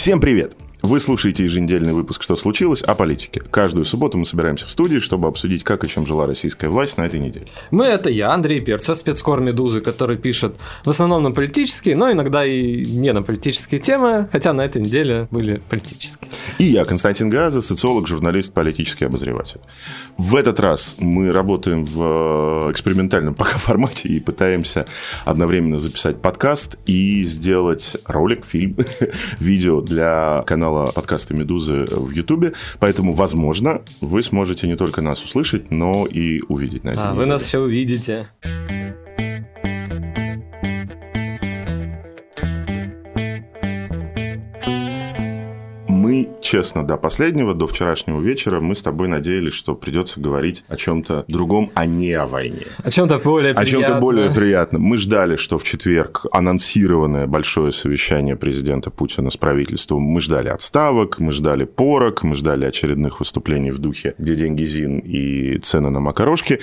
Всем 0.00 0.18
привет! 0.18 0.56
Вы 0.80 0.98
слушаете 0.98 1.44
еженедельный 1.44 1.92
выпуск 1.92 2.22
«Что 2.22 2.34
случилось?» 2.34 2.80
о 2.80 2.94
политике. 2.94 3.42
Каждую 3.50 3.84
субботу 3.84 4.16
мы 4.16 4.24
собираемся 4.24 4.66
в 4.66 4.70
студии, 4.70 4.98
чтобы 4.98 5.28
обсудить, 5.28 5.62
как 5.62 5.84
и 5.84 5.88
чем 5.88 6.06
жила 6.06 6.26
российская 6.26 6.68
власть 6.68 6.96
на 6.96 7.02
этой 7.02 7.20
неделе. 7.20 7.44
Мы– 7.70 7.84
это 7.86 8.08
я, 8.08 8.32
Андрей 8.32 8.60
Перцев, 8.62 8.96
спецкор 8.96 9.42
«Медузы», 9.42 9.82
который 9.82 10.16
пишет 10.16 10.54
в 10.86 10.88
основном 10.88 11.22
на 11.22 11.32
политические, 11.32 11.96
но 11.96 12.10
иногда 12.10 12.46
и 12.46 12.82
не 12.82 13.12
на 13.12 13.20
политические 13.20 13.78
темы, 13.78 14.26
хотя 14.32 14.54
на 14.54 14.62
этой 14.64 14.80
неделе 14.80 15.28
были 15.30 15.60
политические. 15.68 16.30
И 16.60 16.64
я, 16.64 16.84
Константин 16.84 17.30
Газа, 17.30 17.62
социолог, 17.62 18.06
журналист, 18.06 18.52
политический 18.52 19.06
обозреватель. 19.06 19.60
В 20.18 20.36
этот 20.36 20.60
раз 20.60 20.96
мы 20.98 21.32
работаем 21.32 21.86
в 21.86 22.66
э, 22.68 22.70
экспериментальном 22.72 23.32
пока 23.40 23.56
формате 23.56 24.10
и 24.10 24.20
пытаемся 24.20 24.84
одновременно 25.24 25.80
записать 25.80 26.20
подкаст 26.20 26.76
и 26.84 27.22
сделать 27.22 27.96
ролик, 28.04 28.44
фильм, 28.44 28.76
видео 29.40 29.80
для 29.80 30.44
канала 30.46 30.92
подкаста 30.92 31.32
«Медузы» 31.32 31.86
в 31.90 32.10
Ютубе, 32.10 32.52
поэтому, 32.78 33.14
возможно, 33.14 33.80
вы 34.02 34.22
сможете 34.22 34.68
не 34.68 34.76
только 34.76 35.00
нас 35.00 35.24
услышать, 35.24 35.70
но 35.70 36.04
и 36.04 36.42
увидеть 36.42 36.84
на 36.84 36.92
А, 36.94 37.14
вы 37.14 37.24
нас 37.24 37.42
все 37.42 37.60
увидите. 37.60 38.28
Мы, 46.10 46.28
честно, 46.40 46.84
до 46.84 46.96
последнего, 46.96 47.54
до 47.54 47.68
вчерашнего 47.68 48.20
вечера, 48.20 48.60
мы 48.60 48.74
с 48.74 48.82
тобой 48.82 49.06
надеялись, 49.06 49.52
что 49.52 49.76
придется 49.76 50.18
говорить 50.18 50.64
о 50.66 50.74
чем-то 50.74 51.24
другом, 51.28 51.70
а 51.74 51.86
не 51.86 52.14
о 52.14 52.26
войне. 52.26 52.66
О 52.82 52.90
чем-то 52.90 53.20
более 53.20 53.52
О 53.52 53.64
чем-то 53.64 53.86
приятном. 53.86 54.00
более 54.00 54.30
приятном. 54.30 54.82
Мы 54.82 54.96
ждали, 54.96 55.36
что 55.36 55.56
в 55.56 55.62
четверг 55.62 56.26
анонсированное 56.32 57.28
большое 57.28 57.70
совещание 57.70 58.34
президента 58.34 58.90
Путина 58.90 59.30
с 59.30 59.36
правительством. 59.36 60.02
Мы 60.02 60.20
ждали 60.20 60.48
отставок, 60.48 61.20
мы 61.20 61.30
ждали 61.30 61.62
порок, 61.62 62.24
мы 62.24 62.34
ждали 62.34 62.64
очередных 62.64 63.20
выступлений 63.20 63.70
в 63.70 63.78
духе 63.78 64.14
«Где 64.18 64.34
деньги 64.34 64.64
Зин» 64.64 64.98
и 64.98 65.58
цены 65.58 65.90
на 65.90 66.00
макарошки. 66.00 66.58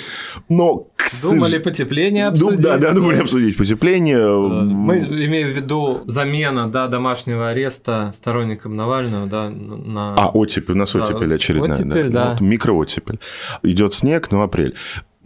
Но, 0.50 0.90
Думали 1.22 1.58
потепление 1.60 2.28
обсудить. 2.28 2.60
да, 2.60 2.78
да, 2.78 2.92
думали 2.92 3.22
обсудить 3.22 3.56
потепление. 3.56 4.28
Мы 4.28 4.98
имеем 4.98 5.48
в 5.48 5.52
виду 5.52 6.02
замена 6.06 6.68
да, 6.68 6.90
домашнего 6.90 7.48
ареста 7.52 8.12
сторонникам 8.14 8.76
Навального 8.76 9.26
да, 9.26 9.37
на... 9.50 10.16
А, 10.16 10.30
оттепель, 10.30 10.74
у 10.76 10.78
нас 10.78 10.94
Да, 10.94 11.04
оттепель 11.04 11.34
очередная. 11.36 11.74
оттепель, 11.74 12.12
да. 12.12 12.32
Вот 12.32 12.42
микрооттепель. 12.42 13.20
Идет 13.64 13.94
снег, 13.94 14.32
но 14.32 14.44
апрель. 14.44 14.76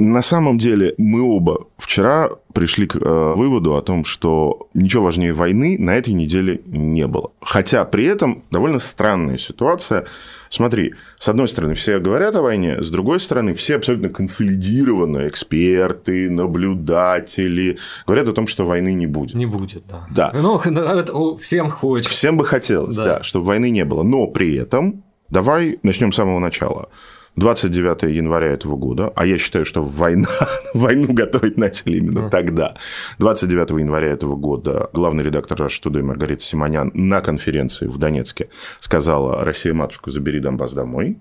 На 0.03 0.23
самом 0.23 0.57
деле 0.57 0.95
мы 0.97 1.21
оба 1.21 1.67
вчера 1.77 2.29
пришли 2.53 2.87
к 2.87 2.95
э, 2.95 3.33
выводу 3.35 3.75
о 3.75 3.83
том, 3.83 4.03
что 4.03 4.67
ничего 4.73 5.03
важнее 5.03 5.31
войны 5.31 5.77
на 5.77 5.91
этой 5.95 6.13
неделе 6.13 6.61
не 6.65 7.05
было. 7.05 7.31
Хотя 7.39 7.85
при 7.85 8.05
этом 8.07 8.43
довольно 8.49 8.79
странная 8.79 9.37
ситуация. 9.37 10.07
Смотри, 10.49 10.95
с 11.19 11.29
одной 11.29 11.47
стороны, 11.47 11.75
все 11.75 11.99
говорят 11.99 12.35
о 12.35 12.41
войне, 12.41 12.81
с 12.81 12.89
другой 12.89 13.19
стороны, 13.19 13.53
все 13.53 13.75
абсолютно 13.75 14.09
консолидированно, 14.09 15.27
эксперты, 15.27 16.31
наблюдатели, 16.31 17.77
говорят 18.07 18.27
о 18.27 18.33
том, 18.33 18.47
что 18.47 18.65
войны 18.65 18.93
не 18.93 19.05
будет. 19.05 19.35
Не 19.35 19.45
будет, 19.45 19.83
да. 19.87 20.07
Да. 20.09 20.31
Ну, 20.41 20.57
это 20.57 21.13
у- 21.13 21.37
всем 21.37 21.69
хочется. 21.69 22.09
Всем 22.13 22.37
бы 22.37 22.45
хотелось, 22.45 22.95
да. 22.95 23.05
Да. 23.05 23.23
чтобы 23.23 23.45
войны 23.45 23.69
не 23.69 23.85
было. 23.85 24.01
Но 24.01 24.25
при 24.25 24.55
этом, 24.55 25.03
давай 25.29 25.77
начнем 25.83 26.11
с 26.11 26.15
самого 26.15 26.39
начала. 26.39 26.89
29 27.35 28.03
января 28.13 28.47
этого 28.47 28.75
года, 28.75 29.11
а 29.15 29.25
я 29.25 29.37
считаю, 29.37 29.65
что 29.65 29.83
война, 29.83 30.27
войну 30.73 31.13
готовить 31.13 31.57
начали 31.57 31.97
именно 31.97 32.29
тогда. 32.29 32.75
29 33.19 33.79
января 33.79 34.09
этого 34.09 34.35
года 34.35 34.89
главный 34.93 35.23
редактор 35.23 35.61
Russia 35.61 35.81
Today 35.83 36.03
Маргарита 36.03 36.43
Симонян 36.43 36.91
на 36.93 37.21
конференции 37.21 37.87
в 37.87 37.97
Донецке 37.97 38.49
сказала 38.79 39.43
«Россия, 39.45 39.73
матушка, 39.73 40.11
забери 40.11 40.39
Донбасс 40.39 40.73
домой». 40.73 41.19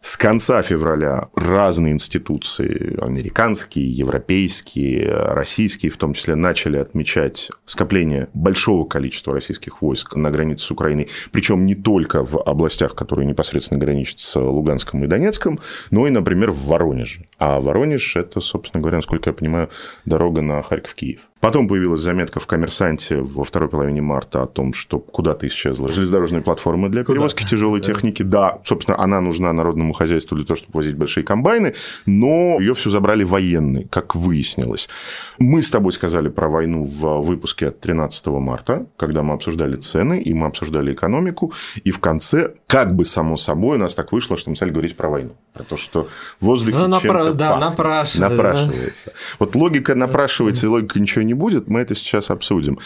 С 0.00 0.16
конца 0.16 0.62
февраля 0.62 1.28
разные 1.36 1.92
институции, 1.92 2.98
американские, 3.04 3.90
европейские, 3.90 5.12
российские 5.12 5.92
в 5.92 5.98
том 5.98 6.14
числе, 6.14 6.36
начали 6.36 6.78
отмечать 6.78 7.50
скопление 7.66 8.28
большого 8.32 8.86
количества 8.86 9.34
российских 9.34 9.82
войск 9.82 10.16
на 10.16 10.30
границе 10.30 10.64
с 10.64 10.70
Украиной, 10.70 11.10
причем 11.32 11.66
не 11.66 11.74
только 11.74 12.24
в 12.24 12.42
областях, 12.42 12.94
которые 12.94 13.26
непосредственно 13.26 13.78
граничат 13.78 14.20
с 14.20 14.40
Луганском 14.40 15.04
и 15.04 15.06
Донецком, 15.06 15.60
но 15.90 16.06
и, 16.06 16.10
например, 16.10 16.50
в 16.50 16.64
Воронеже. 16.64 17.26
А 17.40 17.58
Воронеж– 17.58 18.16
это, 18.16 18.40
собственно 18.40 18.82
говоря, 18.82 18.98
насколько 18.98 19.30
я 19.30 19.34
понимаю, 19.34 19.70
дорога 20.04 20.42
на 20.42 20.62
Харьков-Киев. 20.62 21.20
Потом 21.40 21.68
появилась 21.68 22.02
заметка 22.02 22.38
в 22.38 22.46
«Коммерсанте» 22.46 23.16
во 23.22 23.44
второй 23.44 23.70
половине 23.70 24.02
марта 24.02 24.42
о 24.42 24.46
том, 24.46 24.74
что 24.74 24.98
куда-то 24.98 25.46
исчезла 25.46 25.88
железнодорожная 25.88 26.42
платформа 26.42 26.90
для 26.90 27.02
перевозки 27.02 27.46
тяжелой 27.46 27.80
техники. 27.80 28.22
Да, 28.22 28.60
собственно, 28.62 29.00
она 29.00 29.22
нужна 29.22 29.50
народному 29.54 29.94
хозяйству 29.94 30.36
для 30.36 30.44
того, 30.44 30.58
чтобы 30.58 30.76
возить 30.76 30.96
большие 30.96 31.24
комбайны, 31.24 31.74
но 32.04 32.60
ее 32.60 32.74
все 32.74 32.90
забрали 32.90 33.24
военные, 33.24 33.88
как 33.88 34.14
выяснилось. 34.14 34.90
Мы 35.38 35.62
с 35.62 35.70
тобой 35.70 35.94
сказали 35.94 36.28
про 36.28 36.50
войну 36.50 36.84
в 36.84 37.22
выпуске 37.22 37.68
от 37.68 37.80
13 37.80 38.26
марта, 38.26 38.86
когда 38.98 39.22
мы 39.22 39.32
обсуждали 39.32 39.76
цены, 39.76 40.20
и 40.20 40.34
мы 40.34 40.46
обсуждали 40.46 40.92
экономику, 40.92 41.54
и 41.82 41.90
в 41.90 42.00
конце, 42.00 42.52
как 42.66 42.94
бы 42.94 43.06
само 43.06 43.38
собой, 43.38 43.78
у 43.78 43.80
нас 43.80 43.94
так 43.94 44.12
вышло, 44.12 44.36
что 44.36 44.50
мы 44.50 44.56
стали 44.56 44.70
говорить 44.72 44.94
про 44.94 45.08
войну. 45.08 45.30
Про 45.54 45.64
то, 45.64 45.78
что 45.78 46.08
в 46.38 46.44
воздухе 46.44 46.76
Ну, 46.76 46.86
чем-то 47.30 47.38
да, 47.38 47.56
напрашивается, 47.56 48.18
да. 48.20 48.28
Напрашивается. 48.28 49.12
Вот 49.38 49.54
логика 49.54 49.94
напрашивается, 49.94 50.66
и 50.66 50.68
логика 50.68 50.98
ничего 51.00 51.22
не 51.22 51.34
будет, 51.34 51.68
мы 51.68 51.80
это 51.80 51.94
сейчас 51.94 52.30
обсудим. 52.30 52.78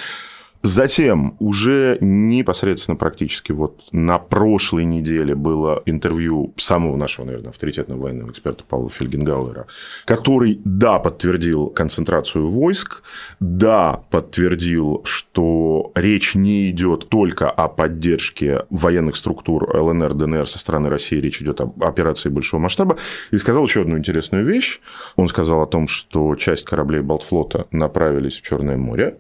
Затем 0.65 1.37
уже 1.41 1.99
непосредственно 2.01 2.97
практически 2.97 3.53
вот 3.53 3.83
на 3.93 4.19
прошлой 4.19 4.87
неделе 4.87 5.35
было 5.35 5.83
интервью 5.85 6.55
самого 6.57 6.97
нашего, 6.97 7.27
наверное, 7.27 7.51
авторитетного 7.51 8.01
военного 8.01 8.31
эксперта 8.31 8.65
Павла 8.67 8.89
Фельгенгауэра, 8.89 9.67
который, 10.07 10.63
да, 10.65 10.99
подтвердил 11.01 11.67
концентрацию 11.67 12.49
войск, 12.49 13.03
да, 13.41 14.05
подтвердил, 14.09 15.03
что 15.05 15.93
речь 15.95 16.35
не 16.35 16.71
идет 16.71 17.11
только 17.11 17.51
о 17.51 17.69
поддержке 17.69 18.65
военных 18.71 19.17
структур 19.17 19.69
ЛНР, 19.69 20.15
ДНР 20.15 20.49
со 20.49 20.59
стороны 20.59 20.89
России, 20.89 21.17
речь 21.17 21.43
идет 21.43 21.61
об 21.61 21.85
операции 21.85 22.31
большого 22.31 22.63
масштаба, 22.63 22.97
и 23.31 23.37
сказал 23.37 23.67
еще 23.67 23.83
одну 23.83 23.99
интересную 23.99 24.47
вещь. 24.47 24.81
Он 25.17 25.29
сказал 25.29 25.61
о 25.61 25.67
том, 25.67 25.89
что 25.89 26.35
часть 26.37 26.65
кораблей 26.65 27.03
Балтфлота 27.03 27.67
направились 27.71 28.39
в 28.39 28.43
Черное 28.43 28.79
море, 28.79 29.19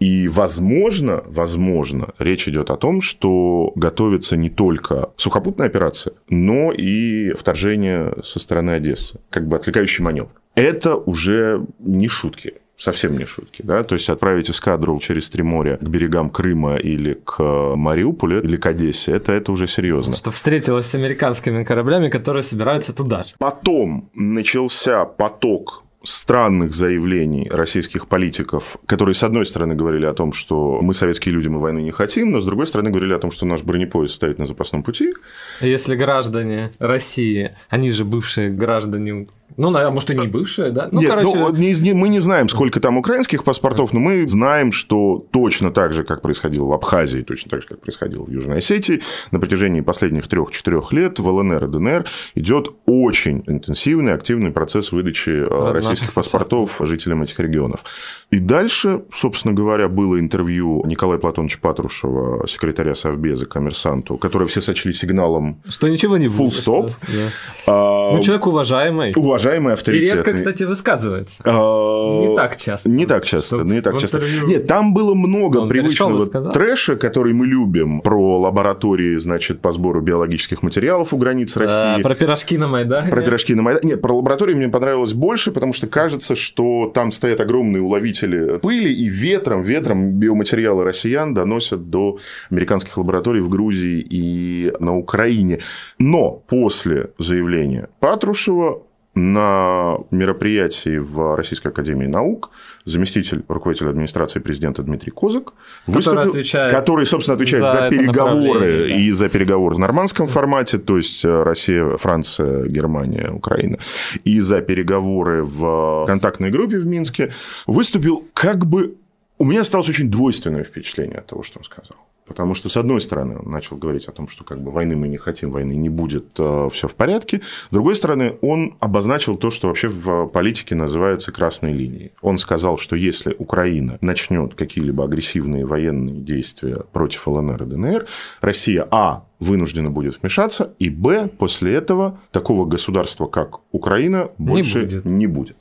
и, 0.00 0.28
возможно, 0.28 1.22
возможно, 1.26 2.08
речь 2.18 2.48
идет 2.48 2.70
о 2.70 2.76
том, 2.76 3.00
что 3.00 3.72
готовится 3.74 4.36
не 4.36 4.50
только 4.50 5.10
сухопутная 5.16 5.66
операция, 5.66 6.14
но 6.28 6.72
и 6.72 7.32
вторжение 7.32 8.14
со 8.22 8.38
стороны 8.38 8.72
Одессы, 8.72 9.20
как 9.30 9.46
бы 9.46 9.56
отвлекающий 9.56 10.02
маневр. 10.02 10.30
Это 10.54 10.96
уже 10.96 11.66
не 11.78 12.08
шутки. 12.08 12.54
Совсем 12.76 13.16
не 13.16 13.24
шутки, 13.24 13.62
да, 13.62 13.82
то 13.84 13.94
есть 13.94 14.10
отправить 14.10 14.50
эскадру 14.50 14.98
через 14.98 15.30
три 15.30 15.42
моря 15.42 15.78
к 15.78 15.88
берегам 15.88 16.28
Крыма 16.28 16.76
или 16.76 17.14
к 17.14 17.42
Мариуполю 17.74 18.42
или 18.42 18.58
к 18.58 18.66
Одессе, 18.66 19.12
это, 19.12 19.32
это 19.32 19.50
уже 19.50 19.66
серьезно. 19.66 20.14
Что 20.14 20.30
встретилась 20.30 20.84
с 20.84 20.94
американскими 20.94 21.64
кораблями, 21.64 22.10
которые 22.10 22.42
собираются 22.42 22.92
туда 22.92 23.22
же. 23.22 23.32
Потом 23.38 24.10
начался 24.14 25.06
поток 25.06 25.84
странных 26.06 26.72
заявлений 26.72 27.48
российских 27.50 28.08
политиков, 28.08 28.78
которые, 28.86 29.14
с 29.14 29.22
одной 29.22 29.44
стороны, 29.44 29.74
говорили 29.74 30.06
о 30.06 30.14
том, 30.14 30.32
что 30.32 30.80
мы, 30.80 30.94
советские 30.94 31.34
люди, 31.34 31.48
мы 31.48 31.60
войны 31.60 31.80
не 31.80 31.90
хотим, 31.90 32.30
но, 32.30 32.40
с 32.40 32.44
другой 32.44 32.66
стороны, 32.66 32.90
говорили 32.90 33.12
о 33.12 33.18
том, 33.18 33.30
что 33.30 33.44
наш 33.46 33.62
бронепоезд 33.62 34.14
стоит 34.14 34.38
на 34.38 34.46
запасном 34.46 34.82
пути. 34.82 35.12
Если 35.60 35.96
граждане 35.96 36.70
России, 36.78 37.56
они 37.68 37.90
же 37.90 38.04
бывшие 38.04 38.50
граждане 38.50 39.26
Ну, 39.56 39.70
наверное, 39.70 39.94
может, 39.94 40.10
и 40.10 40.14
не 40.14 40.26
бывшие, 40.26 40.70
да? 40.70 40.88
Ну, 40.92 41.00
Нет, 41.00 41.08
короче, 41.10 41.34
ну, 41.38 41.50
не- 41.50 41.72
не- 41.80 41.94
мы 41.94 42.08
не 42.08 42.20
знаем, 42.20 42.48
сколько 42.48 42.78
там 42.78 42.98
украинских 42.98 43.42
паспортов, 43.42 43.92
но 43.94 44.00
мы 44.00 44.28
знаем, 44.28 44.70
что 44.72 45.24
точно 45.32 45.70
так 45.70 45.94
же, 45.94 46.04
как 46.04 46.20
происходило 46.20 46.66
в 46.66 46.72
Абхазии, 46.72 47.20
точно 47.22 47.50
так 47.50 47.62
же, 47.62 47.68
как 47.68 47.80
происходило 47.80 48.24
в 48.24 48.30
Южной 48.30 48.58
Осетии, 48.58 49.02
на 49.30 49.40
протяжении 49.40 49.80
последних 49.80 50.28
трех-четырех 50.28 50.92
лет 50.92 51.18
в 51.18 51.26
ЛНР 51.28 51.64
и 51.64 51.68
ДНР 51.68 52.04
идет 52.34 52.68
очень 52.84 53.44
интенсивный, 53.46 54.12
активный 54.12 54.50
процесс 54.50 54.92
выдачи 54.92 55.30
э, 55.30 55.48
Наших 55.48 55.72
российских 55.74 56.12
паспортов 56.12 56.76
жителям 56.80 57.22
этих 57.22 57.38
регионов. 57.40 57.84
И 58.30 58.38
дальше, 58.38 59.04
собственно 59.14 59.54
говоря, 59.54 59.88
было 59.88 60.20
интервью 60.20 60.84
Николая 60.84 61.18
Платоновича 61.18 61.58
Патрушева, 61.62 62.46
секретаря 62.46 62.94
Совбеза, 62.94 63.46
коммерсанту, 63.46 64.18
которое 64.18 64.46
все 64.46 64.60
сочли 64.60 64.92
сигналом 64.92 65.62
что 65.68 65.88
ничего 65.88 66.16
не 66.18 66.26
full 66.26 66.48
будет. 66.50 66.66
stop. 66.66 66.90
Да. 67.08 67.30
А, 67.66 68.12
Ну, 68.16 68.22
человек 68.22 68.46
уважаемый. 68.46 69.12
уважаемый, 69.16 69.35
уважаемый 69.36 69.74
авторитетный. 69.74 70.14
И 70.14 70.16
редко, 70.16 70.32
кстати, 70.32 70.62
высказывается. 70.64 71.42
Не 71.44 72.36
так 72.36 72.56
часто. 72.56 72.88
Не 72.88 73.06
так 73.06 73.24
часто, 73.24 73.56
не 73.62 73.80
так 73.80 73.98
часто. 73.98 74.20
Нет, 74.46 74.66
там 74.66 74.94
было 74.94 75.14
много 75.14 75.66
привычного 75.66 76.26
трэша, 76.26 76.96
который 76.96 77.32
мы 77.32 77.46
любим, 77.46 78.00
про 78.00 78.38
лаборатории, 78.38 79.16
значит, 79.18 79.60
по 79.60 79.72
сбору 79.72 80.00
биологических 80.00 80.62
материалов 80.62 81.12
у 81.12 81.18
границ 81.18 81.56
России. 81.56 82.02
Про 82.02 82.14
пирожки 82.14 82.58
на 82.58 82.68
Майдане. 82.68 83.10
Про 83.10 83.22
пирожки 83.22 83.54
на 83.54 83.62
Майдане. 83.62 83.90
Нет, 83.90 84.02
про 84.02 84.14
лаборатории 84.16 84.54
мне 84.54 84.68
понравилось 84.68 85.12
больше, 85.12 85.52
потому 85.52 85.72
что 85.72 85.86
кажется, 85.86 86.34
что 86.34 86.90
там 86.94 87.12
стоят 87.12 87.40
огромные 87.40 87.82
уловители 87.82 88.58
пыли, 88.58 88.92
и 88.92 89.08
ветром, 89.08 89.62
ветром 89.62 90.14
биоматериалы 90.14 90.84
россиян 90.84 91.34
доносят 91.34 91.90
до 91.90 92.18
американских 92.50 92.96
лабораторий 92.96 93.40
в 93.40 93.48
Грузии 93.48 94.06
и 94.08 94.72
на 94.80 94.96
Украине. 94.96 95.60
Но 95.98 96.30
после 96.30 97.10
заявления 97.18 97.88
Патрушева 98.00 98.82
на 99.16 99.98
мероприятии 100.10 100.98
в 100.98 101.36
Российской 101.36 101.68
Академии 101.68 102.06
Наук 102.06 102.50
заместитель 102.84 103.44
руководителя 103.48 103.88
администрации 103.88 104.40
президента 104.40 104.82
Дмитрий 104.82 105.10
Козак, 105.10 105.54
который, 105.86 106.28
выступил, 106.28 106.70
который 106.70 107.06
собственно, 107.06 107.34
отвечает 107.34 107.64
за, 107.64 107.72
за 107.72 107.90
переговоры 107.90 108.88
да. 108.88 108.94
и 108.94 109.10
за 109.10 109.28
переговоры 109.30 109.74
в 109.74 109.78
нормандском 109.78 110.28
формате, 110.28 110.76
то 110.76 110.98
есть 110.98 111.24
э, 111.24 111.42
Россия, 111.42 111.96
Франция, 111.96 112.66
Германия, 112.66 113.30
Украина, 113.30 113.78
и 114.24 114.38
за 114.40 114.60
переговоры 114.60 115.42
в 115.42 116.04
контактной 116.06 116.50
группе 116.50 116.78
в 116.78 116.86
Минске, 116.86 117.32
выступил 117.66 118.22
как 118.34 118.66
бы... 118.66 118.96
У 119.38 119.44
меня 119.44 119.62
осталось 119.62 119.88
очень 119.88 120.10
двойственное 120.10 120.62
впечатление 120.62 121.18
от 121.18 121.26
того, 121.26 121.42
что 121.42 121.58
он 121.58 121.64
сказал. 121.64 122.05
Потому 122.26 122.54
что, 122.54 122.68
с 122.68 122.76
одной 122.76 123.00
стороны, 123.00 123.38
он 123.38 123.50
начал 123.50 123.76
говорить 123.76 124.06
о 124.06 124.12
том, 124.12 124.28
что 124.28 124.44
как 124.44 124.60
бы 124.60 124.70
войны 124.70 124.96
мы 124.96 125.08
не 125.08 125.16
хотим, 125.16 125.50
войны 125.52 125.76
не 125.76 125.88
будет, 125.88 126.26
э, 126.38 126.68
все 126.72 126.88
в 126.88 126.94
порядке. 126.94 127.40
С 127.70 127.72
другой 127.72 127.94
стороны, 127.94 128.36
он 128.42 128.76
обозначил 128.80 129.36
то, 129.36 129.50
что 129.50 129.68
вообще 129.68 129.88
в 129.88 130.26
политике 130.26 130.74
называется 130.74 131.30
красной 131.30 131.72
линией. 131.72 132.12
Он 132.22 132.38
сказал, 132.38 132.78
что 132.78 132.96
если 132.96 133.34
Украина 133.38 133.98
начнет 134.00 134.54
какие-либо 134.54 135.04
агрессивные 135.04 135.64
военные 135.64 136.20
действия 136.20 136.82
против 136.92 137.26
ЛНР 137.28 137.62
и 137.62 137.66
ДНР, 137.66 138.06
Россия, 138.40 138.86
а, 138.90 139.24
вынуждена 139.38 139.90
будет 139.90 140.20
вмешаться, 140.20 140.74
и, 140.78 140.90
б, 140.90 141.28
после 141.28 141.74
этого 141.74 142.18
такого 142.32 142.64
государства, 142.64 143.26
как 143.26 143.60
Украина, 143.70 144.30
больше 144.38 144.80
не 144.80 144.84
будет. 144.84 145.04
Не 145.04 145.26
будет. 145.26 145.56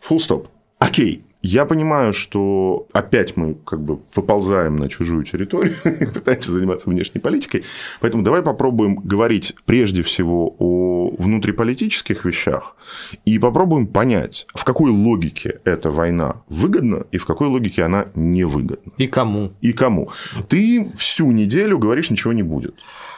Фулл 0.00 0.20
стоп. 0.20 0.48
Окей, 0.78 1.24
я 1.44 1.66
понимаю, 1.66 2.14
что 2.14 2.86
опять 2.94 3.36
мы 3.36 3.54
как 3.66 3.78
бы 3.82 3.98
выползаем 4.14 4.78
на 4.78 4.88
чужую 4.88 5.24
территорию, 5.24 5.74
пытаемся 6.14 6.50
заниматься 6.52 6.88
внешней 6.88 7.20
политикой. 7.20 7.64
Поэтому 8.00 8.22
давай 8.22 8.42
попробуем 8.42 8.96
говорить 8.96 9.54
прежде 9.66 10.02
всего 10.02 10.56
о 10.58 11.14
внутриполитических 11.18 12.24
вещах 12.24 12.76
и 13.26 13.38
попробуем 13.38 13.86
понять, 13.86 14.46
в 14.54 14.64
какой 14.64 14.90
логике 14.90 15.58
эта 15.64 15.90
война 15.90 16.36
выгодна 16.48 17.04
и 17.12 17.18
в 17.18 17.26
какой 17.26 17.48
логике 17.48 17.82
она 17.82 18.06
невыгодна. 18.14 18.92
И 18.96 19.06
кому. 19.06 19.52
И 19.60 19.74
кому. 19.74 20.10
Ты 20.48 20.90
всю 20.96 21.30
неделю 21.30 21.78
говоришь, 21.78 22.08
ничего 22.08 22.32
не 22.32 22.42
будет. 22.42 22.74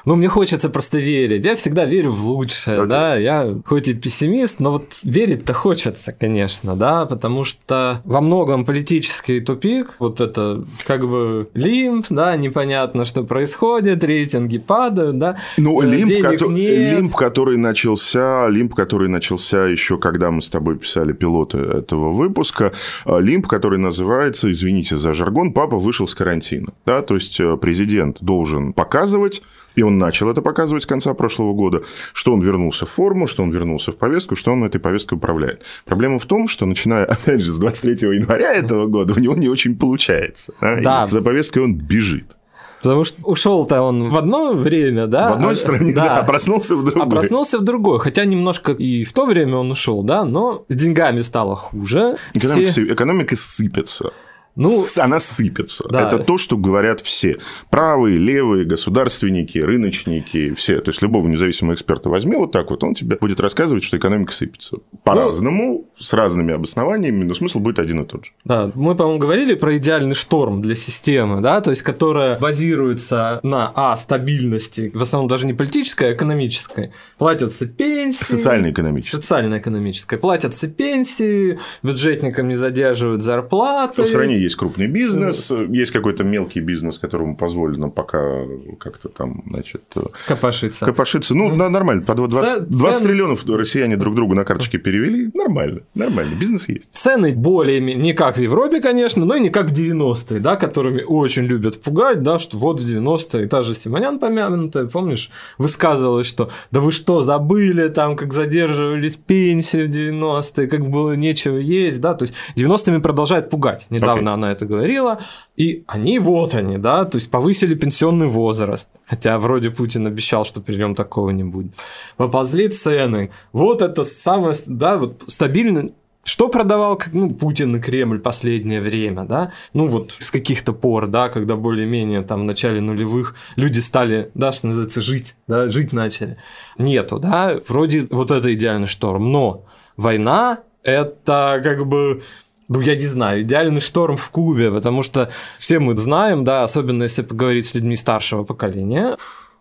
Ну, 0.07 0.15
мне 0.15 0.29
хочется 0.29 0.71
просто 0.71 0.99
верить. 0.99 1.45
Я 1.45 1.57
всегда 1.57 1.85
верю 1.85 2.13
в 2.13 2.25
лучшее, 2.25 2.79
okay. 2.79 2.87
да. 2.87 3.17
Я 3.17 3.57
хоть 3.67 3.89
и 3.89 3.95
пессимист, 3.95 4.61
но 4.61 4.71
вот 4.71 4.99
верить-то 5.03 5.53
хочется, 5.53 6.13
конечно, 6.13 6.77
да, 6.77 7.07
потому 7.07 7.43
что 7.43 8.03
во 8.17 8.23
многом 8.23 8.65
политический 8.65 9.41
тупик, 9.43 9.91
вот 9.99 10.23
это 10.23 10.65
как 10.87 11.07
бы 11.07 11.51
лимб, 11.53 12.07
да, 12.09 12.35
непонятно, 12.37 13.05
что 13.05 13.25
происходит, 13.25 14.03
рейтинги 14.03 14.57
падают, 14.57 15.19
да. 15.19 15.37
Ну, 15.59 15.83
э, 15.83 15.87
лимб, 15.87 16.23
ко- 16.23 16.47
лимб, 16.47 17.15
который 17.15 17.59
начался, 17.59 18.49
лимб, 18.49 18.75
который 18.75 19.11
начался 19.11 19.67
еще 19.67 19.99
когда 19.99 20.31
мы 20.31 20.41
с 20.41 20.49
тобой 20.49 20.79
писали 20.79 21.13
пилоты 21.13 21.59
этого 21.59 22.11
выпуска, 22.11 22.73
э, 23.05 23.21
лимб, 23.21 23.47
который 23.47 23.79
называется, 23.79 24.51
извините 24.51 24.97
за 24.97 25.13
жаргон, 25.13 25.53
папа 25.53 25.77
вышел 25.77 26.09
с 26.09 26.15
карантина, 26.15 26.73
да, 26.87 27.03
то 27.03 27.17
есть 27.17 27.39
э, 27.39 27.59
президент 27.59 28.17
должен 28.23 28.73
показывать 28.73 29.43
и 29.77 29.83
он 29.83 29.99
начал 29.99 30.29
это 30.29 30.43
показывать 30.43 30.83
с 30.83 30.87
конца 30.87 31.15
прошлого 31.15 31.53
года, 31.53 31.83
что 32.13 32.33
он 32.33 32.41
вернулся 32.41 32.87
в 32.87 32.91
форму, 32.91 33.27
что 33.27 33.43
он 33.43 33.53
вернулся 33.53 33.93
в 33.93 33.97
повестку, 33.97 34.35
что 34.35 34.51
он 34.53 34.65
этой 34.65 34.81
повесткой 34.81 35.15
управляет. 35.15 35.63
Проблема 35.85 36.19
в 36.19 36.25
том, 36.25 36.49
что 36.49 36.67
начиная, 36.67 37.05
опять 37.05 37.41
же, 37.41 37.53
с 37.53 37.59
23 37.59 38.17
января 38.17 38.53
этого 38.53 38.87
года 38.87 39.15
у 39.15 39.21
него 39.21 39.35
не 39.35 39.49
очень 39.49 39.79
получается. 39.79 40.55
Да. 40.61 41.07
за 41.07 41.23
повесткой 41.23 41.65
он 41.65 41.75
бежит. 41.77 42.37
Потому 42.83 43.05
что 43.05 43.21
ушел-то 43.25 43.83
он 43.83 44.11
в 44.11 44.17
одно 44.17 44.53
время, 44.53 45.07
да? 45.07 45.31
В 45.31 45.35
одной 45.35 45.55
а, 45.55 45.57
стране, 45.57 45.93
да. 45.95 46.05
да, 46.05 46.19
а 46.19 46.25
проснулся 46.25 46.77
в 46.77 46.85
другой. 46.85 47.03
А 47.03 47.07
проснулся 47.07 47.59
в 47.59 47.63
другой. 47.63 47.99
Хотя 48.01 48.25
немножко 48.25 48.73
и 48.73 49.03
в 49.05 49.13
то 49.13 49.27
время 49.27 49.57
он 49.57 49.71
ушел, 49.71 50.03
да, 50.03 50.25
но 50.25 50.65
с 50.69 50.75
деньгами 50.77 51.23
стало 51.23 51.57
хуже. 51.57 52.17
Экономика, 52.35 52.71
Все... 52.73 52.85
экономика 52.85 53.35
сыпется. 53.35 54.13
Ну, 54.57 54.85
она 54.97 55.21
сыпется. 55.21 55.85
Да. 55.89 56.07
Это 56.07 56.19
то, 56.19 56.39
что 56.39 56.57
говорят 56.57 57.01
все. 57.01 57.39
Правые, 57.71 58.19
левые, 58.19 58.65
государственники, 58.65 59.59
рыночники, 59.59 60.53
все. 60.53 60.81
То 60.81 60.91
есть, 60.91 61.03
любого 61.03 61.29
независимого 61.29 61.75
эксперта 61.75 62.09
возьми 62.09 62.37
вот 62.37 62.53
так 62.53 62.71
вот, 62.71 62.83
он 62.83 62.95
тебе 62.95 63.19
будет 63.21 63.39
рассказывать, 63.41 63.85
что 63.85 63.97
экономика 63.97 64.33
сыпется. 64.33 64.79
По-разному, 65.05 65.67
ну, 65.67 65.91
с 65.99 66.13
разными 66.13 66.55
обоснованиями, 66.55 67.25
но 67.25 67.35
смысл 67.35 67.61
будет 67.61 67.79
один 67.79 68.03
и 68.03 68.07
тот 68.07 68.25
же. 68.25 68.33
Да, 68.45 68.71
мы, 68.75 68.95
по-моему, 68.95 69.19
говорили 69.19 69.55
про 69.55 69.77
идеальный 69.77 70.15
шторм 70.15 70.63
для 70.63 70.75
системы, 70.75 71.41
да, 71.41 71.61
то 71.61 71.71
есть, 71.71 71.83
которая 71.83 72.39
базируется 72.39 73.41
на, 73.43 73.73
а, 73.75 73.97
стабильности, 73.97 74.91
в 74.95 75.03
основном 75.03 75.29
даже 75.29 75.47
не 75.47 75.53
политической, 75.53 76.11
а 76.11 76.15
экономической. 76.15 76.93
Платятся 77.19 77.67
пенсии. 77.67 78.25
Социально-экономической. 78.25 79.17
Социально-экономической. 79.17 80.19
Платятся 80.19 80.69
пенсии, 80.69 81.59
бюджетникам 81.83 82.49
не 82.49 82.55
задерживают 82.55 83.23
зарплаты. 83.23 84.03
В 84.03 84.07
стране 84.07 84.46
есть 84.47 84.57
крупный 84.57 84.87
бизнес, 84.87 85.51
есть 85.69 85.93
какой-то 85.93 86.25
мелкий 86.25 86.61
бизнес, 86.61 86.99
которому 86.99 87.37
позволено 87.37 87.91
пока 87.91 88.45
как-то 88.79 89.09
там, 89.09 89.43
значит... 89.47 89.83
Копошиться. 90.27 90.85
Копошиться. 90.85 91.35
Ну, 91.35 91.57
да, 91.57 91.69
нормально. 91.69 92.03
По 92.03 92.15
20, 92.15 92.69
20 92.69 93.03
триллионов 93.03 93.45
россияне 93.49 93.97
друг 93.97 94.15
другу 94.15 94.35
на 94.35 94.45
карточке 94.45 94.79
перевели. 94.79 95.31
Нормально. 95.35 95.81
Нормально. 95.95 96.35
Бизнес 96.39 96.69
есть. 96.69 96.91
Цены 96.93 97.35
более 97.35 97.81
не 97.81 98.13
как 98.13 98.37
в 98.37 98.41
Европе, 98.41 98.81
конечно, 98.81 99.25
но 99.25 99.37
и 99.37 99.41
не 99.41 99.51
как 99.51 99.71
в 99.71 99.73
90-е, 99.73 100.41
да, 100.41 100.57
которыми 100.57 101.03
очень 101.03 101.45
любят 101.45 101.83
пугать, 101.83 102.23
да, 102.23 102.39
что 102.39 102.59
вот 102.59 102.81
в 102.81 102.85
90-е 102.85 103.49
та 103.49 103.63
же 103.63 103.75
Симонян 103.75 104.19
помянутая, 104.19 104.87
помнишь, 104.87 105.31
высказывалась, 105.59 106.27
что 106.27 106.51
да 106.71 106.81
вы 106.81 106.93
что, 106.93 107.23
забыли 107.23 107.89
там, 107.89 108.17
как 108.17 108.33
задерживались 108.33 109.17
пенсии 109.17 109.87
в 109.87 109.91
90-е, 109.91 110.67
как 110.67 110.89
было 110.89 111.17
нечего 111.17 111.57
есть, 111.57 112.01
да, 112.01 112.15
то 112.15 112.25
есть 112.25 112.35
90-ми 112.57 113.01
продолжает 113.01 113.51
пугать. 113.51 113.87
Недавно 113.91 114.35
она 114.37 114.53
это 114.53 114.65
говорила, 114.67 115.19
и 115.57 115.85
они 115.89 116.19
вот 116.19 116.55
они, 116.55 116.79
да, 116.79 117.05
то 117.05 117.17
есть 117.17 117.31
повысили 117.31 117.75
пенсионный 117.75 118.29
возраст, 118.29 118.89
хотя 119.07 119.39
вроде 119.39 119.71
Путин 119.71 120.07
обещал, 120.07 120.45
что 120.45 120.61
при 120.61 120.77
нем 120.77 120.95
такого 120.95 121.31
не 121.31 121.45
будет. 121.45 121.75
Поползли 122.17 122.69
цены, 122.69 123.31
вот 123.53 123.83
это 123.83 124.05
самое, 124.05 124.55
да, 124.67 124.97
вот 124.97 125.25
стабильно, 125.27 125.91
что 126.27 126.49
продавал 126.49 127.01
ну, 127.13 127.31
Путин 127.31 127.77
и 127.77 127.81
Кремль 127.81 128.19
последнее 128.19 128.81
время, 128.81 129.25
да? 129.25 129.53
Ну 129.73 129.87
вот 129.87 130.13
с 130.19 130.31
каких-то 130.31 130.73
пор, 130.73 131.07
да, 131.07 131.29
когда 131.29 131.55
более-менее 131.55 132.23
там 132.23 132.41
в 132.41 132.45
начале 132.45 132.81
нулевых 132.81 133.37
люди 133.55 133.79
стали, 133.79 134.31
да, 134.35 134.51
что 134.53 134.67
называется, 134.67 135.01
жить, 135.01 135.37
да, 135.47 135.71
жить 135.71 135.93
начали. 135.93 136.37
Нету, 136.79 137.21
да, 137.21 137.61
вроде 137.69 138.09
вот 138.11 138.33
это 138.33 138.53
идеальный 138.53 138.89
шторм, 138.89 139.31
но 139.31 139.65
война 139.97 140.59
это 140.83 141.61
как 141.63 141.87
бы 141.87 142.23
ну, 142.69 142.81
я 142.81 142.97
не 142.97 143.07
знаю, 143.07 143.43
идеальный 143.43 143.81
шторм 143.81 144.17
в 144.17 144.29
Кубе, 144.31 144.71
потому 144.71 145.03
что 145.03 145.31
все 145.59 145.79
мы 145.79 145.97
знаем, 145.97 146.45
да, 146.45 146.65
особенно 146.65 147.05
если 147.05 147.23
поговорить 147.23 147.67
с 147.67 147.75
людьми 147.75 147.97
старшего 147.97 148.45
поколения, 148.45 149.17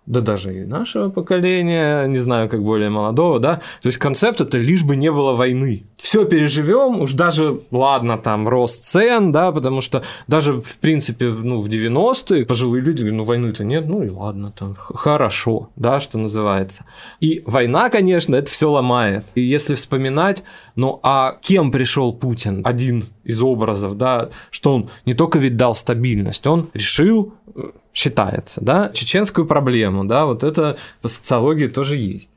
да 0.06 0.22
даже 0.22 0.62
и 0.62 0.66
нашего 0.66 1.10
поколения, 1.10 2.06
не 2.06 2.18
знаю, 2.18 2.50
как 2.50 2.64
более 2.64 2.90
молодого, 2.90 3.40
да, 3.40 3.56
то 3.82 3.88
есть 3.88 3.98
концепт 3.98 4.42
это 4.42 4.58
лишь 4.58 4.84
бы 4.84 4.96
не 4.96 5.12
было 5.12 5.34
войны. 5.34 5.86
Все 5.96 6.26
переживем, 6.26 7.02
уж 7.02 7.14
даже, 7.14 7.62
ладно, 7.72 8.20
там, 8.20 8.48
рост 8.48 8.84
цен, 8.84 9.32
да, 9.32 9.52
потому 9.52 9.82
что 9.82 10.04
даже, 10.28 10.62
в 10.62 10.78
принципе, 10.78 11.30
ну, 11.30 11.60
в 11.60 11.68
90-е 11.68 12.46
пожилые 12.46 12.84
люди 12.84 13.00
говорят, 13.00 13.18
ну, 13.18 13.24
войны-то 13.24 13.64
нет, 13.64 13.88
ну 13.88 14.04
и 14.04 14.10
ладно, 14.10 14.54
там, 14.58 14.76
хорошо, 14.78 15.70
да, 15.76 16.00
что 16.00 16.20
называется. 16.20 16.86
И 17.20 17.42
война, 17.48 17.90
конечно, 17.90 18.36
это 18.36 18.52
все 18.52 18.70
ломает. 18.70 19.26
И 19.34 19.42
если 19.42 19.74
вспоминать, 19.74 20.44
ну, 20.76 21.00
а 21.02 21.38
кем 21.42 21.72
пришел 21.72 22.14
Путин? 22.14 22.62
Один 22.64 23.06
из 23.24 23.42
образов, 23.42 23.98
да, 23.98 24.30
что 24.52 24.76
он 24.76 24.90
не 25.06 25.16
только 25.16 25.40
ведь 25.40 25.58
дал 25.58 25.74
стабильность, 25.74 26.46
он 26.46 26.70
решил 26.74 27.34
считается, 27.96 28.60
да, 28.62 28.92
чеченскую 28.94 29.48
проблему, 29.48 30.04
да, 30.04 30.26
вот 30.26 30.44
это 30.44 30.78
по 31.02 31.08
социологии 31.08 31.68
тоже 31.68 31.96
есть. 31.96 32.30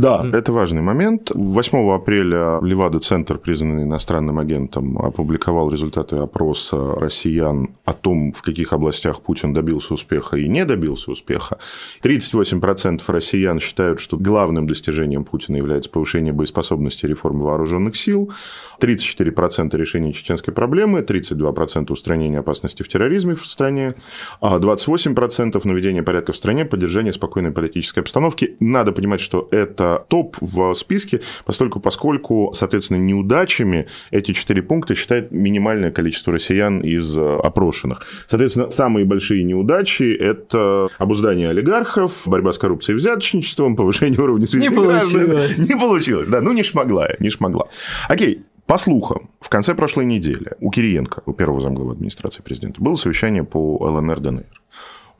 Да, 0.00 0.26
это 0.32 0.50
важный 0.54 0.80
момент. 0.80 1.30
8 1.34 1.90
апреля 1.92 2.58
Левада-центр, 2.62 3.36
признанный 3.36 3.82
иностранным 3.82 4.38
агентом, 4.38 4.96
опубликовал 4.96 5.70
результаты 5.70 6.16
опроса 6.16 6.94
россиян 6.94 7.68
о 7.84 7.92
том, 7.92 8.32
в 8.32 8.40
каких 8.40 8.72
областях 8.72 9.20
Путин 9.20 9.52
добился 9.52 9.92
успеха 9.92 10.38
и 10.38 10.48
не 10.48 10.64
добился 10.64 11.10
успеха. 11.10 11.58
38% 12.02 13.02
россиян 13.08 13.60
считают, 13.60 14.00
что 14.00 14.16
главным 14.16 14.66
достижением 14.66 15.24
Путина 15.24 15.56
является 15.56 15.90
повышение 15.90 16.32
боеспособности 16.32 17.04
реформы 17.04 17.44
вооруженных 17.44 17.94
сил, 17.94 18.32
34% 18.80 19.76
решения 19.76 20.14
чеченской 20.14 20.54
проблемы, 20.54 21.00
32% 21.00 21.92
устранения 21.92 22.38
опасности 22.38 22.82
в 22.82 22.88
терроризме 22.88 23.34
в 23.34 23.44
стране, 23.44 23.94
28% 24.40 25.60
а 25.62 25.68
наведения 25.68 26.02
порядка 26.02 26.32
в 26.32 26.36
стране, 26.36 26.64
поддержание 26.64 27.12
спокойной 27.12 27.50
политической 27.50 27.98
обстановки. 27.98 28.56
Надо 28.60 28.92
понимать, 28.92 29.20
что 29.20 29.46
это 29.50 29.89
топ 29.98 30.36
в 30.40 30.74
списке, 30.74 31.20
поскольку, 31.44 31.80
поскольку 31.80 32.52
соответственно, 32.54 32.98
неудачами 32.98 33.86
эти 34.10 34.32
четыре 34.32 34.62
пункта 34.62 34.94
считает 34.94 35.30
минимальное 35.32 35.90
количество 35.90 36.32
россиян 36.32 36.80
из 36.80 37.16
опрошенных. 37.16 38.06
Соответственно, 38.26 38.70
самые 38.70 39.04
большие 39.04 39.44
неудачи– 39.44 40.14
это 40.20 40.88
обуздание 40.98 41.50
олигархов, 41.50 42.22
борьба 42.26 42.52
с 42.52 42.58
коррупцией 42.58 42.96
и 42.96 42.98
взяточничеством, 42.98 43.76
повышение 43.76 44.20
уровня 44.20 44.46
жизни 44.46 44.68
не 44.68 44.68
граждан. 44.68 45.26
Получилось. 45.26 45.58
Не 45.70 45.78
получилось, 45.78 46.28
да, 46.28 46.40
ну 46.40 46.52
не 46.52 46.62
шмогла 46.62 47.08
я, 47.08 47.16
не 47.18 47.30
шмогла. 47.30 47.66
Окей, 48.08 48.42
по 48.66 48.78
слухам, 48.78 49.30
в 49.40 49.48
конце 49.48 49.74
прошлой 49.74 50.04
недели 50.04 50.52
у 50.60 50.70
Кириенко, 50.70 51.22
у 51.26 51.32
первого 51.32 51.60
замглавы 51.60 51.92
администрации 51.92 52.42
президента, 52.42 52.80
было 52.80 52.94
совещание 52.94 53.44
по 53.44 53.78
ЛНР-ДНР. 53.80 54.44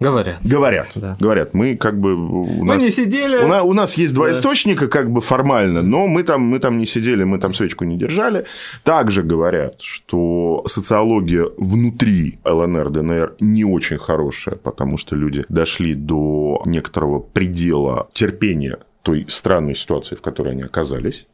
Говорят. 0.01 0.41
Говорят. 0.43 0.89
Да. 0.95 1.17
Говорят. 1.21 1.53
Мы 1.53 1.77
как 1.77 2.01
бы... 2.01 2.15
У 2.15 2.65
мы 2.65 2.77
не 2.77 2.91
сидели. 2.91 3.37
У 3.37 3.47
нас, 3.47 3.65
у 3.65 3.73
нас 3.75 3.95
есть 3.95 4.15
два 4.15 4.29
да. 4.29 4.33
источника, 4.33 4.89
как 4.89 5.11
бы 5.11 5.21
формально, 5.21 5.83
но 5.83 6.07
мы 6.07 6.23
там, 6.23 6.41
мы 6.41 6.59
там 6.59 6.79
не 6.79 6.87
сидели, 6.87 7.23
мы 7.25 7.39
там 7.39 7.53
свечку 7.53 7.85
не 7.85 7.99
держали. 7.99 8.47
Также 8.83 9.23
говорят, 9.23 9.83
что 9.83 10.65
социология 10.67 11.47
внутри 11.59 12.39
ЛНР, 12.45 12.91
ДНР 12.91 13.35
не 13.41 13.65
очень 13.65 13.99
хорошая, 13.99 14.57
потому 14.57 14.97
что 14.97 15.17
люди 15.17 15.45
дошли 15.51 15.95
до 15.95 16.63
некоторого 16.65 17.19
предела 17.19 18.09
терпения 18.15 18.79
той 19.03 19.27
странной 19.29 19.75
ситуации, 19.75 20.15
в 20.15 20.23
которой 20.23 20.53
они 20.53 20.63
оказались. 20.63 21.27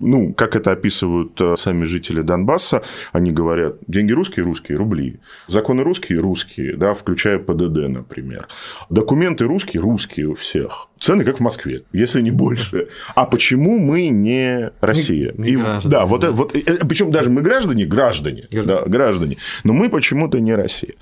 Ну, 0.00 0.34
как 0.34 0.56
это 0.56 0.72
описывают 0.72 1.40
э, 1.40 1.56
сами 1.56 1.84
жители 1.84 2.22
Донбасса, 2.22 2.82
они 3.12 3.32
говорят, 3.32 3.76
деньги 3.86 4.12
русские, 4.12 4.44
русские, 4.44 4.78
рубли. 4.78 5.20
Законы 5.46 5.82
русские, 5.82 6.20
русские, 6.20 6.76
да, 6.76 6.94
включая 6.94 7.38
ПДД, 7.38 7.88
например. 7.88 8.48
Документы 8.90 9.44
русские, 9.44 9.82
русские 9.82 10.28
у 10.28 10.34
всех. 10.34 10.88
Цены 10.98 11.24
как 11.24 11.38
в 11.38 11.40
Москве, 11.40 11.84
если 11.92 12.20
не 12.20 12.30
больше. 12.30 12.88
А 13.14 13.26
почему 13.26 13.78
мы 13.78 14.08
не 14.08 14.70
Россия? 14.80 15.32
Не, 15.36 15.44
не 15.44 15.52
И, 15.52 15.56
граждане, 15.56 15.92
да, 15.92 16.06
вот, 16.06 16.20
да. 16.20 16.30
вот, 16.32 16.52
причем 16.52 17.10
даже 17.10 17.30
мы 17.30 17.42
граждане, 17.42 17.84
граждане, 17.84 18.46
граждане. 18.50 18.80
Да, 18.80 18.88
граждане, 18.88 19.36
но 19.64 19.72
мы 19.72 19.90
почему-то 19.90 20.40
не 20.40 20.54
Россия. 20.54 20.94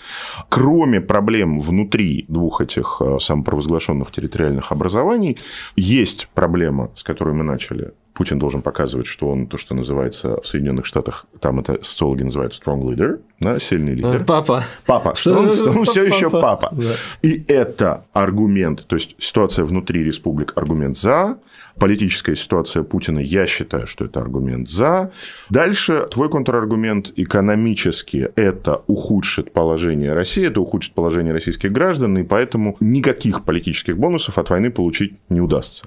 Кроме 0.49 1.01
проблем 1.01 1.61
внутри 1.61 2.25
двух 2.29 2.61
этих 2.61 2.99
э, 3.01 3.19
самопровозглашенных 3.21 4.11
территориальных 4.11 4.73
образований, 4.73 5.39
есть 5.77 6.29
проблема, 6.35 6.91
с 6.95 7.03
которой 7.03 7.35
мы 7.35 7.45
начали 7.45 7.93
Путин 8.15 8.39
должен 8.39 8.63
показывать, 8.63 9.07
что 9.07 9.29
он 9.29 9.49
то, 9.49 9.59
что 9.59 9.75
называется 9.75 10.41
в 10.41 10.47
Соединенных 10.47 10.87
Штатах, 10.87 11.27
там 11.41 11.59
это 11.59 11.83
социологи 11.83 12.23
называют 12.23 12.53
strong 12.53 12.83
leader, 12.83 13.21
да, 13.41 13.59
сильный 13.59 13.95
лидер. 13.95 14.23
Э, 14.23 14.25
папа. 14.25 14.65
Папа, 14.87 15.15
что 15.17 15.37
он, 15.37 15.53
что 15.53 15.71
он 15.71 15.85
все 15.85 16.05
еще 16.05 16.31
папа. 16.31 16.71
Да. 16.73 16.95
И 17.23 17.45
это 17.49 18.05
аргумент, 18.13 18.87
то 18.87 18.95
есть 18.95 19.17
ситуация 19.19 19.65
внутри 19.65 20.05
республик 20.05 20.53
аргумент 20.55 20.97
за, 20.97 21.39
политическая 21.79 22.37
ситуация 22.37 22.85
Путина, 22.85 23.19
я 23.19 23.47
считаю, 23.47 23.89
что 23.89 24.05
это 24.05 24.21
аргумент 24.21 24.69
за. 24.69 25.11
Дальше 25.51 26.07
твой 26.11 26.31
контраргумент 26.31 27.13
экономически 27.17 28.31
это 28.37 28.83
ухудшит 28.87 29.53
положение 29.53 30.13
России, 30.13 30.47
это 30.47 30.61
ухудшит 30.61 30.95
положение 30.95 31.33
российских 31.33 31.73
граждан, 31.73 32.17
и 32.19 32.23
поэтому 32.23 32.77
никаких 32.79 33.45
политических 33.45 33.99
бонусов 33.99 34.39
от 34.39 34.51
войны 34.51 34.71
получить 34.71 35.15
не 35.29 35.41
удастся. 35.41 35.85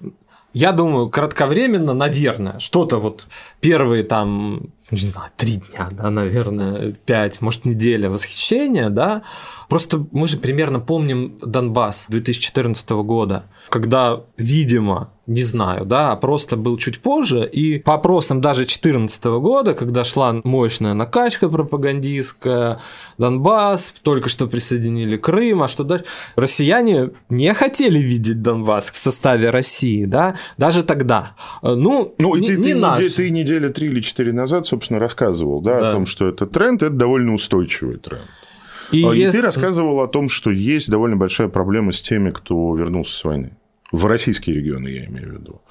Я 0.54 0.72
думаю, 0.72 1.10
кратковременно, 1.10 1.94
наверное, 1.94 2.58
что-то 2.60 2.98
вот 2.98 3.28
первые 3.60 4.04
там, 4.04 4.70
не 4.90 5.00
знаю, 5.00 5.30
три 5.36 5.58
дня, 5.58 5.90
да, 5.92 6.10
наверное, 6.10 6.94
пять, 7.06 7.42
может, 7.42 7.66
неделя 7.66 8.10
восхищения, 8.10 8.90
да. 8.90 9.24
Просто 9.70 10.06
мы 10.12 10.28
же 10.28 10.38
примерно 10.38 10.80
помним 10.80 11.38
Донбасс 11.42 12.06
2014 12.08 12.90
года, 12.90 13.44
когда, 13.70 14.22
видимо, 14.38 15.10
не 15.28 15.44
знаю, 15.44 15.86
да, 15.86 16.16
просто 16.16 16.56
был 16.56 16.78
чуть 16.78 17.00
позже, 17.00 17.48
и 17.48 17.80
по 17.80 17.96
опросам 17.96 18.40
даже 18.40 18.62
2014 18.62 19.26
года, 19.26 19.74
когда 19.74 20.06
шла 20.06 20.34
мощная 20.44 20.94
накачка 20.94 21.50
пропагандистская, 21.50 22.80
Донбасс, 23.18 23.94
только 24.04 24.30
что 24.30 24.48
присоединили 24.48 25.18
Крым, 25.18 25.64
а 25.64 25.68
что 25.68 25.84
дальше? 25.84 26.06
Россияне 26.38 27.12
не 27.30 27.54
хотели 27.54 28.00
видеть 28.00 28.42
Донбасс 28.42 28.90
в 28.90 28.96
составе 28.96 29.50
России, 29.50 30.06
да, 30.06 30.38
даже 30.58 30.84
тогда. 30.84 31.36
Э, 31.62 31.74
ну, 31.74 32.16
ну 32.18 32.36
не, 32.36 32.48
ты, 32.48 32.58
не 32.58 32.64
ты, 32.64 32.76
наш. 32.76 33.14
ты 33.14 33.30
недели 33.30 33.68
три 33.68 33.88
или 33.88 34.00
четыре 34.00 34.32
назад, 34.32 34.66
собственно, 34.66 34.98
рассказывал, 35.00 35.60
да, 35.62 35.82
да, 35.82 35.90
о 35.90 35.94
том, 35.94 36.06
что 36.06 36.28
это 36.28 36.46
тренд, 36.48 36.82
это 36.82 36.94
довольно 36.94 37.34
устойчивый 37.34 37.98
тренд. 37.98 38.24
И, 38.94 39.02
и 39.02 39.18
если... 39.18 39.40
ты 39.40 39.42
рассказывал 39.42 40.00
о 40.00 40.08
том, 40.08 40.30
что 40.30 40.52
есть 40.52 40.90
довольно 40.90 41.18
большая 41.18 41.50
проблема 41.50 41.92
с 41.92 42.02
теми, 42.02 42.32
кто 42.32 42.74
вернулся 42.76 43.12
с 43.12 43.24
войны. 43.26 43.52
В 43.92 44.06
российские 44.06 44.58
регионы, 44.58 44.88
я 44.90 45.06
имею 45.06 45.30
в 45.30 45.34
виду. 45.34 45.62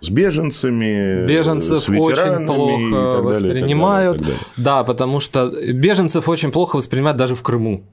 С 0.00 0.08
беженцами, 0.10 1.26
беженцев 1.26 1.82
с 1.82 1.88
очень 1.88 2.46
плохо 2.46 3.22
далее, 3.22 3.54
воспринимают. 3.54 4.18
Так 4.18 4.26
далее, 4.26 4.38
так 4.38 4.46
далее. 4.46 4.64
Да, 4.64 4.84
потому 4.84 5.20
что 5.20 5.50
беженцев 5.72 6.28
очень 6.28 6.52
плохо 6.52 6.76
воспринимают 6.76 7.16
даже 7.16 7.34
в 7.34 7.42
Крыму. 7.42 7.84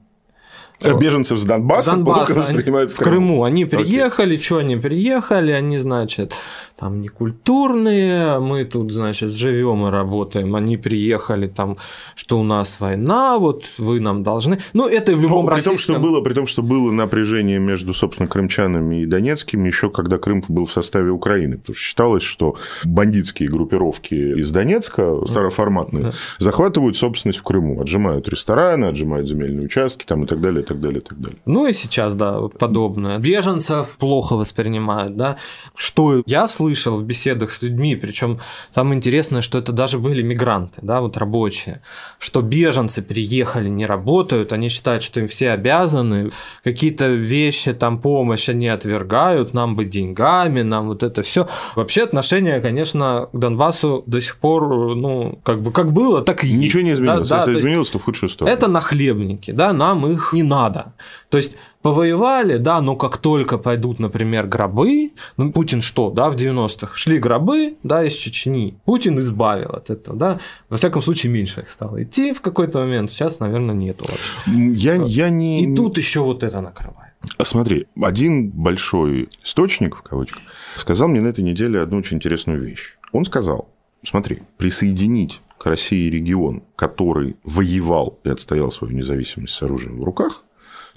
Беженцев 0.98 1.38
с 1.38 1.42
Донбасса, 1.44 1.92
Донбасса 1.92 2.26
плохо 2.26 2.38
воспринимают 2.38 2.92
в 2.92 2.96
Крыму. 2.96 3.10
В 3.10 3.12
Крыму. 3.12 3.44
Они 3.44 3.64
приехали, 3.64 4.36
okay. 4.36 4.42
что 4.42 4.58
они 4.58 4.76
приехали, 4.76 5.52
они, 5.52 5.78
значит, 5.78 6.32
там 6.78 7.00
некультурные, 7.00 8.40
мы 8.40 8.64
тут, 8.64 8.90
значит, 8.90 9.30
живем 9.30 9.86
и 9.86 9.90
работаем, 9.90 10.54
они 10.56 10.76
приехали 10.76 11.46
там, 11.46 11.76
что 12.16 12.40
у 12.40 12.42
нас 12.42 12.80
война, 12.80 13.38
вот 13.38 13.64
вы 13.78 14.00
нам 14.00 14.22
должны. 14.22 14.58
Ну, 14.72 14.88
это 14.88 15.14
в 15.14 15.22
любом 15.22 15.46
при 15.46 15.54
российском... 15.54 15.76
том, 15.76 15.78
что 15.78 15.98
было, 16.00 16.20
при 16.22 16.34
том, 16.34 16.46
что 16.46 16.62
было 16.62 16.90
напряжение 16.90 17.58
между, 17.58 17.94
собственно, 17.94 18.28
крымчанами 18.28 19.02
и 19.02 19.06
донецкими, 19.06 19.68
еще 19.68 19.90
когда 19.90 20.18
Крым 20.18 20.42
был 20.48 20.66
в 20.66 20.72
составе 20.72 21.10
Украины, 21.10 21.58
потому 21.58 21.74
что 21.74 21.84
считалось, 21.84 22.22
что 22.24 22.56
бандитские 22.84 23.48
группировки 23.48 24.14
из 24.14 24.50
Донецка, 24.50 25.24
староформатные, 25.24 26.04
да. 26.04 26.12
захватывают 26.38 26.96
собственность 26.96 27.38
в 27.38 27.42
Крыму, 27.42 27.80
отжимают 27.80 28.28
рестораны, 28.28 28.86
отжимают 28.86 29.28
земельные 29.28 29.66
участки 29.66 30.04
там, 30.04 30.24
и 30.24 30.26
так 30.26 30.40
далее, 30.40 30.64
так 30.72 30.80
далее, 30.80 31.00
и 31.00 31.04
так 31.04 31.20
далее. 31.20 31.38
Ну, 31.46 31.66
и 31.66 31.72
сейчас, 31.72 32.14
да, 32.14 32.40
подобное. 32.58 33.18
Беженцев 33.18 33.96
плохо 33.98 34.34
воспринимают, 34.34 35.16
да. 35.16 35.36
Что 35.74 36.22
я 36.26 36.48
слышал 36.48 36.96
в 36.96 37.04
беседах 37.04 37.52
с 37.52 37.62
людьми, 37.62 37.96
причем 37.96 38.40
самое 38.74 38.96
интересное, 38.96 39.42
что 39.42 39.58
это 39.58 39.72
даже 39.72 39.98
были 39.98 40.22
мигранты, 40.22 40.80
да, 40.82 41.00
вот 41.00 41.16
рабочие, 41.16 41.82
что 42.18 42.42
беженцы 42.42 43.02
приехали, 43.02 43.68
не 43.68 43.86
работают, 43.86 44.52
они 44.52 44.68
считают, 44.68 45.02
что 45.02 45.20
им 45.20 45.28
все 45.28 45.50
обязаны, 45.50 46.30
какие-то 46.64 47.08
вещи, 47.08 47.72
там, 47.72 48.00
помощь 48.00 48.48
они 48.48 48.68
отвергают, 48.68 49.54
нам 49.54 49.76
бы 49.76 49.84
деньгами, 49.84 50.62
нам 50.62 50.88
вот 50.88 51.02
это 51.02 51.22
все. 51.22 51.48
Вообще 51.76 52.02
отношение, 52.02 52.60
конечно, 52.60 53.28
к 53.32 53.38
Донбассу 53.38 54.04
до 54.06 54.20
сих 54.20 54.36
пор, 54.36 54.94
ну, 54.96 55.38
как 55.44 55.60
бы 55.62 55.72
как 55.72 55.92
было, 55.92 56.22
так 56.22 56.44
и. 56.44 56.52
Ничего 56.52 56.82
не 56.82 56.92
изменилось. 56.92 57.28
Да, 57.28 57.38
Если 57.38 57.54
да, 57.54 57.60
изменилось, 57.60 57.88
то 57.88 57.98
в 57.98 58.04
худшую 58.04 58.30
сторону. 58.30 58.54
Это 58.54 58.68
нахлебники, 58.68 59.50
да, 59.50 59.72
нам 59.72 60.06
их 60.06 60.32
не 60.32 60.42
надо. 60.52 60.92
То 61.30 61.38
есть 61.38 61.56
повоевали, 61.82 62.58
да, 62.58 62.80
но 62.80 62.96
как 62.96 63.16
только 63.16 63.58
пойдут, 63.58 63.98
например, 64.00 64.46
гробы, 64.46 65.12
ну, 65.36 65.52
Путин 65.52 65.82
что, 65.82 66.10
да, 66.10 66.28
в 66.30 66.36
90-х, 66.36 66.94
шли 66.94 67.18
гробы, 67.18 67.74
да, 67.82 68.04
из 68.04 68.14
Чечни, 68.14 68.74
Путин 68.84 69.18
избавил 69.18 69.70
от 69.70 69.90
этого, 69.90 70.16
да, 70.16 70.38
во 70.68 70.76
всяком 70.76 71.02
случае, 71.02 71.32
меньше 71.32 71.60
их 71.60 71.70
стало 71.70 72.02
идти 72.02 72.32
в 72.32 72.40
какой-то 72.40 72.80
момент, 72.80 73.10
сейчас, 73.10 73.40
наверное, 73.40 73.74
нету. 73.74 74.04
Я, 74.46 74.94
я 74.94 75.30
не... 75.30 75.64
И 75.64 75.76
тут 75.76 75.98
еще 75.98 76.20
вот 76.20 76.44
это 76.44 76.60
накрывает. 76.60 77.12
А 77.38 77.44
смотри, 77.44 77.86
один 78.02 78.50
большой 78.50 79.28
источник, 79.44 79.96
в 79.96 80.02
кавычках, 80.02 80.42
сказал 80.76 81.08
мне 81.08 81.20
на 81.20 81.28
этой 81.28 81.44
неделе 81.44 81.80
одну 81.80 81.98
очень 81.98 82.16
интересную 82.16 82.60
вещь. 82.60 82.96
Он 83.12 83.24
сказал, 83.24 83.68
смотри, 84.04 84.42
присоединить 84.56 85.40
к 85.62 85.66
России 85.66 86.10
регион, 86.10 86.64
который 86.74 87.36
воевал 87.44 88.18
и 88.24 88.30
отстоял 88.30 88.72
свою 88.72 88.96
независимость 88.96 89.54
с 89.54 89.62
оружием 89.62 90.00
в 90.00 90.02
руках, 90.02 90.44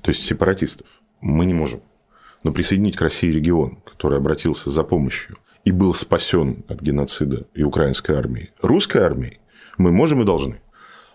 то 0.01 0.10
есть 0.10 0.25
сепаратистов, 0.25 0.88
мы 1.22 1.45
не 1.45 1.53
можем. 1.53 1.81
Но 2.43 2.51
присоединить 2.51 2.95
к 2.95 3.01
России 3.01 3.29
регион, 3.29 3.77
который 3.86 4.17
обратился 4.17 4.72
за 4.72 4.81
помощью 4.84 5.38
и 5.65 5.72
был 5.72 5.93
спасен 5.93 6.63
от 6.67 6.81
геноцида 6.81 7.45
и 7.53 7.62
украинской 7.62 8.13
армии, 8.13 8.53
русской 8.60 9.03
армией, 9.03 9.38
мы 9.77 9.91
можем 9.91 10.24
и 10.24 10.25
должны. 10.25 10.60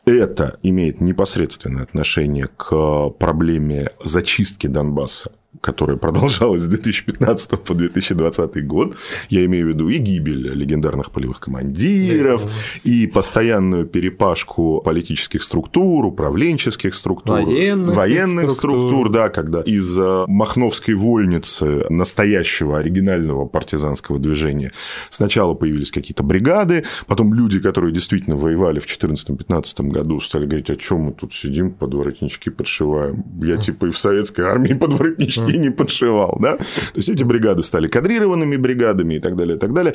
Это 0.05 0.61
имеет 0.63 1.01
непосредственное 1.01 1.83
отношение 1.83 2.49
к 2.57 3.09
проблеме 3.19 3.91
зачистки 4.01 4.69
Донбасса 4.69 5.33
которая 5.61 5.97
продолжалась 5.97 6.63
с 6.63 6.67
2015 6.67 7.51
по 7.61 7.75
2020 7.75 8.67
год, 8.67 8.97
я 9.29 9.45
имею 9.45 9.67
в 9.67 9.69
виду 9.71 9.89
и 9.89 9.99
гибель 9.99 10.49
легендарных 10.55 11.11
полевых 11.11 11.41
командиров, 11.41 12.51
и 12.85 13.07
постоянную 13.07 13.87
перепашку 13.87 14.81
политических 14.85 15.43
структур, 15.43 16.07
управленческих 16.07 16.95
структур, 16.95 17.43
военных, 17.43 17.97
военных 17.97 18.51
структур. 18.53 18.81
структур, 18.81 19.09
да, 19.11 19.29
когда 19.29 19.61
из 19.61 19.97
Махновской 20.29 20.95
вольницы 20.95 21.85
настоящего 21.91 22.79
оригинального 22.79 23.47
партизанского 23.47 24.19
движения 24.19 24.73
сначала 25.11 25.55
появились 25.55 25.91
какие-то 25.91 26.23
бригады, 26.23 26.85
потом 27.07 27.35
люди, 27.35 27.61
которые 27.61 27.93
действительно 27.93 28.37
воевали 28.37 28.79
в 28.79 28.87
2014-2015 28.87 29.89
году, 29.89 30.21
стали 30.21 30.47
говорить, 30.47 30.71
о 30.71 30.77
чем 30.77 31.01
мы 31.01 31.13
тут 31.13 31.35
сидим, 31.35 31.73
подворотнички 31.73 32.51
подшиваем. 32.51 33.25
Я 33.43 33.57
типа 33.57 33.87
и 33.87 33.91
в 33.91 33.99
советской 33.99 34.43
армии 34.43 34.73
подворотнички 34.81 35.40
не 35.49 35.71
подшивал, 35.71 36.37
да? 36.41 36.57
То 36.57 36.65
есть 36.95 37.09
эти 37.09 37.23
бригады 37.23 37.63
стали 37.63 37.89
кадрированными 37.89 38.57
бригадами 38.57 39.15
и 39.15 39.19
так 39.21 39.37
далее, 39.37 39.57
и 39.57 39.59
так 39.59 39.73
далее. 39.73 39.95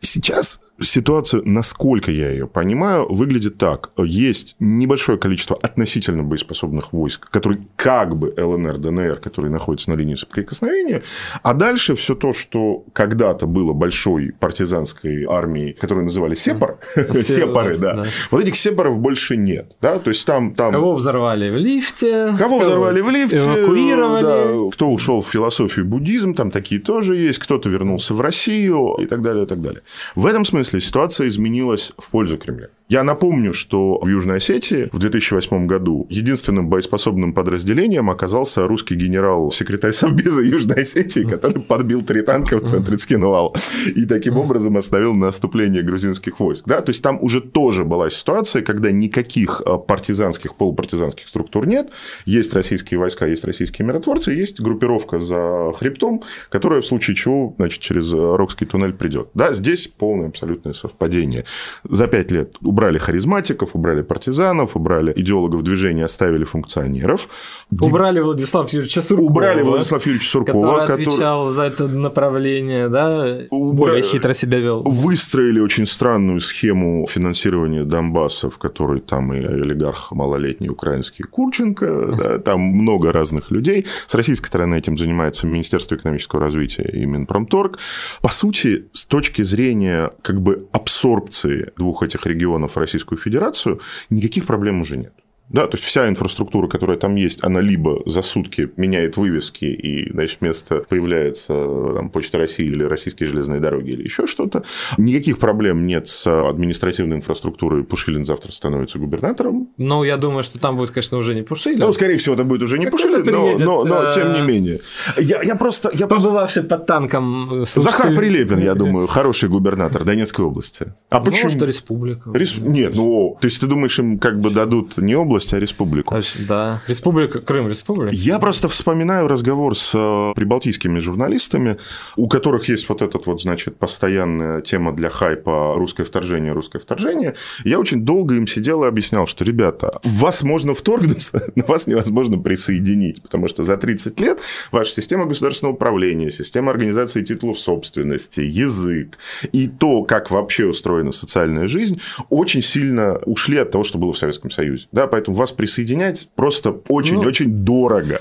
Сейчас 0.00 0.60
ситуация, 0.80 1.42
насколько 1.44 2.10
я 2.10 2.30
ее 2.30 2.46
понимаю, 2.46 3.06
выглядит 3.08 3.58
так. 3.58 3.90
Есть 3.98 4.56
небольшое 4.58 5.18
количество 5.18 5.56
относительно 5.56 6.22
боеспособных 6.22 6.92
войск, 6.92 7.30
которые 7.30 7.62
как 7.76 8.16
бы 8.16 8.34
ЛНР, 8.36 8.78
ДНР, 8.78 9.16
которые 9.16 9.50
находятся 9.50 9.90
на 9.90 9.94
линии 9.94 10.14
соприкосновения, 10.14 11.02
а 11.42 11.54
дальше 11.54 11.94
все 11.94 12.14
то, 12.14 12.32
что 12.32 12.84
когда-то 12.92 13.46
было 13.46 13.72
большой 13.72 14.32
партизанской 14.38 15.24
армией, 15.28 15.72
которую 15.72 16.04
называли 16.04 16.34
Сепар, 16.34 16.78
Сепары, 16.94 17.78
да. 17.78 18.06
Вот 18.30 18.42
этих 18.42 18.56
Сепаров 18.56 18.98
больше 18.98 19.36
нет. 19.36 19.72
Да? 19.80 19.98
То 19.98 20.10
есть 20.10 20.26
там, 20.26 20.54
там... 20.54 20.72
Кого 20.72 20.94
взорвали 20.94 21.50
в 21.50 21.56
лифте. 21.56 22.34
Кого 22.38 22.58
взорвали 22.58 23.00
в 23.00 23.10
лифте. 23.10 23.36
Эвакуировали. 23.36 24.70
Кто 24.72 24.90
ушел 24.90 25.22
в 25.22 25.28
философию 25.28 25.86
буддизм, 25.86 26.34
там 26.34 26.50
такие 26.50 26.80
тоже 26.80 27.16
есть. 27.16 27.38
Кто-то 27.38 27.68
вернулся 27.68 28.14
в 28.14 28.20
Россию 28.20 28.96
и 29.00 29.06
так 29.06 29.22
далее, 29.22 29.44
и 29.44 29.46
так 29.46 29.60
далее. 29.60 29.82
В 30.14 30.26
этом 30.26 30.44
смысле 30.44 30.65
ситуация 30.80 31.28
изменилась 31.28 31.92
в 31.98 32.10
пользу 32.10 32.38
Кремля. 32.38 32.68
Я 32.88 33.02
напомню, 33.02 33.52
что 33.52 33.98
в 33.98 34.06
Южной 34.06 34.36
Осетии 34.36 34.88
в 34.92 35.00
2008 35.00 35.66
году 35.66 36.06
единственным 36.08 36.68
боеспособным 36.68 37.32
подразделением 37.32 38.10
оказался 38.10 38.68
русский 38.68 38.94
генерал, 38.94 39.50
секретарь 39.50 39.90
Совбеза 39.90 40.40
Южной 40.40 40.82
Осетии, 40.82 41.24
который 41.24 41.60
подбил 41.60 42.02
три 42.02 42.22
танка 42.22 42.58
в 42.58 42.68
центре 42.68 42.96
Цкинвала 42.96 43.52
и 43.92 44.04
таким 44.04 44.36
образом 44.36 44.76
остановил 44.76 45.14
наступление 45.14 45.82
грузинских 45.82 46.38
войск. 46.38 46.64
Да? 46.68 46.80
То 46.80 46.90
есть 46.90 47.02
там 47.02 47.18
уже 47.20 47.40
тоже 47.40 47.84
была 47.84 48.08
ситуация, 48.08 48.62
когда 48.62 48.92
никаких 48.92 49.62
а, 49.66 49.78
партизанских, 49.78 50.54
полупартизанских 50.54 51.26
структур 51.26 51.66
нет, 51.66 51.90
есть 52.24 52.54
российские 52.54 53.00
войска, 53.00 53.26
есть 53.26 53.44
российские 53.44 53.88
миротворцы, 53.88 54.30
есть 54.30 54.60
группировка 54.60 55.18
за 55.18 55.72
хребтом, 55.76 56.22
которая 56.50 56.82
в 56.82 56.86
случае 56.86 57.16
чего 57.16 57.52
значит, 57.56 57.80
через 57.80 58.12
Рокский 58.12 58.64
туннель 58.64 58.92
придет. 58.92 59.30
Да, 59.34 59.52
здесь 59.52 59.88
полное 59.88 60.28
абсолютное 60.28 60.72
совпадение. 60.72 61.44
За 61.82 62.06
пять 62.06 62.30
лет 62.30 62.56
убрали 62.76 62.98
харизматиков, 62.98 63.74
убрали 63.74 64.02
партизанов, 64.02 64.76
убрали 64.76 65.12
идеологов 65.16 65.62
движения, 65.62 66.04
оставили 66.04 66.44
функционеров. 66.44 67.28
Убрали 67.70 68.20
Владислава 68.20 68.68
Юрьевича 68.70 69.00
Суркова. 69.00 69.26
Убрали 69.26 69.62
Владислава 69.62 70.02
Юрьевича 70.04 70.30
Суркова. 70.30 70.80
Который 70.80 70.94
отвечал 70.94 71.48
который... 71.48 71.54
за 71.54 71.62
это 71.62 71.88
направление, 71.88 72.88
да, 72.90 73.38
Убра... 73.50 73.76
более 73.76 74.02
хитро 74.02 74.34
себя 74.34 74.58
вел. 74.58 74.82
Выстроили 74.82 75.58
очень 75.58 75.86
странную 75.86 76.42
схему 76.42 77.06
финансирования 77.10 77.84
Донбасса, 77.84 78.50
в 78.50 78.58
которой 78.58 79.00
там 79.00 79.32
и 79.32 79.38
олигарх 79.42 80.12
малолетний 80.12 80.68
украинский 80.68 81.24
Курченко, 81.24 82.14
да, 82.18 82.38
там 82.44 82.60
много 82.60 83.10
разных 83.10 83.50
людей. 83.50 83.86
С 84.06 84.14
российской 84.14 84.48
стороны 84.48 84.76
этим 84.76 84.98
занимается 84.98 85.46
Министерство 85.46 85.94
экономического 85.94 86.42
развития 86.42 86.90
и 86.92 87.06
Минпромторг. 87.06 87.78
По 88.20 88.28
сути, 88.28 88.84
с 88.92 89.06
точки 89.06 89.40
зрения 89.40 90.10
как 90.20 90.42
бы 90.42 90.68
абсорбции 90.72 91.72
двух 91.78 92.02
этих 92.02 92.26
регионов 92.26 92.65
в 92.68 92.76
Российскую 92.76 93.18
Федерацию, 93.18 93.80
никаких 94.10 94.46
проблем 94.46 94.80
уже 94.80 94.96
нет. 94.96 95.14
Да, 95.48 95.66
то 95.66 95.76
есть 95.76 95.84
вся 95.84 96.08
инфраструктура, 96.08 96.66
которая 96.68 96.96
там 96.96 97.14
есть, 97.14 97.42
она 97.44 97.60
либо 97.60 98.02
за 98.06 98.22
сутки 98.22 98.70
меняет 98.76 99.16
вывески, 99.16 99.64
и, 99.64 100.10
значит, 100.12 100.38
вместо 100.40 100.80
появляется 100.80 101.54
там, 101.94 102.10
Почта 102.10 102.38
России 102.38 102.66
или 102.66 102.82
Российские 102.82 103.28
железные 103.28 103.60
дороги 103.60 103.90
или 103.90 104.02
еще 104.02 104.26
что-то. 104.26 104.64
Никаких 104.98 105.38
проблем 105.38 105.86
нет 105.86 106.08
с 106.08 106.26
административной 106.26 107.18
инфраструктурой. 107.18 107.84
Пушилин 107.84 108.26
завтра 108.26 108.50
становится 108.52 108.98
губернатором. 108.98 109.68
Ну, 109.76 110.04
я 110.04 110.16
думаю, 110.16 110.42
что 110.42 110.58
там 110.58 110.76
будет, 110.76 110.90
конечно, 110.90 111.18
уже 111.18 111.34
не 111.34 111.42
Пушилин. 111.42 111.78
Ну, 111.78 111.92
скорее 111.92 112.16
всего, 112.16 112.34
это 112.34 112.44
будет 112.44 112.62
уже 112.62 112.78
не 112.78 112.86
как 112.86 112.92
Пушилин, 112.92 113.24
но, 113.24 113.58
но, 113.58 113.84
но, 113.84 114.12
тем 114.12 114.32
не 114.34 114.40
менее. 114.40 114.80
Я, 115.16 115.42
я 115.42 115.54
просто... 115.54 115.90
Я 115.94 116.06
Побывавший 116.06 116.62
просто... 116.62 116.76
под 116.76 116.86
танком... 116.86 117.64
Слушатель... 117.66 117.82
Захар 117.82 118.16
Прилепин, 118.16 118.58
я 118.58 118.74
думаю, 118.74 119.06
хороший 119.06 119.48
губернатор 119.48 120.04
Донецкой 120.04 120.44
области. 120.44 120.92
А 121.08 121.20
почему? 121.20 121.44
Может, 121.44 121.62
республика. 121.62 122.30
Рес... 122.32 122.56
Нет, 122.58 122.94
ну, 122.96 123.36
то 123.40 123.46
есть 123.46 123.60
ты 123.60 123.66
думаешь, 123.66 123.98
им 123.98 124.18
как 124.18 124.40
бы 124.40 124.50
дадут 124.50 124.98
не 124.98 125.14
область, 125.14 125.35
область, 125.36 125.52
а 125.52 125.58
республику. 125.58 126.14
Да, 126.48 126.82
республика, 126.86 127.40
Крым, 127.40 127.68
республика. 127.68 128.14
Я 128.14 128.38
просто 128.38 128.68
вспоминаю 128.68 129.28
разговор 129.28 129.76
с 129.76 129.90
э, 129.94 130.32
прибалтийскими 130.34 131.00
журналистами, 131.00 131.76
у 132.16 132.28
которых 132.28 132.68
есть 132.68 132.88
вот 132.88 133.02
этот 133.02 133.26
вот, 133.26 133.42
значит, 133.42 133.78
постоянная 133.78 134.62
тема 134.62 134.92
для 134.92 135.10
хайпа 135.10 135.74
русское 135.76 136.04
вторжение, 136.04 136.52
русское 136.52 136.78
вторжение. 136.78 137.34
Я 137.64 137.78
очень 137.78 138.02
долго 138.02 138.34
им 138.34 138.46
сидел 138.46 138.84
и 138.84 138.88
объяснял, 138.88 139.26
что, 139.26 139.44
ребята, 139.44 140.00
в 140.02 140.20
вас 140.20 140.42
можно 140.42 140.74
вторгнуться, 140.74 141.50
но 141.54 141.64
вас 141.66 141.86
невозможно 141.86 142.38
присоединить, 142.38 143.22
потому 143.22 143.48
что 143.48 143.64
за 143.64 143.76
30 143.76 144.18
лет 144.20 144.40
ваша 144.72 144.92
система 144.92 145.26
государственного 145.26 145.74
управления, 145.74 146.30
система 146.30 146.70
организации 146.70 147.22
титулов 147.22 147.58
собственности, 147.58 148.40
язык 148.40 149.18
и 149.52 149.68
то, 149.68 150.02
как 150.04 150.30
вообще 150.30 150.64
устроена 150.64 151.12
социальная 151.12 151.68
жизнь, 151.68 152.00
очень 152.30 152.62
сильно 152.62 153.18
ушли 153.26 153.58
от 153.58 153.70
того, 153.70 153.84
что 153.84 153.98
было 153.98 154.12
в 154.12 154.18
Советском 154.18 154.50
Союзе. 154.50 154.86
Да, 154.92 155.06
поэтому 155.06 155.25
вас 155.32 155.52
присоединять 155.52 156.28
просто 156.34 156.70
очень-очень 156.88 157.56
ну... 157.56 157.64
дорого. 157.64 158.20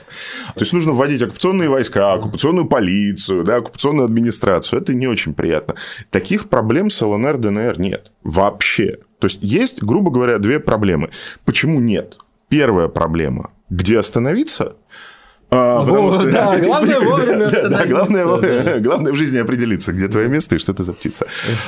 То 0.54 0.62
есть 0.62 0.74
нужно 0.74 0.94
вводить 0.94 1.22
оккупационные 1.22 1.70
войска, 1.70 2.14
оккупационную 2.14 2.68
полицию, 2.68 3.44
да, 3.44 3.58
оккупационную 3.58 4.06
администрацию. 4.06 4.82
Это 4.82 4.94
не 4.94 5.08
очень 5.08 5.34
приятно. 5.34 5.76
Таких 6.10 6.50
проблем 6.50 6.90
с 6.90 7.02
ЛНР, 7.02 7.38
ДНР 7.38 7.80
нет. 7.80 8.12
Вообще. 8.24 8.98
То 9.20 9.28
есть 9.28 9.40
есть, 9.42 9.82
грубо 9.82 10.12
говоря, 10.12 10.38
две 10.40 10.60
проблемы. 10.60 11.10
Почему 11.46 11.80
нет? 11.80 12.18
Первая 12.50 12.88
проблема. 12.88 13.52
Где 13.70 14.00
остановиться? 14.00 14.76
А, 15.52 15.84
Во, 15.84 16.14
что, 16.14 16.32
да, 16.32 16.60
главное 16.64 17.00
вовремя 17.00 17.50
да, 17.52 17.70
да, 17.70 17.86
главное, 17.86 18.26
да. 18.26 18.80
главное 18.80 19.14
в 19.14 19.16
жизни 19.16 19.38
определиться, 19.38 19.94
где 19.94 20.08
твое 20.08 20.28
место 20.28 20.56
и 20.56 20.58
что 20.58 20.74
ты 20.74 20.84
за 20.84 20.94
птица. 20.94 21.28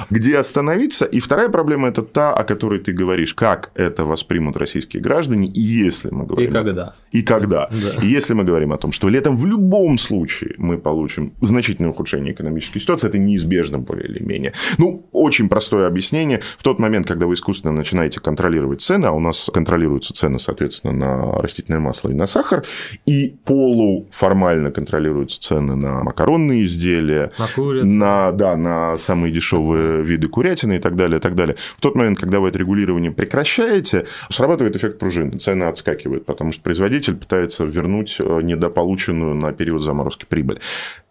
Где 0.09 0.37
остановиться. 0.37 1.05
И 1.05 1.19
вторая 1.19 1.49
проблема– 1.49 1.87
это 1.89 2.01
та, 2.01 2.33
о 2.33 2.43
которой 2.43 2.79
ты 2.79 2.91
говоришь. 2.91 3.33
Как 3.33 3.71
это 3.75 4.05
воспримут 4.05 4.57
российские 4.57 5.01
граждане, 5.01 5.47
и 5.47 5.59
если 5.59 6.09
мы 6.09 6.25
говорим... 6.25 6.49
И 6.49 6.53
когда. 6.53 6.93
И 7.11 7.21
когда. 7.21 7.69
Да. 7.69 8.01
И 8.01 8.07
если 8.07 8.33
мы 8.33 8.43
говорим 8.43 8.73
о 8.73 8.77
том, 8.77 8.91
что 8.91 9.09
летом 9.09 9.37
в 9.37 9.45
любом 9.45 9.97
случае 9.97 10.55
мы 10.57 10.77
получим 10.77 11.33
значительное 11.41 11.91
ухудшение 11.91 12.33
экономической 12.33 12.79
ситуации, 12.79 13.07
это 13.07 13.19
неизбежно 13.19 13.77
более 13.77 14.07
или 14.07 14.23
менее. 14.23 14.53
Ну, 14.77 15.05
очень 15.11 15.49
простое 15.49 15.87
объяснение. 15.87 16.41
В 16.57 16.63
тот 16.63 16.79
момент, 16.79 17.07
когда 17.07 17.27
вы 17.27 17.35
искусственно 17.35 17.73
начинаете 17.73 18.19
контролировать 18.19 18.81
цены, 18.81 19.05
а 19.05 19.11
у 19.11 19.19
нас 19.19 19.49
контролируются 19.53 20.13
цены, 20.13 20.39
соответственно, 20.39 20.93
на 20.93 21.31
растительное 21.33 21.79
масло 21.79 22.09
и 22.09 22.13
на 22.13 22.25
сахар, 22.25 22.65
и 23.05 23.35
пол 23.45 23.66
полуформально 23.67 24.71
контролируются 24.71 25.41
цены 25.41 25.75
на 25.75 26.01
макаронные 26.03 26.63
изделия, 26.63 27.31
на, 27.37 27.47
курицу. 27.47 27.85
на, 27.85 28.31
да, 28.31 28.55
на 28.55 28.95
самые 28.95 29.33
дешевые 29.33 30.03
виды 30.03 30.29
курятины 30.29 30.77
и 30.77 30.79
так 30.79 30.95
далее, 30.95 31.19
и 31.19 31.21
так 31.21 31.35
далее. 31.35 31.57
В 31.75 31.81
тот 31.81 31.95
момент, 31.95 32.17
когда 32.17 32.39
вы 32.39 32.47
это 32.47 32.57
регулирование 32.59 33.11
прекращаете, 33.11 34.05
срабатывает 34.29 34.77
эффект 34.77 34.99
пружины, 34.99 35.37
цены 35.37 35.65
отскакивают, 35.65 36.25
потому 36.25 36.53
что 36.53 36.63
производитель 36.63 37.15
пытается 37.15 37.65
вернуть 37.65 38.15
э, 38.19 38.41
недополученную 38.41 39.35
на 39.35 39.51
период 39.51 39.81
заморозки 39.81 40.25
прибыль. 40.25 40.59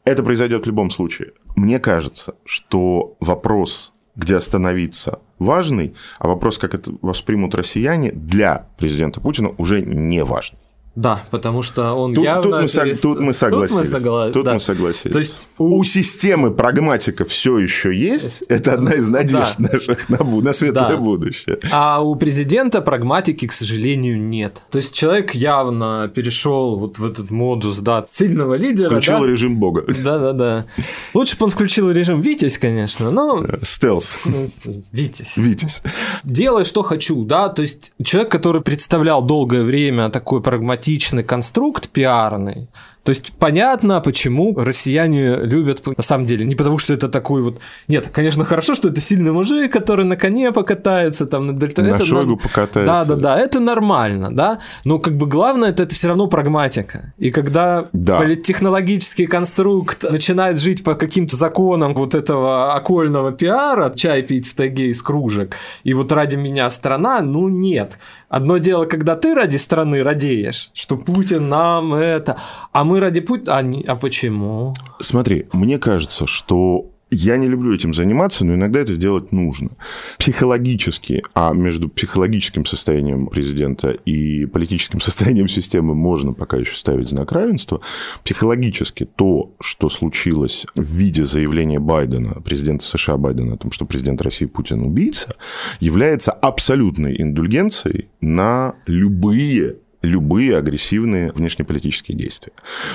Это 0.04 0.22
произойдет 0.22 0.62
в 0.64 0.66
любом 0.66 0.88
случае. 0.88 1.32
Мне 1.56 1.78
кажется, 1.78 2.36
что 2.46 3.16
вопрос 3.20 3.92
где 4.18 4.36
остановиться, 4.36 5.20
важный, 5.38 5.92
а 6.18 6.28
вопрос, 6.28 6.56
как 6.56 6.72
это 6.72 6.90
воспримут 7.02 7.54
россияне, 7.54 8.12
для 8.12 8.66
президента 8.78 9.20
Путина 9.20 9.50
уже 9.58 9.82
не 9.82 10.24
важный. 10.24 10.58
Да, 10.96 11.22
потому 11.30 11.60
что 11.60 11.92
он 11.92 12.14
тут, 12.14 12.24
явно... 12.24 12.42
Тут 12.42 12.52
мы, 12.62 12.68
перест... 12.68 13.02
тут 13.02 13.20
мы 13.20 13.34
согласились. 13.34 13.70
Тут 13.70 13.92
мы, 13.92 13.98
согла... 13.98 14.30
тут 14.32 14.44
да. 14.44 14.54
мы 14.54 14.60
согласились. 14.60 15.12
То 15.12 15.18
есть... 15.18 15.46
У... 15.58 15.84
системы 15.84 16.50
прагматика 16.50 17.26
все 17.26 17.58
еще 17.58 17.94
есть. 17.94 18.42
Это 18.48 18.72
одна 18.72 18.94
из 18.94 19.06
надежд 19.08 19.56
да. 19.58 19.70
наших 19.72 20.08
на, 20.08 20.24
на 20.24 20.52
светлое 20.54 20.88
да. 20.88 20.96
будущее. 20.96 21.58
А 21.70 22.02
у 22.02 22.16
президента 22.16 22.80
прагматики, 22.80 23.46
к 23.46 23.52
сожалению, 23.52 24.18
нет. 24.18 24.62
То 24.70 24.78
есть 24.78 24.94
человек 24.94 25.34
явно 25.34 26.10
перешел 26.14 26.76
вот 26.76 26.98
в 26.98 27.04
этот 27.04 27.30
модус, 27.30 27.78
да, 27.80 28.06
сильного 28.10 28.54
лидера. 28.54 28.88
Включил 28.88 29.20
да? 29.20 29.26
режим 29.26 29.58
бога. 29.58 29.84
Да-да-да. 29.86 30.64
Лучше 31.12 31.36
бы 31.36 31.44
он 31.44 31.50
включил 31.50 31.90
режим 31.90 32.22
Витязь, 32.22 32.56
конечно, 32.56 33.10
но... 33.10 33.44
Стелс. 33.62 34.16
Ну, 34.24 34.50
Витязь. 34.92 35.36
Витязь. 35.36 35.82
Делай, 36.24 36.64
что 36.64 36.82
хочу, 36.82 37.24
да, 37.24 37.48
то 37.48 37.62
есть 37.62 37.92
человек, 38.02 38.30
который 38.30 38.60
представлял 38.60 39.22
долгое 39.22 39.62
время 39.62 40.10
такой 40.10 40.42
прагматичный 40.86 41.24
конструкт 41.24 41.88
пиарный, 41.90 42.68
То 43.06 43.10
есть 43.10 43.32
понятно, 43.38 44.00
почему 44.00 44.52
россияне 44.56 45.36
любят 45.36 45.80
на 45.86 46.02
самом 46.02 46.26
деле. 46.26 46.44
Не 46.44 46.56
потому, 46.56 46.78
что 46.78 46.92
это 46.92 47.08
такой 47.08 47.40
вот... 47.40 47.60
Нет, 47.86 48.08
конечно, 48.12 48.44
хорошо, 48.44 48.74
что 48.74 48.88
это 48.88 49.00
сильный 49.00 49.30
мужик, 49.30 49.72
который 49.72 50.04
на 50.04 50.16
коне 50.16 50.50
покатается, 50.50 51.24
там, 51.24 51.46
на 51.46 51.52
дельта... 51.52 51.82
На 51.82 51.94
это 51.94 52.04
Шойгу 52.04 52.32
на... 52.32 52.36
покатается. 52.36 52.84
Да, 52.84 53.04
да, 53.04 53.14
да, 53.14 53.38
это 53.38 53.60
нормально, 53.60 54.34
да. 54.34 54.58
Но 54.82 54.98
как 54.98 55.16
бы 55.16 55.28
главное, 55.28 55.70
это, 55.70 55.84
это 55.84 55.94
все 55.94 56.08
равно 56.08 56.26
прагматика. 56.26 57.12
И 57.16 57.30
когда 57.30 57.88
Да. 57.92 58.18
политтехнологический 58.18 59.26
конструкт 59.26 60.02
начинает 60.02 60.58
жить 60.58 60.82
по 60.82 60.96
каким-то 60.96 61.36
законам 61.36 61.94
вот 61.94 62.12
этого 62.12 62.74
окольного 62.74 63.30
пиара, 63.30 63.94
чай 63.94 64.22
пить 64.22 64.48
в 64.48 64.56
тайге 64.56 64.88
из 64.90 65.00
кружек, 65.00 65.54
и 65.84 65.94
вот 65.94 66.10
ради 66.10 66.34
меня 66.34 66.68
страна, 66.70 67.20
ну 67.20 67.48
нет. 67.48 67.92
Одно 68.28 68.58
дело, 68.58 68.86
когда 68.86 69.14
ты 69.14 69.34
ради 69.36 69.56
страны 69.58 70.02
радеешь, 70.02 70.70
что 70.74 70.96
Путин 70.96 71.48
нам 71.48 71.94
это, 71.94 72.36
а 72.72 72.82
мы 72.82 72.95
ради 73.00 73.20
Путина, 73.20 73.56
а, 73.56 73.62
не- 73.62 73.82
а 73.82 73.96
почему? 73.96 74.74
Смотри, 75.00 75.46
мне 75.52 75.78
кажется, 75.78 76.26
что 76.26 76.90
я 77.10 77.36
не 77.36 77.46
люблю 77.46 77.72
этим 77.72 77.94
заниматься, 77.94 78.44
но 78.44 78.54
иногда 78.54 78.80
это 78.80 78.96
делать 78.96 79.30
нужно. 79.30 79.70
Психологически, 80.18 81.22
а 81.34 81.52
между 81.52 81.88
психологическим 81.88 82.66
состоянием 82.66 83.28
президента 83.28 83.90
и 83.90 84.44
политическим 84.46 85.00
состоянием 85.00 85.48
системы 85.48 85.94
можно 85.94 86.32
пока 86.32 86.56
еще 86.56 86.74
ставить 86.74 87.08
знак 87.08 87.30
равенства. 87.30 87.80
Психологически 88.24 89.04
то, 89.04 89.54
что 89.60 89.88
случилось 89.88 90.66
в 90.74 90.82
виде 90.82 91.24
заявления 91.24 91.78
Байдена, 91.78 92.40
президента 92.44 92.84
США 92.84 93.16
Байдена 93.16 93.54
о 93.54 93.56
том, 93.56 93.70
что 93.70 93.84
президент 93.84 94.20
России 94.20 94.46
Путин 94.46 94.82
убийца, 94.82 95.36
является 95.78 96.32
абсолютной 96.32 97.20
индульгенцией 97.22 98.08
на 98.20 98.74
любые 98.86 99.76
любые 100.06 100.56
агрессивные 100.56 101.32
внешнеполитические 101.32 102.16
действия. 102.16 102.52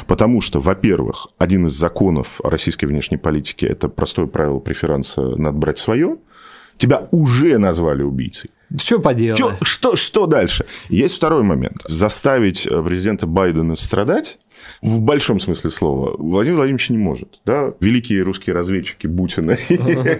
Потому 0.07 0.41
что, 0.41 0.59
во-первых, 0.59 1.27
один 1.37 1.67
из 1.67 1.73
законов 1.73 2.41
российской 2.43 2.85
внешней 2.85 3.17
политики– 3.17 3.65
это 3.67 3.89
простое 3.89 4.25
правило 4.27 4.59
преферанса 4.59 5.35
«надо 5.37 5.57
брать 5.57 5.77
свое». 5.77 6.17
Тебя 6.77 7.07
уже 7.11 7.57
назвали 7.57 8.01
убийцей. 8.01 8.49
Что 8.77 8.99
поделать? 8.99 9.37
Чё- 9.37 9.55
что, 9.61 9.95
что 9.95 10.25
дальше? 10.27 10.65
Есть 10.89 11.15
второй 11.15 11.43
момент. 11.43 11.77
Заставить 11.87 12.65
э, 12.65 12.83
президента 12.83 13.27
Байдена 13.27 13.75
страдать 13.75 14.39
в 14.81 14.99
большом 14.99 15.39
смысле 15.39 15.69
слова 15.71 16.15
Владимир 16.17 16.57
Владимирович 16.57 16.89
не 16.89 16.97
может. 16.97 17.39
Да? 17.45 17.73
Великие 17.79 18.21
русские 18.21 18.55
разведчики 18.55 19.07
Бутина 19.07 19.57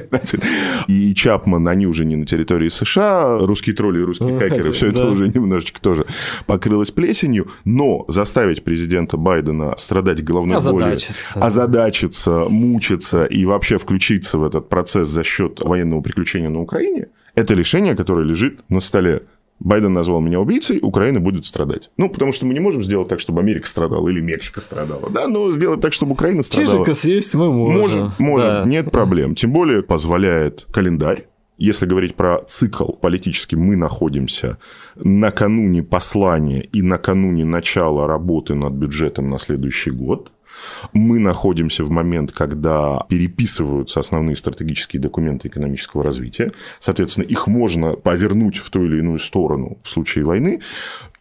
значит, 0.10 0.44
и 0.88 1.14
Чапман, 1.14 1.68
они 1.68 1.88
уже 1.88 2.06
не 2.06 2.16
на 2.16 2.26
территории 2.26 2.70
США, 2.70 3.38
русские 3.40 3.76
тролли 3.76 4.00
и 4.00 4.04
русские 4.04 4.38
хакеры, 4.40 4.72
все 4.72 4.88
это 4.88 5.06
уже 5.08 5.28
немножечко 5.28 5.80
тоже 5.82 6.06
покрылось 6.46 6.92
плесенью, 6.92 7.52
но 7.66 8.06
заставить 8.08 8.64
президента 8.64 9.18
Байдена 9.18 9.76
страдать 9.78 10.24
головной 10.24 10.62
болью, 10.62 10.98
озадачиться, 11.36 12.46
мучиться 12.50 13.26
и 13.26 13.46
вообще 13.46 13.78
включиться 13.78 14.38
в 14.38 14.44
этот 14.44 14.70
процесс 14.70 15.10
за 15.10 15.24
счет 15.24 15.60
военного 15.62 16.02
приключения 16.02 16.50
на 16.50 16.62
Украине, 16.62 17.08
это 17.36 17.54
решение, 17.54 17.96
которое 17.96 18.26
лежит 18.26 18.60
на 18.70 18.80
столе. 18.80 19.24
Байден 19.60 19.94
назвал 19.94 20.22
меня 20.22 20.40
убийцей, 20.40 20.80
Украина 20.82 21.20
будет 21.20 21.46
страдать. 21.46 21.92
Ну, 21.96 22.10
потому 22.10 22.34
что 22.34 22.48
мы 22.48 22.54
не 22.54 22.60
можем 22.60 22.82
сделать 22.84 23.10
так, 23.10 23.20
чтобы 23.20 23.42
Америка 23.42 23.68
страдала 23.68 24.10
или 24.10 24.20
Мексика 24.20 24.60
страдала. 24.60 25.10
Да, 25.12 25.28
но 25.28 25.52
сделать 25.52 25.82
так, 25.82 25.94
чтобы 25.94 26.14
Украина 26.14 26.42
страдала. 26.42 26.78
Чижика 26.80 26.94
съесть 26.96 27.36
мы 27.36 27.52
можем. 27.54 27.80
Можем, 27.80 28.12
можем, 28.18 28.48
Да. 28.48 28.64
нет 28.66 28.90
проблем. 28.90 29.36
Тем 29.36 29.52
более 29.54 29.84
позволяет 29.84 30.66
календарь. 30.72 31.28
Если 31.60 31.86
говорить 31.86 32.16
про 32.16 32.40
цикл 32.48 32.92
политический, 32.94 33.56
мы 33.56 33.76
находимся 33.76 34.58
накануне 34.96 35.84
послания 35.84 36.62
и 36.62 36.82
накануне 36.82 37.46
начала 37.46 38.08
работы 38.08 38.56
над 38.56 38.74
бюджетом 38.74 39.30
на 39.30 39.38
следующий 39.38 39.92
год. 39.92 40.32
Мы 40.94 41.20
находимся 41.20 41.84
в 41.84 41.90
момент, 41.90 42.32
когда 42.32 43.06
переписываются 43.10 44.00
основные 44.00 44.36
стратегические 44.36 45.02
документы 45.02 45.48
экономического 45.48 46.04
развития. 46.04 46.52
Соответственно, 46.80 47.26
их 47.26 47.48
можно 47.48 47.94
повернуть 47.94 48.58
в 48.58 48.70
ту 48.70 48.86
или 48.86 49.00
иную 49.00 49.20
сторону 49.20 49.78
в 49.84 49.90
случае 49.90 50.26
войны. 50.26 50.62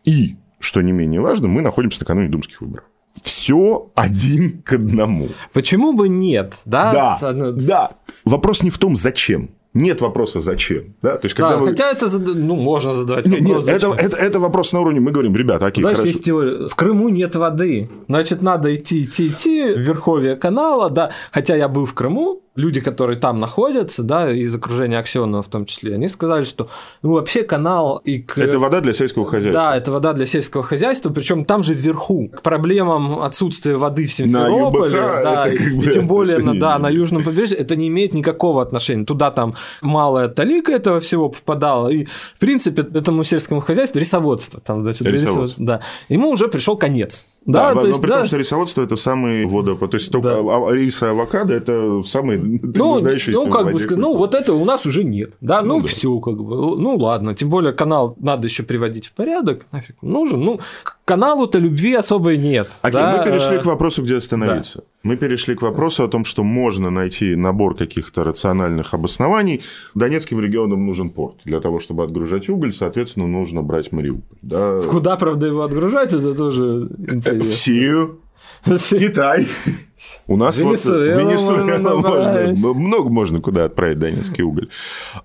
И, 0.05 0.37
что 0.59 0.81
не 0.81 0.92
менее 0.92 1.20
важно, 1.20 1.48
мы 1.48 1.61
находимся 1.61 2.00
накануне 2.00 2.29
думских 2.29 2.61
выборов. 2.61 2.85
Все 3.22 3.90
один 3.94 4.62
к 4.62 4.74
одному. 4.74 5.29
Почему 5.53 5.92
бы 5.92 6.09
нет? 6.09 6.55
Да, 6.64 7.18
Да, 7.20 7.53
да. 7.53 7.90
Вопрос 8.24 8.62
не 8.62 8.70
в 8.70 8.79
том, 8.79 8.96
зачем. 8.96 9.50
Нет 9.73 10.01
вопроса, 10.01 10.41
зачем. 10.41 10.95
Да? 11.03 11.17
То 11.17 11.27
есть, 11.27 11.37
Да, 11.37 11.51
когда 11.51 11.59
вы- 11.59 11.69
хотя 11.69 11.91
это 11.93 12.09
ну, 12.19 12.57
можно 12.57 12.93
задавать 12.93 13.27
Нет, 13.27 13.41
вопрос. 13.41 13.67
нет, 13.67 13.77
это, 13.77 13.91
зачем. 13.91 14.07
это, 14.07 14.17
это 14.17 14.41
вопрос 14.41 14.73
на 14.73 14.81
уровне, 14.81 15.01
мы 15.01 15.13
говорим, 15.13 15.37
ребята, 15.37 15.67
окей, 15.67 15.83
Знаешь, 15.83 15.99
хорошо. 15.99 16.13
есть 16.13 16.25
теория. 16.25 16.69
В 16.69 16.75
Крыму 16.75 17.09
нет 17.09 17.37
воды. 17.37 17.89
Значит, 18.09 18.43
надо 18.43 18.75
идти, 18.75 19.05
идти, 19.05 19.29
идти 19.29 19.73
в 19.73 19.79
верховье 19.79 20.35
канала, 20.35 20.91
да. 20.91 21.11
Хотя 21.31 21.55
я 21.55 21.69
был 21.69 21.87
в 21.87 21.95
Крыму, 21.95 22.41
люди, 22.57 22.81
которые 22.81 23.19
там 23.19 23.41
находятся, 23.41 24.03
да, 24.03 24.31
из 24.33 24.55
окружения 24.55 24.99
Аксенова 24.99 25.43
в 25.43 25.49
том 25.49 25.67
числе, 25.67 25.95
они 25.95 26.09
сказали, 26.09 26.45
что 26.45 26.69
ну, 27.03 27.13
вообще 27.13 27.43
канал 27.43 27.99
и 27.99 28.19
к... 28.19 28.39
Это 28.39 28.59
вода 28.59 28.81
для 28.81 28.93
сельского 28.93 29.27
хозяйства. 29.27 29.63
Да, 29.63 29.77
это 29.77 29.93
вода 29.93 30.13
для 30.13 30.27
сельского 30.27 30.63
хозяйства, 30.63 31.11
причем 31.11 31.45
там 31.45 31.63
же 31.63 31.75
вверху. 31.75 32.29
К 32.29 32.43
проблемам 32.43 33.21
отсутствия 33.21 33.77
воды 33.77 34.07
в 34.07 34.13
Симферополе, 34.13 34.93
ЮБК 34.97 35.23
да, 35.23 35.47
это 35.47 35.57
как 35.57 35.67
и, 35.67 35.75
бы 35.75 35.87
и 35.87 35.93
тем 35.93 36.07
более 36.09 36.39
на, 36.39 36.59
да, 36.59 36.79
на 36.79 36.89
южном 36.89 37.25
побережье 37.25 37.57
это 37.57 37.77
не 37.77 37.89
имеет 37.89 38.15
никакого 38.15 38.63
отношения. 38.63 39.05
Туда 39.05 39.31
там 39.31 39.55
малая 39.81 40.29
талика 40.29 40.73
этого 40.73 41.01
всего 41.01 41.29
попадала, 41.29 41.88
и 41.88 42.05
в 42.05 42.38
принципе 42.38 42.83
этому 42.83 43.25
сельскому 43.25 43.61
хозяйству 43.61 43.99
рисоводство 44.01 44.61
там, 44.61 44.83
значит, 44.83 45.03
Рисоводство. 45.03 45.64
да, 45.64 45.81
ему 46.09 46.31
уже 46.31 46.49
пришел 46.49 46.77
конец. 46.77 47.25
Да, 47.46 47.75
Да, 47.75 47.81
то 47.81 47.87
есть, 47.87 48.01
при 48.03 48.09
да. 48.09 48.16
том, 48.18 48.25
что 48.27 48.37
рисоводство 48.37 48.83
это 48.83 48.96
самый 48.96 49.46
водопад. 49.46 49.92
То 49.92 49.96
есть 49.96 50.12
только 50.12 50.29
Да. 50.29 50.38
а- 50.40 50.73
рис 50.75 51.03
и 51.03 51.07
авокадо 51.07 51.55
это 51.55 52.03
самые 52.03 52.38
Ну, 52.38 53.01
ну, 53.01 53.51
как 53.51 53.73
бы 53.73 53.96
ну, 53.96 54.14
вот 54.16 54.35
это 54.35 54.53
у 54.53 54.64
нас 54.66 54.85
уже 54.85 55.05
нет. 55.05 55.33
Да, 55.40 55.62
ну, 55.62 55.77
Ну, 55.77 55.83
да. 55.83 55.88
все, 55.88 56.18
как 56.20 56.37
бы. 56.37 56.77
Ну, 56.77 56.96
ладно. 56.96 57.35
Тем 57.35 57.49
более 57.49 57.73
канал 57.73 58.14
надо 58.20 58.46
еще 58.46 58.62
приводить 58.62 59.07
в 59.07 59.12
порядок. 59.12 59.66
Нафиг 59.73 59.96
нужен. 60.03 60.40
Ну, 60.40 60.61
каналу-то 61.07 61.59
любви 61.59 61.94
особой 61.94 62.37
нет. 62.37 62.68
Окей, 62.83 63.01
да, 63.01 63.16
мы 63.25 63.31
перешли 63.31 63.57
э, 63.57 63.61
к 63.61 63.64
вопросу, 63.64 64.03
где 64.03 64.16
остановиться. 64.16 64.85
Мы 65.03 65.17
перешли 65.17 65.55
к 65.55 65.63
вопросу 65.63 66.05
о 66.05 66.09
том, 66.09 66.25
что 66.25 66.45
можно 66.45 66.91
найти 66.91 67.35
набор 67.35 67.75
каких-то 67.75 68.23
рациональных 68.23 68.93
обоснований. 68.93 69.63
Донецким 69.95 70.41
регионам 70.41 70.85
нужен 70.87 71.11
порт. 71.11 71.37
Для 71.45 71.61
того, 71.61 71.79
чтобы 71.79 72.05
отгружать 72.05 72.49
уголь, 72.49 72.73
соответственно, 72.73 73.27
нужно 73.27 73.63
брать 73.63 73.93
Мариуполь. 73.93 74.39
Да. 74.43 74.79
Куда, 74.81 75.17
правда, 75.17 75.47
его 75.47 75.63
отгружать, 75.63 76.13
это 76.13 76.35
тоже 76.35 76.63
В 76.63 77.15
интересно. 77.15 77.51
Сирию, 77.51 78.21
Китай. 78.65 79.47
У 80.27 80.37
нас 80.37 80.59
вот 80.59 80.85
Венесуэла 80.85 82.01
можно 82.01 82.75
много 82.75 83.11
можно 83.11 83.41
куда 83.41 83.65
отправить 83.65 83.99
донецкий 83.99 84.45
уголь. 84.45 84.69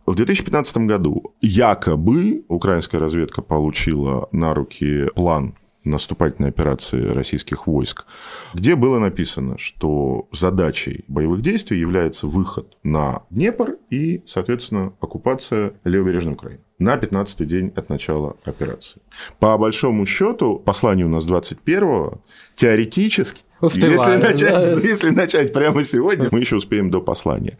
В 0.05 0.15
2015 0.15 0.77
году 0.77 1.33
якобы 1.41 2.43
украинская 2.47 2.99
разведка 2.99 3.41
получила 3.41 4.27
на 4.31 4.53
руки 4.53 5.07
план 5.15 5.53
наступательной 5.85 6.49
операции 6.49 7.07
российских 7.07 7.67
войск, 7.67 8.05
где 8.53 8.75
было 8.75 8.99
написано, 8.99 9.57
что 9.57 10.27
задачей 10.31 11.05
боевых 11.07 11.41
действий 11.41 11.79
является 11.79 12.27
выход 12.27 12.77
на 12.83 13.23
Днепр 13.29 13.77
и, 13.89 14.23
соответственно, 14.25 14.93
оккупация 14.99 15.73
левобережной 15.83 16.33
Украины 16.33 16.61
на 16.79 16.95
15-й 16.95 17.45
день 17.45 17.71
от 17.75 17.89
начала 17.89 18.35
операции. 18.43 19.01
По 19.39 19.57
большому 19.57 20.05
счету, 20.05 20.61
послание 20.63 21.05
у 21.05 21.09
нас 21.09 21.25
21-го, 21.25 22.19
теоретически, 22.55 23.41
если 23.61 23.87
Успеваем, 23.87 24.19
начать, 24.19 24.39
да. 24.49 24.79
если 24.81 25.09
начать 25.11 25.53
прямо 25.53 25.83
сегодня, 25.83 26.27
мы 26.31 26.41
еще 26.41 26.57
успеем 26.57 26.91
до 26.91 26.99
послания. 26.99 27.57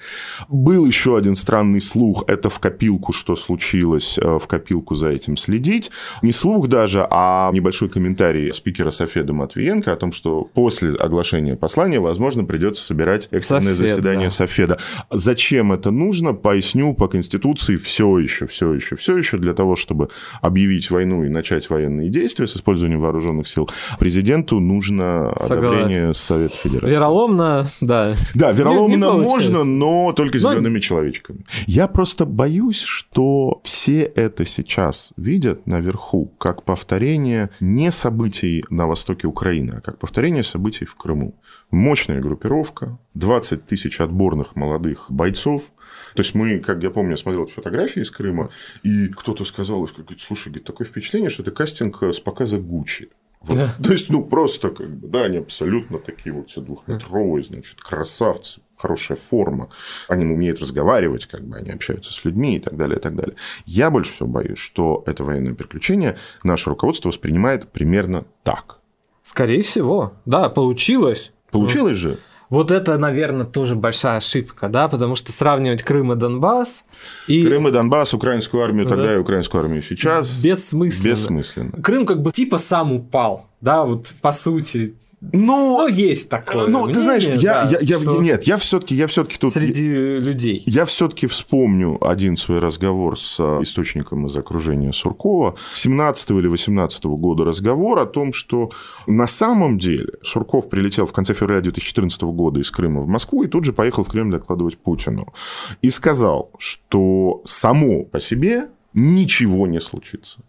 Был 0.50 0.86
еще 0.86 1.18
один 1.18 1.36
странный 1.36 1.80
слух, 1.80 2.26
это 2.28 2.50
в 2.50 2.60
копилку, 2.60 3.14
что 3.14 3.38
случилось, 3.38 4.18
э, 4.18 4.38
в 4.38 4.46
копилку 4.46 4.96
за 4.96 5.10
этим 5.10 5.38
следить. 5.38 5.92
Не 6.22 6.34
слух 6.34 6.68
даже, 6.68 7.08
а 7.10 7.50
небольшой 7.54 7.90
комментарий 7.90 8.54
спикера 8.54 8.92
Софеда 8.92 9.32
Матвиенко 9.32 9.94
о 9.94 9.96
том, 9.96 10.12
что 10.12 10.44
после 10.44 10.92
оглашения 10.92 11.56
послания, 11.56 12.02
возможно, 12.02 12.44
придется 12.44 12.84
собирать 12.84 13.30
экстренное 13.32 13.74
Софед, 13.74 13.92
заседание 13.92 14.28
да. 14.28 14.32
Софеда. 14.32 14.78
Зачем 15.12 15.72
это 15.72 15.92
нужно? 15.92 16.34
Поясню, 16.34 16.94
по 16.94 17.08
Конституции 17.08 17.78
все 17.78 18.20
еще, 18.20 18.48
все 18.48 18.74
еще, 18.74 18.98
все 18.98 19.05
еще 19.18 19.38
для 19.38 19.54
того, 19.54 19.76
чтобы 19.76 20.10
объявить 20.42 20.90
войну 20.92 21.24
и 21.24 21.30
начать 21.30 21.70
военные 21.70 22.10
действия 22.10 22.48
с 22.48 22.56
использованием 22.56 23.02
вооруженных 23.02 23.48
сил, 23.48 23.70
президенту 24.00 24.60
нужно 24.60 25.34
Согласен. 25.40 25.58
одобрение 25.58 26.14
Совета 26.14 26.56
Федерации. 26.58 26.90
Вероломно, 26.96 27.68
да. 27.82 28.14
Да, 28.34 28.52
вероломно 28.52 28.96
Не- 28.96 29.20
не 29.20 29.24
можно, 29.24 29.64
но 29.64 30.14
только 30.14 30.38
Но- 30.40 30.52
зелеными 30.54 30.80
человечками. 30.80 31.46
Я 31.68 31.88
просто 31.88 32.26
боюсь, 32.26 32.82
что 32.82 33.62
все 33.64 34.02
это 34.04 34.46
сейчас 34.46 35.12
видят 35.18 35.68
наверху 35.68 36.32
как 36.38 36.64
повторение 36.64 37.50
не 37.60 37.92
событий 37.92 38.64
на 38.70 38.88
востоке 38.88 39.28
Украины, 39.28 39.76
а 39.78 39.82
как 39.82 40.00
повторение 40.00 40.44
событий 40.44 40.86
в 40.86 40.96
Крыму. 40.96 41.36
Мощная 41.72 42.22
группировка, 42.22 42.98
20 43.16 43.66
тысяч 43.66 44.00
отборных 44.00 44.56
молодых 44.56 45.06
бойцов. 45.10 45.72
То 46.14 46.22
есть 46.22 46.36
мы, 46.36 46.60
как 46.60 46.82
я 46.84 46.90
помню, 46.90 47.12
я 47.12 47.18
смотрел 47.18 47.48
фотографии 47.48 48.02
из 48.02 48.12
Крыма, 48.12 48.50
и 48.84 49.08
кто-то 49.08 49.46
сказал, 49.46 49.82
говорит, 49.82 50.22
слушай, 50.22 50.50
говорит, 50.50 50.66
такое 50.66 50.88
впечатление, 50.88 51.30
что 51.30 51.42
это 51.42 51.52
кастинг 51.52 52.04
с 52.04 52.20
показа 52.20 52.58
Гуччи. 52.58 53.10
Вот. 53.42 53.58
Да. 53.58 53.76
То 53.84 53.92
есть, 53.92 54.10
ну, 54.10 54.24
просто, 54.24 54.72
как 54.72 54.90
бы, 54.90 55.08
да, 55.08 55.26
они 55.26 55.38
абсолютно 55.38 56.00
такие 56.00 56.34
вот 56.34 56.50
все 56.50 56.62
двухметровые, 56.62 57.44
значит, 57.44 57.80
красавцы, 57.80 58.62
хорошая 58.76 59.18
форма. 59.18 59.70
Они 60.08 60.26
умеют 60.26 60.60
разговаривать, 60.62 61.28
как 61.28 61.44
бы 61.46 61.58
они 61.58 61.70
общаются 61.70 62.12
с 62.12 62.26
людьми 62.26 62.56
и 62.56 62.60
так 62.60 62.76
далее, 62.76 62.98
и 62.98 63.02
так 63.02 63.16
далее. 63.16 63.36
Я 63.66 63.92
больше 63.92 64.14
всего 64.14 64.28
боюсь, 64.28 64.58
что 64.58 65.04
это 65.06 65.24
военное 65.24 65.54
приключение 65.54 66.18
наше 66.44 66.70
руководство 66.70 67.10
воспринимает 67.10 67.72
примерно 67.72 68.26
так. 68.44 68.80
Скорее 69.22 69.62
всего, 69.62 70.14
да, 70.26 70.50
получилось. 70.50 71.32
Получилось 71.60 71.98
же. 71.98 72.18
Вот 72.50 72.70
это, 72.72 72.98
наверное, 72.98 73.46
тоже 73.46 73.76
большая 73.76 74.18
ошибка, 74.18 74.70
да, 74.70 74.88
потому 74.88 75.16
что 75.16 75.32
сравнивать 75.32 75.82
Крым 75.82 76.14
и 76.14 76.16
Донбасс 76.16 76.84
и... 77.28 77.44
Крым 77.44 77.68
и 77.68 77.72
Донбасс, 77.72 78.14
украинскую 78.14 78.64
армию 78.64 78.88
тогда 78.88 79.06
да. 79.08 79.16
и 79.16 79.18
украинскую 79.18 79.64
армию 79.64 79.82
сейчас. 79.82 80.40
Бессмысленно. 80.42 81.04
Бессмысленно. 81.04 81.82
Крым 81.82 82.06
как 82.06 82.22
бы 82.22 82.32
типа 82.32 82.60
сам 82.60 82.94
упал, 82.94 83.48
да, 83.62 83.84
вот 83.84 84.14
по 84.22 84.32
сути, 84.32 84.96
но, 85.34 85.78
ну, 85.80 85.88
есть 85.88 86.30
такое. 86.30 86.68
Ну, 86.68 86.88
ты 86.88 87.02
знаешь, 87.02 87.24
я, 87.24 87.66
да, 87.66 87.78
я, 87.82 87.98
я, 87.98 87.98
нет, 87.98 88.44
я 88.44 88.58
все-таки, 88.58 88.96
я 88.96 89.08
все-таки 89.08 89.38
тут 89.38 89.54
среди 89.54 89.88
людей. 90.20 90.64
Я 90.66 90.86
все-таки 90.86 91.28
вспомню 91.28 91.98
один 92.06 92.38
свой 92.38 92.60
разговор 92.60 93.18
с 93.18 93.38
а, 93.40 93.62
источником 93.62 94.28
из 94.28 94.38
окружения 94.38 94.92
Суркова 94.94 95.56
17 95.74 96.32
или 96.32 96.48
18 96.48 97.06
года 97.06 97.44
разговор 97.44 98.00
о 98.00 98.06
том, 98.06 98.34
что 98.34 98.72
на 99.08 99.28
самом 99.28 99.80
деле 99.80 100.14
Сурков 100.24 100.70
прилетел 100.70 101.06
в 101.06 101.14
конце 101.14 101.34
февраля 101.34 101.62
2014 101.62 102.22
года 102.24 102.60
из 102.60 102.72
Крыма 102.72 103.02
в 103.02 103.08
Москву 103.08 103.44
и 103.44 103.48
тут 103.48 103.66
же 103.66 103.74
поехал 103.74 104.04
в 104.04 104.10
Кремль 104.10 104.32
докладывать 104.32 104.78
Путину 104.78 105.34
и 105.82 105.90
сказал, 105.90 106.52
что 106.58 107.42
само 107.46 108.04
по 108.04 108.20
себе 108.20 108.70
ничего 108.94 109.68
не 109.68 109.80
случится. 109.80 110.40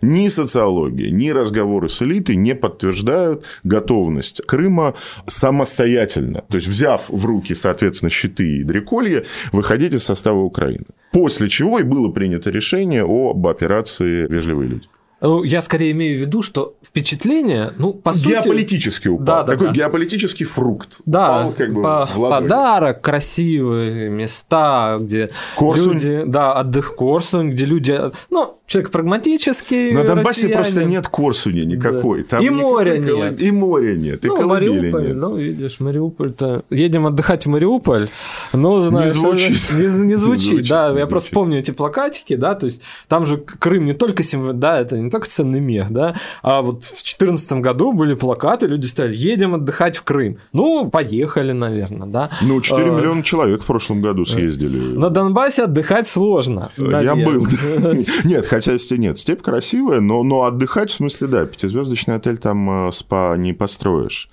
Ни 0.00 0.28
социология, 0.28 1.10
ни 1.10 1.30
разговоры 1.30 1.88
с 1.88 2.02
элитой 2.02 2.36
не 2.36 2.54
подтверждают 2.54 3.44
готовность 3.64 4.42
Крыма 4.46 4.94
самостоятельно, 5.26 6.44
то 6.48 6.56
есть 6.56 6.68
взяв 6.68 7.08
в 7.08 7.24
руки, 7.24 7.54
соответственно, 7.54 8.10
щиты 8.10 8.58
и 8.58 8.62
дреколья, 8.62 9.24
выходить 9.52 9.94
из 9.94 10.04
состава 10.04 10.40
Украины. 10.40 10.86
После 11.12 11.48
чего 11.48 11.78
и 11.78 11.82
было 11.82 12.10
принято 12.10 12.50
решение 12.50 13.04
об 13.04 13.46
операции 13.46 14.26
«Вежливые 14.26 14.68
люди». 14.68 14.88
Ну, 15.20 15.42
я 15.44 15.62
скорее 15.62 15.92
имею 15.92 16.18
в 16.18 16.20
виду, 16.20 16.42
что 16.42 16.74
впечатление, 16.84 17.72
ну, 17.78 17.94
по 17.94 18.12
сути... 18.12 18.28
Геополитически 18.28 19.08
упал. 19.08 19.24
Да, 19.24 19.42
да, 19.44 19.52
Такой 19.52 19.68
да. 19.68 19.72
геополитический 19.72 20.44
фрукт. 20.44 21.00
Да, 21.06 21.40
упал, 21.40 21.52
как 21.52 21.72
бы 21.72 21.82
по, 21.82 22.06
подарок, 22.06 23.00
красивые 23.00 24.10
места, 24.10 24.98
где 25.00 25.30
Корсунь. 25.56 25.94
люди... 25.94 26.22
Да, 26.26 26.52
отдых 26.52 26.94
Корсунь, 26.94 27.50
где 27.50 27.64
люди... 27.64 27.98
Ну, 28.28 28.58
человек 28.66 28.90
прагматический, 28.90 29.92
На 29.92 30.04
Донбассе 30.04 30.42
россияне. 30.42 30.54
просто 30.54 30.84
нет 30.84 31.08
Корсуни 31.08 31.60
никакой. 31.60 32.22
Да. 32.22 32.28
Там 32.28 32.44
и 32.44 32.50
моря 32.50 32.98
нет. 32.98 33.10
Колоб... 33.10 33.40
И 33.40 33.50
моря 33.50 33.94
нет, 33.94 34.24
и 34.24 34.28
ну, 34.28 34.46
Мариуполь, 34.46 35.06
нет. 35.06 35.16
Ну, 35.16 35.36
видишь, 35.36 35.80
Мариуполь-то... 35.80 36.64
Едем 36.68 37.06
отдыхать 37.06 37.46
в 37.46 37.48
Мариуполь, 37.48 38.10
ну, 38.52 38.80
знаешь... 38.82 39.14
Не 39.16 39.20
звучит. 39.20 39.70
Не, 39.70 39.78
не 39.78 39.88
звучит, 39.88 40.04
не 40.04 40.14
звучит 40.14 40.68
да. 40.68 40.88
Не 40.88 40.88
я 40.88 40.90
звучит. 40.90 41.08
просто 41.08 41.30
помню 41.32 41.58
эти 41.60 41.70
плакатики, 41.70 42.36
да, 42.36 42.54
то 42.54 42.66
есть 42.66 42.82
там 43.08 43.24
же 43.24 43.38
Крым 43.38 43.86
не 43.86 43.94
только... 43.94 44.22
Да, 44.52 44.80
это 44.80 45.05
не 45.06 45.10
только 45.10 45.28
ценный 45.28 45.60
мех, 45.60 45.92
да, 45.92 46.16
а 46.42 46.62
вот 46.62 46.84
в 46.84 46.90
2014 46.90 47.52
году 47.54 47.92
были 47.92 48.14
плакаты, 48.14 48.66
люди 48.66 48.86
стали, 48.86 49.14
едем 49.14 49.54
отдыхать 49.54 49.96
в 49.96 50.02
Крым. 50.02 50.38
Ну, 50.52 50.90
поехали, 50.90 51.52
наверное, 51.52 52.06
да. 52.06 52.30
Ну, 52.42 52.60
4 52.60 52.82
а, 52.82 52.94
миллиона 52.94 53.22
человек 53.22 53.62
в 53.62 53.66
прошлом 53.66 54.02
году 54.02 54.24
съездили. 54.24 54.96
На 54.96 55.10
Донбассе 55.10 55.64
отдыхать 55.64 56.06
сложно. 56.06 56.70
Я 56.76 57.16
был. 57.16 57.46
Нет, 58.24 58.46
хотя 58.46 58.76
нет, 58.96 59.18
степь 59.18 59.42
красивая, 59.42 60.00
но, 60.00 60.22
но 60.22 60.42
отдыхать, 60.44 60.90
в 60.90 60.94
смысле, 60.94 61.26
да, 61.28 61.46
пятизвездочный 61.46 62.16
отель 62.16 62.38
там 62.38 62.88
э, 62.88 62.92
спа 62.92 63.36
не 63.36 63.52
построишь. 63.52 64.28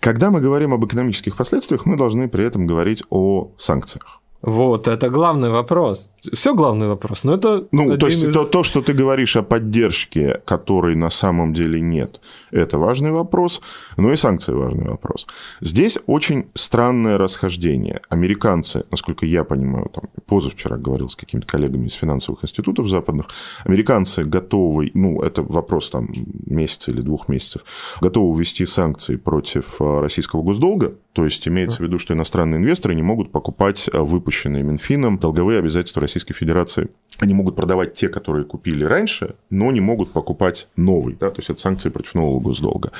Когда 0.00 0.30
мы 0.30 0.40
говорим 0.40 0.72
об 0.72 0.84
экономических 0.84 1.36
последствиях, 1.36 1.86
мы 1.86 1.96
должны 1.96 2.28
при 2.28 2.44
этом 2.44 2.66
говорить 2.66 3.02
о 3.10 3.52
санкциях. 3.58 4.19
Вот, 4.42 4.88
это 4.88 5.10
главный 5.10 5.50
вопрос. 5.50 6.08
Все 6.32 6.54
главный 6.54 6.88
вопрос, 6.88 7.24
но 7.24 7.34
это... 7.34 7.66
Ну, 7.72 7.98
то 7.98 8.06
есть 8.06 8.22
из... 8.22 8.32
то, 8.32 8.44
то, 8.44 8.62
что 8.62 8.80
ты 8.80 8.94
говоришь 8.94 9.36
о 9.36 9.42
поддержке, 9.42 10.40
которой 10.46 10.96
на 10.96 11.10
самом 11.10 11.52
деле 11.52 11.80
нет, 11.80 12.20
это 12.50 12.78
важный 12.78 13.10
вопрос, 13.10 13.60
но 13.98 14.12
и 14.12 14.16
санкции 14.16 14.52
важный 14.52 14.88
вопрос. 14.88 15.26
Здесь 15.60 15.98
очень 16.06 16.46
странное 16.54 17.18
расхождение. 17.18 18.00
Американцы, 18.08 18.84
насколько 18.90 19.26
я 19.26 19.44
понимаю, 19.44 19.90
там, 19.92 20.04
позавчера 20.26 20.78
говорил 20.78 21.10
с 21.10 21.16
какими-то 21.16 21.46
коллегами 21.46 21.86
из 21.86 21.94
финансовых 21.94 22.42
институтов 22.42 22.88
западных, 22.88 23.26
американцы 23.64 24.24
готовы, 24.24 24.90
ну, 24.94 25.20
это 25.20 25.42
вопрос 25.42 25.90
там 25.90 26.08
месяца 26.46 26.90
или 26.90 27.02
двух 27.02 27.28
месяцев, 27.28 27.62
готовы 28.00 28.38
ввести 28.38 28.64
санкции 28.64 29.16
против 29.16 29.76
э, 29.80 30.00
российского 30.00 30.42
госдолга, 30.42 30.94
то 31.12 31.24
есть 31.24 31.46
имеется 31.48 31.78
в 31.78 31.80
виду, 31.80 31.98
что 31.98 32.14
иностранные 32.14 32.60
инвесторы 32.60 32.94
не 32.94 33.02
могут 33.02 33.32
покупать 33.32 33.90
э, 33.92 34.00
выпущенные 34.30 34.62
Минфином 34.62 35.18
долговые 35.18 35.58
обязательства 35.58 36.00
Российской 36.00 36.34
Федерации. 36.34 36.88
Они 37.18 37.34
могут 37.34 37.56
продавать 37.56 37.94
те, 37.94 38.08
которые 38.08 38.44
купили 38.44 38.84
раньше, 38.84 39.34
но 39.50 39.72
не 39.72 39.80
могут 39.80 40.12
покупать 40.12 40.68
новый. 40.76 41.16
Да? 41.16 41.30
То 41.30 41.40
есть 41.40 41.50
это 41.50 41.60
санкции 41.60 41.88
против 41.90 42.14
нового 42.14 42.38
госдолга. 42.38 42.92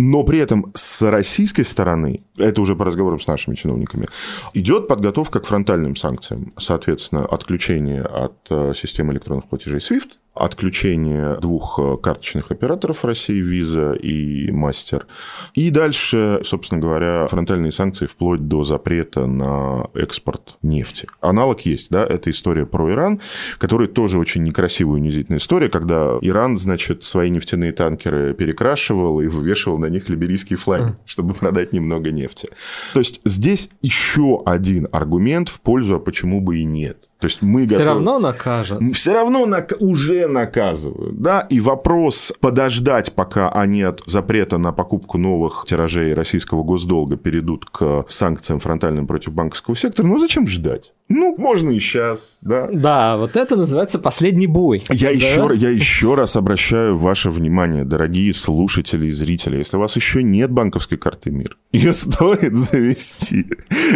Но 0.00 0.22
при 0.22 0.38
этом 0.38 0.70
с 0.74 1.02
российской 1.02 1.64
стороны, 1.64 2.22
это 2.36 2.60
уже 2.60 2.76
по 2.76 2.84
разговорам 2.84 3.18
с 3.18 3.26
нашими 3.26 3.56
чиновниками, 3.56 4.06
идет 4.54 4.86
подготовка 4.86 5.40
к 5.40 5.46
фронтальным 5.46 5.96
санкциям. 5.96 6.52
Соответственно, 6.56 7.26
отключение 7.26 8.02
от 8.02 8.36
э, 8.48 8.72
системы 8.76 9.12
электронных 9.12 9.46
платежей 9.46 9.80
SWIFT, 9.80 10.10
отключение 10.38 11.36
двух 11.40 11.78
э, 11.78 11.96
карточных 12.00 12.50
операторов 12.50 13.04
России, 13.04 13.42
Visa 13.42 13.98
и 13.98 14.50
Мастер. 14.52 15.06
И 15.54 15.70
дальше, 15.70 16.40
собственно 16.44 16.80
говоря, 16.80 17.26
фронтальные 17.26 17.72
санкции 17.72 18.06
вплоть 18.06 18.46
до 18.46 18.62
запрета 18.62 19.26
на 19.26 19.88
экспорт 19.94 20.56
нефти. 20.62 21.08
Аналог 21.20 21.62
есть, 21.62 21.90
да, 21.90 22.06
это 22.06 22.30
история 22.30 22.66
про 22.66 22.90
Иран, 22.92 23.20
который 23.58 23.88
тоже 23.88 24.18
очень 24.18 24.44
некрасивая 24.44 24.94
унизительная 24.94 25.40
история, 25.40 25.68
когда 25.68 26.18
Иран, 26.20 26.58
значит, 26.58 27.02
свои 27.02 27.30
нефтяные 27.30 27.72
танкеры 27.72 28.32
перекрашивал 28.34 29.20
и 29.20 29.26
вывешивал 29.26 29.78
на 29.78 29.87
них 29.88 30.08
либерийские 30.08 30.56
флаги, 30.56 30.96
чтобы 31.06 31.34
продать 31.34 31.72
немного 31.72 32.10
нефти. 32.10 32.48
То 32.92 33.00
есть 33.00 33.20
здесь 33.24 33.68
еще 33.82 34.42
один 34.44 34.88
аргумент 34.92 35.48
в 35.48 35.60
пользу, 35.60 35.96
а 35.96 36.00
почему 36.00 36.40
бы 36.40 36.58
и 36.58 36.64
нет. 36.64 37.07
То 37.20 37.26
есть 37.26 37.42
мы 37.42 37.66
Все 37.66 37.78
готовы... 37.78 37.84
равно 37.84 38.18
накажут. 38.20 38.82
Все 38.94 39.12
равно 39.12 39.44
нак... 39.44 39.72
уже 39.80 40.28
наказывают. 40.28 41.20
Да? 41.20 41.40
И 41.50 41.60
вопрос 41.60 42.32
подождать, 42.40 43.12
пока 43.12 43.48
они 43.50 43.82
от 43.82 44.02
запрета 44.06 44.58
на 44.58 44.72
покупку 44.72 45.18
новых 45.18 45.64
тиражей 45.68 46.14
российского 46.14 46.62
госдолга 46.62 47.16
перейдут 47.16 47.64
к 47.64 48.04
санкциям 48.08 48.60
фронтальным 48.60 49.06
против 49.06 49.32
банковского 49.32 49.76
сектора, 49.76 50.06
ну 50.06 50.18
зачем 50.18 50.46
ждать? 50.46 50.92
Ну, 51.08 51.36
можно 51.38 51.70
и 51.70 51.80
сейчас, 51.80 52.38
да. 52.42 52.68
Да, 52.70 53.16
вот 53.16 53.36
это 53.36 53.56
называется 53.56 53.98
последний 53.98 54.46
бой. 54.46 54.84
Я, 54.90 55.08
да? 55.08 55.10
еще, 55.14 55.50
я 55.54 55.70
еще 55.70 56.14
раз 56.14 56.36
обращаю 56.36 56.98
ваше 56.98 57.30
внимание, 57.30 57.84
дорогие 57.84 58.34
слушатели 58.34 59.06
и 59.06 59.10
зрители, 59.10 59.56
если 59.56 59.78
у 59.78 59.80
вас 59.80 59.96
еще 59.96 60.22
нет 60.22 60.50
банковской 60.50 60.98
карты 60.98 61.30
МИР, 61.30 61.56
ее 61.72 61.94
стоит 61.94 62.54
завести. 62.70 63.46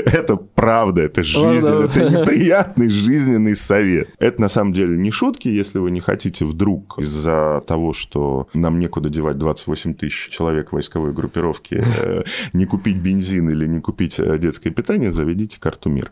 Это 0.07 0.37
правда, 0.37 1.03
это 1.03 1.23
жизнь, 1.23 1.67
это 1.67 2.01
неприятный 2.01 2.89
жизненный 3.13 3.57
совет. 3.57 4.09
Это 4.19 4.41
на 4.41 4.49
самом 4.49 4.73
деле 4.73 4.97
не 4.97 5.11
шутки, 5.11 5.49
если 5.49 5.79
вы 5.79 5.91
не 5.91 6.01
хотите 6.01 6.45
вдруг 6.45 6.99
из-за 6.99 7.63
того, 7.67 7.93
что 7.93 8.49
нам 8.55 8.79
некуда 8.79 9.11
девать 9.11 9.39
28 9.39 9.95
тысяч 9.95 10.29
человек 10.31 10.73
войсковой 10.73 11.13
группировке, 11.13 11.85
э, 11.99 12.23
не 12.53 12.65
купить 12.65 12.97
бензин 12.97 13.51
или 13.51 13.67
не 13.67 13.81
купить 13.81 14.19
э, 14.19 14.39
детское 14.39 14.71
питание, 14.71 15.13
заведите 15.13 15.61
карту 15.61 15.91
МИР. 15.91 16.11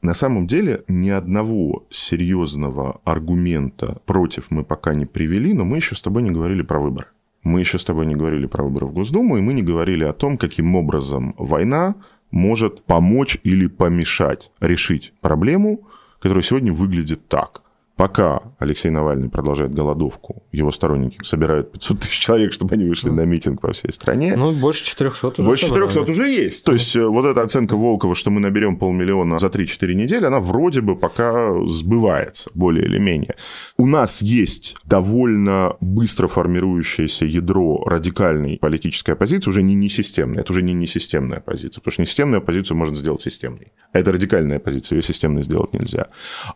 На 0.00 0.14
самом 0.14 0.28
самом 0.28 0.46
деле 0.46 0.80
ни 0.88 1.08
одного 1.08 1.86
серьезного 1.90 3.00
аргумента 3.04 4.00
против 4.06 4.50
мы 4.50 4.62
пока 4.62 4.94
не 4.94 5.06
привели, 5.06 5.54
но 5.54 5.64
мы 5.64 5.78
еще 5.78 5.94
с 5.94 6.02
тобой 6.02 6.22
не 6.22 6.30
говорили 6.30 6.62
про 6.62 6.78
выборы. 6.78 7.06
Мы 7.42 7.60
еще 7.60 7.78
с 7.78 7.84
тобой 7.84 8.06
не 8.06 8.14
говорили 8.14 8.46
про 8.46 8.62
выборы 8.62 8.86
в 8.86 8.92
Госдуму, 8.92 9.38
и 9.38 9.40
мы 9.40 9.54
не 9.54 9.62
говорили 9.62 10.04
о 10.04 10.12
том, 10.12 10.36
каким 10.36 10.76
образом 10.76 11.34
война 11.38 11.94
может 12.30 12.84
помочь 12.84 13.38
или 13.42 13.68
помешать 13.68 14.50
решить 14.60 15.12
проблему, 15.20 15.80
которая 16.18 16.42
сегодня 16.42 16.72
выглядит 16.72 17.28
так. 17.28 17.62
Пока 17.98 18.42
Алексей 18.60 18.90
Навальный 18.90 19.28
продолжает 19.28 19.74
голодовку, 19.74 20.44
его 20.52 20.70
сторонники 20.70 21.18
собирают 21.24 21.72
500 21.72 21.98
тысяч 21.98 22.20
человек, 22.20 22.52
чтобы 22.52 22.74
они 22.74 22.84
вышли 22.84 23.10
на 23.10 23.22
митинг 23.22 23.60
по 23.60 23.72
всей 23.72 23.92
стране. 23.92 24.36
Ну, 24.36 24.52
больше 24.52 24.84
400 24.84 25.26
уже 25.26 25.42
Больше 25.42 25.66
400 25.66 25.94
собрали. 25.94 26.10
уже 26.12 26.28
есть. 26.28 26.64
То 26.64 26.74
есть, 26.74 26.94
э, 26.94 27.04
вот 27.04 27.26
эта 27.26 27.42
оценка 27.42 27.74
Волкова, 27.74 28.14
что 28.14 28.30
мы 28.30 28.38
наберем 28.38 28.76
полмиллиона 28.76 29.40
за 29.40 29.48
3-4 29.48 29.94
недели, 29.94 30.24
она 30.26 30.38
вроде 30.38 30.80
бы 30.80 30.94
пока 30.94 31.52
сбывается, 31.66 32.50
более 32.54 32.84
или 32.84 32.98
менее. 33.00 33.34
У 33.76 33.84
нас 33.84 34.22
есть 34.22 34.76
довольно 34.84 35.74
быстро 35.80 36.28
формирующееся 36.28 37.24
ядро 37.24 37.82
радикальной 37.84 38.58
политической 38.58 39.10
оппозиции, 39.10 39.50
уже 39.50 39.64
не 39.64 39.74
несистемной. 39.74 40.42
Это 40.42 40.52
уже 40.52 40.62
не 40.62 40.72
несистемная 40.72 41.38
оппозиция, 41.38 41.80
потому 41.80 41.92
что 41.92 42.02
несистемную 42.02 42.38
оппозицию 42.38 42.76
можно 42.76 42.94
сделать 42.94 43.22
системной. 43.22 43.72
Это 43.92 44.12
радикальная 44.12 44.58
оппозиция, 44.58 44.98
ее 44.98 45.02
системной 45.02 45.42
сделать 45.42 45.72
нельзя. 45.72 46.06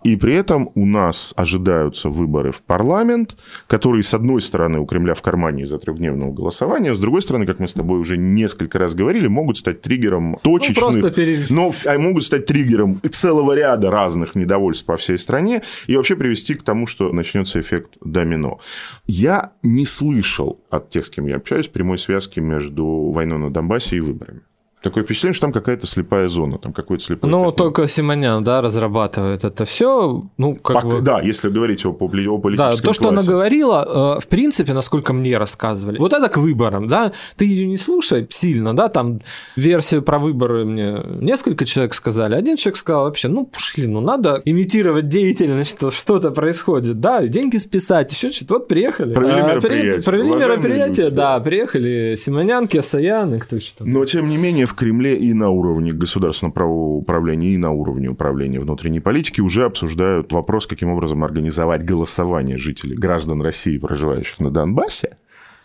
И 0.04 0.14
при 0.14 0.36
этом 0.36 0.70
у 0.76 0.86
нас 0.86 1.31
нас 1.32 1.42
ожидаются 1.42 2.08
выборы 2.08 2.52
в 2.52 2.62
парламент, 2.62 3.36
которые, 3.66 4.02
с 4.02 4.14
одной 4.14 4.40
стороны, 4.40 4.78
у 4.78 4.86
Кремля 4.86 5.14
в 5.14 5.22
кармане 5.22 5.64
из-за 5.64 5.78
трехдневного 5.78 6.32
голосования, 6.32 6.94
с 6.94 7.00
другой 7.00 7.22
стороны, 7.22 7.46
как 7.46 7.58
мы 7.58 7.68
с 7.68 7.72
тобой 7.72 7.98
уже 7.98 8.16
несколько 8.16 8.78
раз 8.78 8.94
говорили, 8.94 9.26
могут 9.26 9.58
стать 9.58 9.82
триггером 9.82 10.38
точечных, 10.42 10.96
ну, 10.96 11.10
пере... 11.10 11.46
но 11.50 11.72
а 11.86 11.98
могут 11.98 12.24
стать 12.24 12.46
триггером 12.46 13.00
целого 13.10 13.52
ряда 13.54 13.90
разных 13.90 14.34
недовольств 14.34 14.84
по 14.84 14.96
всей 14.96 15.18
стране 15.18 15.62
и 15.86 15.96
вообще 15.96 16.16
привести 16.16 16.54
к 16.54 16.62
тому, 16.62 16.86
что 16.86 17.12
начнется 17.12 17.60
эффект 17.60 17.96
домино. 18.04 18.60
Я 19.06 19.52
не 19.62 19.86
слышал 19.86 20.60
от 20.70 20.90
тех, 20.90 21.06
с 21.06 21.10
кем 21.10 21.26
я 21.26 21.36
общаюсь, 21.36 21.68
прямой 21.68 21.98
связки 21.98 22.40
между 22.40 23.10
войной 23.10 23.38
на 23.38 23.50
Донбассе 23.50 23.96
и 23.96 24.00
выборами. 24.00 24.42
Такое 24.82 25.04
впечатление, 25.04 25.34
что 25.34 25.46
там 25.46 25.52
какая-то 25.52 25.86
слепая 25.86 26.26
зона, 26.26 26.58
там 26.58 26.72
какой-то 26.72 27.04
слепой. 27.04 27.30
Ну, 27.30 27.44
пятно. 27.44 27.52
только 27.52 27.86
Симонян, 27.86 28.42
да, 28.42 28.60
разрабатывает 28.60 29.44
это 29.44 29.64
все. 29.64 30.24
Ну, 30.38 30.54
как 30.56 30.82
Пока, 30.82 30.88
бы... 30.88 31.00
Да, 31.00 31.20
если 31.20 31.50
говорить 31.50 31.86
о, 31.86 31.90
о 31.90 31.92
политическом 31.92 32.76
Да, 32.76 32.82
то, 32.82 32.92
что 32.92 33.08
она 33.10 33.22
говорила, 33.22 34.16
э, 34.16 34.20
в 34.20 34.26
принципе, 34.26 34.72
насколько 34.72 35.12
мне 35.12 35.38
рассказывали, 35.38 35.98
вот 35.98 36.12
это 36.12 36.28
к 36.28 36.36
выборам, 36.36 36.88
да, 36.88 37.12
ты 37.36 37.44
ее 37.44 37.68
не 37.68 37.76
слушай 37.76 38.26
сильно, 38.30 38.74
да, 38.74 38.88
там 38.88 39.20
версию 39.54 40.02
про 40.02 40.18
выборы 40.18 40.64
мне 40.64 41.00
несколько 41.20 41.64
человек 41.64 41.94
сказали, 41.94 42.34
один 42.34 42.56
человек 42.56 42.76
сказал 42.76 43.04
вообще, 43.04 43.28
ну, 43.28 43.46
пошли, 43.46 43.86
ну, 43.86 44.00
надо 44.00 44.42
имитировать 44.44 45.08
деятельность, 45.08 45.70
что 45.70 45.92
что-то 45.92 46.32
происходит, 46.32 46.98
да, 46.98 47.24
деньги 47.28 47.58
списать, 47.58 48.12
еще 48.12 48.32
что-то, 48.32 48.54
вот 48.54 48.66
приехали. 48.66 49.14
Провели 49.14 49.40
а, 49.42 49.48
мероприятие. 49.48 50.02
Провели 50.02 50.30
мероприятие, 50.30 51.10
да, 51.10 51.38
приехали 51.38 52.16
Симонян, 52.16 52.66
Кесаян 52.66 53.36
и 53.36 53.38
кто 53.38 53.54
еще 53.54 53.70
там. 53.78 53.88
Но, 53.88 54.04
тем 54.06 54.28
не 54.28 54.36
менее, 54.36 54.66
в 54.72 54.74
Кремле 54.74 55.16
и 55.16 55.32
на 55.34 55.50
уровне 55.50 55.92
государственного 55.92 56.52
правового 56.52 56.96
управления, 56.96 57.54
и 57.54 57.56
на 57.58 57.70
уровне 57.70 58.08
управления 58.08 58.60
внутренней 58.60 59.00
политики 59.00 59.40
уже 59.40 59.64
обсуждают 59.64 60.32
вопрос, 60.32 60.66
каким 60.66 60.90
образом 60.90 61.22
организовать 61.22 61.84
голосование 61.84 62.58
жителей, 62.58 62.96
граждан 62.96 63.42
России, 63.42 63.78
проживающих 63.78 64.40
на 64.40 64.50
Донбассе, 64.50 65.18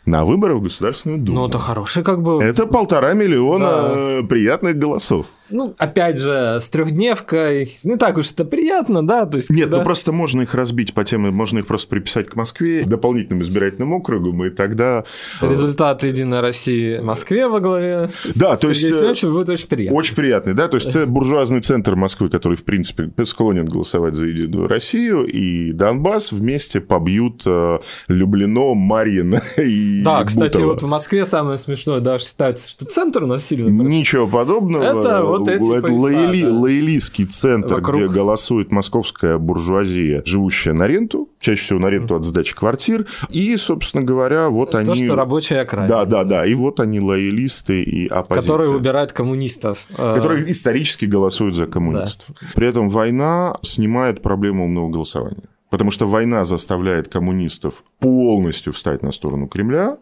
на 0.05 0.25
выборы 0.25 0.55
в 0.55 0.61
Государственную 0.61 1.21
Думу. 1.21 1.39
Ну, 1.39 1.47
это 1.47 1.57
хороший 1.57 2.03
как 2.03 2.21
бы... 2.21 2.43
Это 2.43 2.65
полтора 2.65 3.13
миллиона 3.13 4.21
да. 4.21 4.27
приятных 4.27 4.75
голосов. 4.75 5.27
Ну, 5.49 5.73
опять 5.77 6.17
же, 6.17 6.59
с 6.61 6.67
трехдневкой 6.69 7.77
не 7.83 7.95
так 7.97 8.17
уж 8.17 8.31
это 8.31 8.45
приятно, 8.45 9.05
да? 9.05 9.25
То 9.25 9.37
есть, 9.37 9.49
Нет, 9.49 9.65
когда... 9.65 9.77
ну 9.77 9.83
просто 9.83 10.11
можно 10.11 10.41
их 10.41 10.53
разбить 10.53 10.93
по 10.93 11.03
теме, 11.03 11.31
можно 11.31 11.59
их 11.59 11.67
просто 11.67 11.87
приписать 11.87 12.27
к 12.27 12.35
Москве, 12.35 12.83
дополнительным 12.85 13.41
избирательным 13.41 13.93
округам, 13.93 14.43
и 14.45 14.49
тогда... 14.49 15.03
Э, 15.41 15.49
Результат 15.49 16.03
Единой 16.03 16.41
России 16.41 16.99
Москве 16.99 17.47
во 17.47 17.59
главе. 17.59 18.09
Да, 18.35 18.57
то 18.57 18.69
есть... 18.69 18.83
Очень, 18.91 19.31
будет 19.31 19.49
очень 19.49 19.67
приятно. 19.67 19.97
Очень 19.97 20.15
приятный, 20.15 20.53
да, 20.53 20.67
то 20.67 20.77
есть 20.77 20.95
буржуазный 21.05 21.61
центр 21.61 21.95
Москвы, 21.95 22.29
который, 22.29 22.57
в 22.57 22.63
принципе, 22.63 23.09
склонен 23.25 23.65
голосовать 23.65 24.15
за 24.15 24.27
Единую 24.27 24.67
Россию, 24.67 25.25
и 25.25 25.71
Донбасс 25.71 26.31
вместе 26.31 26.81
побьют 26.81 27.43
э, 27.45 27.79
Люблино, 28.07 28.73
Марьино 28.73 29.41
и 29.57 30.03
Да, 30.03 30.23
кстати, 30.23 30.57
вот 30.57 30.81
в 30.81 30.87
Москве 30.87 31.25
самое 31.25 31.57
смешное, 31.57 31.99
да, 31.99 32.19
считается, 32.19 32.69
что 32.69 32.85
центр 32.85 33.23
у 33.23 33.27
нас 33.27 33.45
сильно... 33.45 33.69
Ничего 33.69 34.27
подобного. 34.27 34.83
Это 34.83 35.23
вот 35.23 35.36
эти 35.43 35.77
это 35.77 35.87
пояса, 35.87 36.01
лояли, 36.01 36.41
да. 36.43 36.53
лоялистский 36.53 37.25
центр, 37.25 37.75
Вокруг... 37.75 37.95
где 37.95 38.07
голосует 38.07 38.71
московская 38.71 39.37
буржуазия, 39.37 40.21
живущая 40.25 40.73
на 40.73 40.87
ренту, 40.87 41.29
чаще 41.39 41.61
всего 41.61 41.79
на 41.79 41.87
ренту 41.87 42.15
от 42.15 42.23
сдачи 42.23 42.55
квартир, 42.55 43.05
и, 43.29 43.55
собственно 43.57 44.03
говоря, 44.03 44.49
вот 44.49 44.71
То, 44.71 44.79
они... 44.79 44.87
То, 44.87 44.95
что 44.95 45.15
рабочая 45.15 45.61
окраина. 45.61 45.87
Да, 45.87 46.05
да, 46.05 46.23
да, 46.23 46.45
и 46.45 46.53
вот 46.53 46.79
они 46.79 46.99
лоялисты 46.99 47.81
и 47.81 48.07
оппозиция. 48.07 48.41
Которые 48.41 48.71
выбирают 48.71 49.11
коммунистов. 49.11 49.85
Э, 49.97 50.15
Которые 50.15 50.49
исторически 50.51 51.05
голосуют 51.05 51.55
за 51.55 51.65
коммунистов. 51.65 52.27
Да. 52.29 52.47
При 52.55 52.67
этом 52.67 52.89
война 52.89 53.55
снимает 53.61 54.21
проблему 54.21 54.65
умного 54.65 54.89
голосования. 54.89 55.43
Потому 55.69 55.91
что 55.91 56.07
война 56.07 56.45
заставляет 56.45 57.09
коммунистов 57.09 57.83
полностью 57.99 58.73
встать 58.73 59.03
на 59.03 59.11
сторону 59.11 59.47
Кремля, 59.47 59.97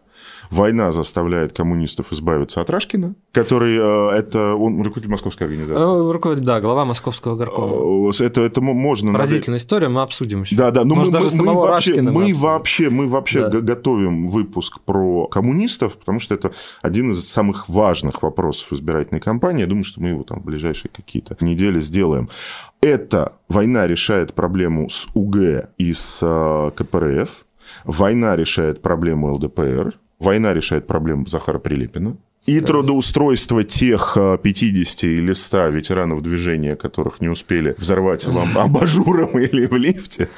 Война 0.50 0.92
заставляет 0.92 1.52
коммунистов 1.52 2.12
избавиться 2.12 2.60
от 2.60 2.70
Рашкина, 2.70 3.14
который 3.32 3.76
э, 3.76 4.16
это 4.16 4.54
он 4.54 4.80
руководитель 4.80 5.10
московской 5.10 5.46
организации. 5.46 5.82
Э, 5.82 6.12
руководитель, 6.12 6.46
да, 6.46 6.60
глава 6.60 6.84
московского 6.84 7.36
горкома. 7.36 8.10
Э, 8.10 8.24
это, 8.24 8.42
это 8.42 8.60
можно... 8.60 9.12
Поразительная 9.12 9.58
история, 9.58 9.88
мы 9.88 10.02
обсудим 10.02 10.42
еще. 10.42 10.56
Да, 10.56 10.70
да, 10.70 10.84
но 10.84 10.94
Может, 10.94 11.12
мы, 11.12 11.20
даже 11.20 11.36
мы, 11.36 11.44
мы 11.44 11.54
вообще, 11.54 12.00
мы, 12.00 12.34
вообще, 12.34 12.90
мы 12.90 13.08
вообще 13.08 13.48
да. 13.48 13.60
готовим 13.60 14.28
выпуск 14.28 14.80
про 14.84 15.26
коммунистов, 15.26 15.96
потому 15.96 16.20
что 16.20 16.34
это 16.34 16.52
один 16.82 17.10
из 17.10 17.28
самых 17.28 17.68
важных 17.68 18.22
вопросов 18.22 18.72
избирательной 18.72 19.20
кампании. 19.20 19.62
Я 19.62 19.66
думаю, 19.66 19.84
что 19.84 20.00
мы 20.00 20.08
его 20.08 20.22
там 20.22 20.40
в 20.40 20.44
ближайшие 20.44 20.90
какие-то 20.94 21.36
недели 21.40 21.80
сделаем. 21.80 22.28
Эта 22.80 23.32
война 23.48 23.86
решает 23.86 24.34
проблему 24.34 24.88
с 24.90 25.06
УГ 25.14 25.70
и 25.78 25.92
с 25.92 26.18
КПРФ. 26.76 27.45
Война 27.84 28.36
решает 28.36 28.82
проблему 28.82 29.34
ЛДПР. 29.34 29.94
Война 30.18 30.54
решает 30.54 30.86
проблему 30.86 31.26
Захара 31.26 31.58
Прилепина. 31.58 32.16
И 32.46 32.60
трудоустройство 32.60 33.64
тех 33.64 34.16
50 34.16 35.04
э, 35.04 35.06
или 35.08 35.32
100 35.32 35.66
ветеранов 35.68 36.22
движения, 36.22 36.76
которых 36.76 37.20
не 37.20 37.28
успели 37.28 37.74
взорвать 37.76 38.24
вам 38.24 38.56
абажуром 38.56 39.30
или 39.38 39.66
в 39.66 39.74
лифте. 39.74 40.28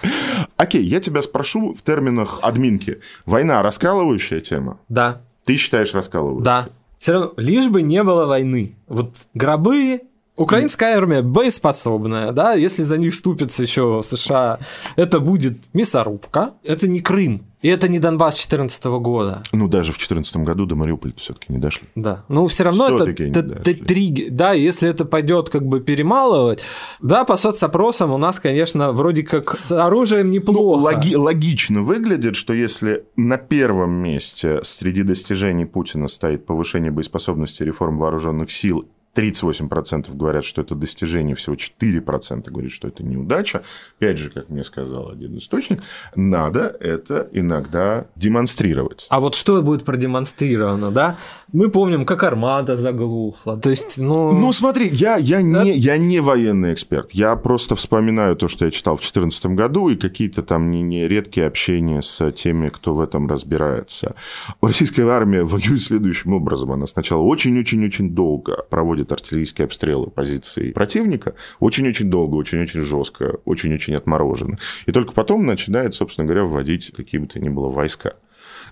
Окей, 0.56 0.82
я 0.82 1.00
тебя 1.00 1.20
спрошу 1.20 1.74
в 1.74 1.82
терминах 1.82 2.40
админки. 2.42 3.00
Война 3.26 3.62
раскалывающая 3.62 4.40
тема? 4.40 4.80
Да. 4.88 5.20
Ты 5.44 5.56
считаешь 5.56 5.92
раскалывающей? 5.92 6.44
Да. 6.44 6.68
Все 6.98 7.12
равно, 7.12 7.34
лишь 7.36 7.68
бы 7.68 7.82
не 7.82 8.02
было 8.02 8.26
войны. 8.26 8.74
Вот 8.88 9.14
гробы, 9.34 10.00
Украинская 10.38 10.96
армия 10.96 11.22
боеспособная, 11.22 12.32
да, 12.32 12.54
если 12.54 12.82
за 12.84 12.96
них 12.96 13.12
вступится 13.12 13.62
еще 13.62 14.00
США, 14.04 14.58
это 14.96 15.20
будет 15.20 15.58
мясорубка, 15.74 16.54
это 16.62 16.86
не 16.86 17.00
Крым, 17.00 17.42
и 17.60 17.68
это 17.68 17.88
не 17.88 17.98
Донбасс 17.98 18.34
2014 18.34 18.84
года. 18.84 19.42
Ну, 19.52 19.66
даже 19.68 19.90
в 19.92 19.96
2014 19.98 20.36
году 20.36 20.64
до 20.66 20.76
Мариуполя 20.76 21.12
все-таки 21.16 21.52
не 21.52 21.58
дошли. 21.58 21.88
Да. 21.96 22.24
Ну, 22.28 22.46
все 22.46 22.62
равно 22.64 23.04
это, 23.04 23.22
это 23.24 23.74
триггер. 23.74 24.30
Да, 24.30 24.52
если 24.52 24.88
это 24.88 25.04
пойдет 25.04 25.48
как 25.50 25.66
бы 25.66 25.80
перемалывать. 25.80 26.60
Да, 27.00 27.24
по 27.24 27.36
соцопросам 27.36 28.12
у 28.12 28.18
нас, 28.18 28.38
конечно, 28.38 28.92
вроде 28.92 29.24
как 29.24 29.56
с 29.56 29.72
оружием 29.72 30.30
неплохо. 30.30 30.60
Ну, 30.60 30.68
логи- 30.84 31.16
логично 31.16 31.82
выглядит, 31.82 32.36
что 32.36 32.52
если 32.52 33.04
на 33.16 33.38
первом 33.38 33.90
месте 33.92 34.60
среди 34.62 35.02
достижений 35.02 35.64
Путина 35.64 36.06
стоит 36.06 36.46
повышение 36.46 36.92
боеспособности 36.92 37.64
реформ 37.64 37.98
вооруженных 37.98 38.52
сил 38.52 38.88
38% 39.18 40.16
говорят, 40.16 40.44
что 40.44 40.62
это 40.62 40.74
достижение, 40.76 41.34
всего 41.34 41.56
4% 41.56 42.50
говорят, 42.50 42.70
что 42.70 42.86
это 42.86 43.02
неудача. 43.02 43.62
Опять 43.98 44.18
же, 44.18 44.30
как 44.30 44.48
мне 44.48 44.62
сказал 44.62 45.10
один 45.10 45.36
источник, 45.36 45.82
надо 46.14 46.76
это 46.80 47.28
иногда 47.32 48.06
демонстрировать. 48.14 49.06
А 49.10 49.18
вот 49.18 49.34
что 49.34 49.60
будет 49.62 49.84
продемонстрировано, 49.84 50.92
да? 50.92 51.18
Мы 51.52 51.68
помним, 51.70 52.06
как 52.06 52.22
армада 52.22 52.76
заглухла. 52.76 53.56
То 53.56 53.70
есть, 53.70 53.98
ну... 53.98 54.32
Ну, 54.32 54.52
смотри, 54.52 54.88
я, 54.88 55.16
я, 55.16 55.38
да? 55.38 55.64
не, 55.64 55.72
я 55.72 55.98
не 55.98 56.20
военный 56.20 56.72
эксперт. 56.72 57.10
Я 57.12 57.34
просто 57.36 57.74
вспоминаю 57.74 58.36
то, 58.36 58.46
что 58.46 58.66
я 58.66 58.70
читал 58.70 58.96
в 58.96 59.00
2014 59.00 59.46
году, 59.46 59.88
и 59.88 59.96
какие-то 59.96 60.42
там 60.42 60.70
не, 60.70 60.82
не 60.82 61.08
редкие 61.08 61.46
общения 61.46 62.02
с 62.02 62.30
теми, 62.32 62.68
кто 62.68 62.94
в 62.94 63.00
этом 63.00 63.26
разбирается. 63.26 64.14
Российская 64.62 65.08
армия 65.08 65.42
воюет 65.44 65.82
следующим 65.82 66.34
образом. 66.34 66.70
Она 66.70 66.86
сначала 66.86 67.22
очень-очень-очень 67.22 68.10
долго 68.14 68.64
проводит 68.70 69.07
проводит 69.08 69.12
артиллерийские 69.12 69.64
обстрелы 69.64 70.10
позиций 70.10 70.72
противника 70.72 71.34
очень-очень 71.60 72.10
долго, 72.10 72.36
очень-очень 72.36 72.82
жестко, 72.82 73.38
очень-очень 73.44 73.94
отморожено. 73.94 74.58
И 74.86 74.92
только 74.92 75.12
потом 75.12 75.46
начинает, 75.46 75.94
собственно 75.94 76.26
говоря, 76.26 76.44
вводить 76.44 76.92
какие 76.94 77.20
бы 77.20 77.26
то 77.26 77.40
ни 77.40 77.48
было 77.48 77.70
войска. 77.70 78.14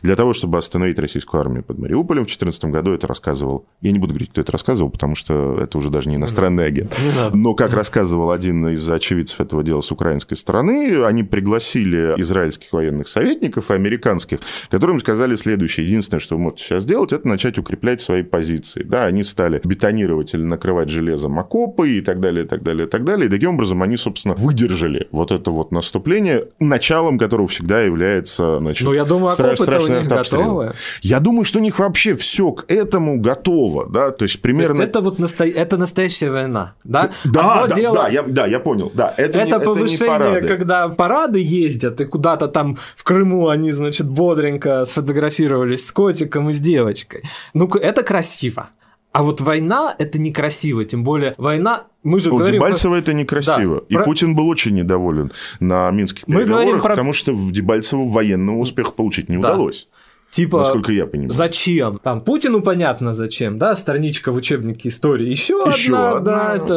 Для 0.07 0.14
того, 0.14 0.33
чтобы 0.33 0.57
остановить 0.57 1.01
российскую 1.01 1.40
армию 1.40 1.64
под 1.64 1.79
Мариуполем 1.79 2.23
в 2.23 2.27
2014 2.27 2.66
году, 2.66 2.92
это 2.92 3.09
рассказывал... 3.09 3.66
Я 3.81 3.90
не 3.90 3.99
буду 3.99 4.12
говорить, 4.12 4.31
кто 4.31 4.40
это 4.40 4.53
рассказывал, 4.53 4.88
потому 4.88 5.16
что 5.16 5.59
это 5.61 5.77
уже 5.77 5.90
даже 5.90 6.09
не 6.09 6.14
иностранный 6.14 6.64
агент. 6.64 6.97
Но 7.35 7.55
как 7.55 7.73
рассказывал 7.73 8.31
один 8.31 8.69
из 8.69 8.88
очевидцев 8.88 9.40
этого 9.40 9.64
дела 9.64 9.81
с 9.81 9.90
украинской 9.90 10.37
стороны, 10.37 11.03
они 11.05 11.25
пригласили 11.25 12.14
израильских 12.19 12.73
военных 12.73 13.09
советников 13.09 13.73
и 13.73 13.75
американских, 13.75 14.38
которым 14.71 15.01
сказали 15.01 15.35
следующее. 15.35 15.85
Единственное, 15.87 16.21
что 16.21 16.37
вы 16.37 16.42
можете 16.42 16.62
сейчас 16.62 16.85
сделать, 16.85 17.12
это 17.12 17.27
начать 17.27 17.59
укреплять 17.59 18.01
свои 18.01 18.23
позиции. 18.23 18.85
Да, 18.85 19.07
они 19.07 19.25
стали 19.25 19.61
бетонировать 19.64 20.35
или 20.35 20.42
накрывать 20.42 20.88
железом 20.88 21.37
окопы 21.40 21.90
и 21.90 22.01
так 22.01 22.21
далее, 22.21 22.45
и 22.45 22.49
так 22.49 22.62
далее, 22.62 22.87
и 22.87 22.88
так 22.88 23.03
далее. 23.03 23.27
И 23.27 23.29
таким 23.29 23.55
образом 23.55 23.83
они, 23.83 23.97
собственно, 23.97 24.35
выдержали 24.35 25.09
вот 25.11 25.33
это 25.33 25.51
вот 25.51 25.73
наступление, 25.73 26.45
началом 26.61 27.19
которого 27.19 27.49
всегда 27.49 27.81
является 27.81 28.59
значит, 28.61 28.87
ну, 28.87 28.92
я 28.92 29.05
думаю, 29.05 29.31
страш, 29.31 29.59
страшный 29.59 29.95
них 30.00 30.09
готовы? 30.09 30.72
Я 31.02 31.20
думаю, 31.20 31.44
что 31.44 31.59
у 31.59 31.62
них 31.62 31.78
вообще 31.78 32.14
все 32.14 32.52
к 32.52 32.70
этому 32.70 33.20
готово, 33.20 33.88
да, 33.88 34.11
то 34.11 34.24
есть 34.24 34.40
примерно... 34.40 34.74
То 34.74 34.80
есть 34.80 34.90
это 34.90 35.00
вот 35.00 35.18
насто... 35.18 35.44
это 35.44 35.76
настоящая 35.76 36.30
война, 36.30 36.74
да? 36.85 37.11
Да, 37.24 37.66
да, 37.66 37.74
дело... 37.74 37.94
да, 37.96 38.09
я, 38.09 38.22
да, 38.22 38.46
я 38.46 38.61
понял, 38.61 38.90
да. 38.94 39.14
Это, 39.16 39.40
это 39.40 39.59
не, 39.59 39.64
повышение, 39.64 39.96
это 39.96 40.04
не 40.04 40.11
парады. 40.11 40.48
когда 40.48 40.88
парады 40.88 41.38
ездят, 41.40 42.00
и 42.00 42.04
куда-то 42.04 42.48
там 42.48 42.76
в 42.94 43.05
Крыму 43.05 43.49
они, 43.49 43.72
значит, 43.72 44.09
бодренько 44.09 44.84
сфотографировались 44.84 45.86
с 45.86 45.92
котиком 45.92 46.51
и 46.51 46.53
с 46.53 46.59
девочкой. 46.59 47.22
Ну, 47.55 47.66
это 47.68 48.03
красиво. 48.03 48.70
А 49.17 49.23
вот 49.23 49.41
война 49.41 49.95
это 49.99 50.19
некрасиво, 50.19 50.85
тем 50.85 51.03
более 51.03 51.35
война 51.39 51.85
мы 52.03 52.21
же 52.21 52.31
У 52.31 52.37
говорим... 52.37 52.61
Дебальцево 52.61 52.97
это 52.97 53.14
некрасиво. 53.14 53.77
Да, 53.77 53.87
и 53.89 53.95
про- 53.95 54.05
Путин 54.05 54.37
был 54.37 54.47
очень 54.47 54.75
недоволен 54.75 55.33
на 55.59 55.91
минских 55.91 56.29
Мы 56.29 56.41
переговорах, 56.41 56.64
говорим 56.67 56.83
про- 56.83 56.91
потому 56.91 57.12
что 57.14 57.33
в 57.33 57.51
Дебальцево 57.51 58.05
военного 58.05 58.59
успеха 58.59 58.91
получить 58.91 59.31
не 59.31 59.39
Да. 59.39 59.55
удалось. 59.55 59.89
Типа, 60.31 60.59
Насколько 60.59 60.93
я 60.93 61.07
понимаю. 61.07 61.31
зачем? 61.31 61.99
Там 62.03 62.20
Путину 62.20 62.61
понятно 62.61 63.14
зачем, 63.14 63.59
да, 63.59 63.74
страничка 63.74 64.33
в 64.33 64.37
учебнике 64.37 64.89
истории. 64.91 65.31
Еще, 65.31 65.55
Ещё 65.66 65.95
одна, 66.16 66.16
одна. 66.16 66.20
да, 66.20 66.57
это 66.57 66.74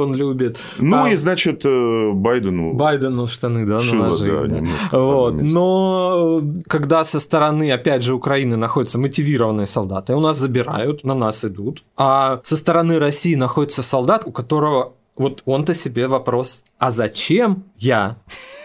он 0.00 0.14
любит. 0.14 0.58
Ну 0.78 1.02
А 1.04 1.10
и, 1.10 1.16
значит, 1.16 1.62
э, 1.64 2.10
Байдену 2.12 2.74
Байдену 2.74 3.26
штаны, 3.26 3.66
да, 3.66 3.80
шило, 3.80 4.04
наложили, 4.04 4.46
да, 4.46 4.60
да. 4.92 4.98
Вот. 4.98 5.42
Но 5.42 6.40
э, 6.42 6.62
когда 6.68 7.02
со 7.04 7.18
стороны, 7.18 7.72
опять 7.72 8.02
же, 8.04 8.14
Украины 8.14 8.56
находятся 8.56 8.98
мотивированные 8.98 9.66
солдаты, 9.66 10.14
у 10.14 10.20
нас 10.20 10.38
забирают, 10.38 11.02
на 11.04 11.14
нас 11.14 11.44
идут, 11.44 11.82
а 11.96 12.40
со 12.44 12.56
стороны 12.56 12.98
России 13.00 13.34
находится 13.34 13.82
солдат, 13.82 14.22
у 14.24 14.30
которого 14.30 14.92
вот 15.16 15.42
он-то 15.46 15.74
себе 15.74 16.08
вопрос, 16.08 16.64
а 16.78 16.90
зачем 16.90 17.64
я? 17.78 18.16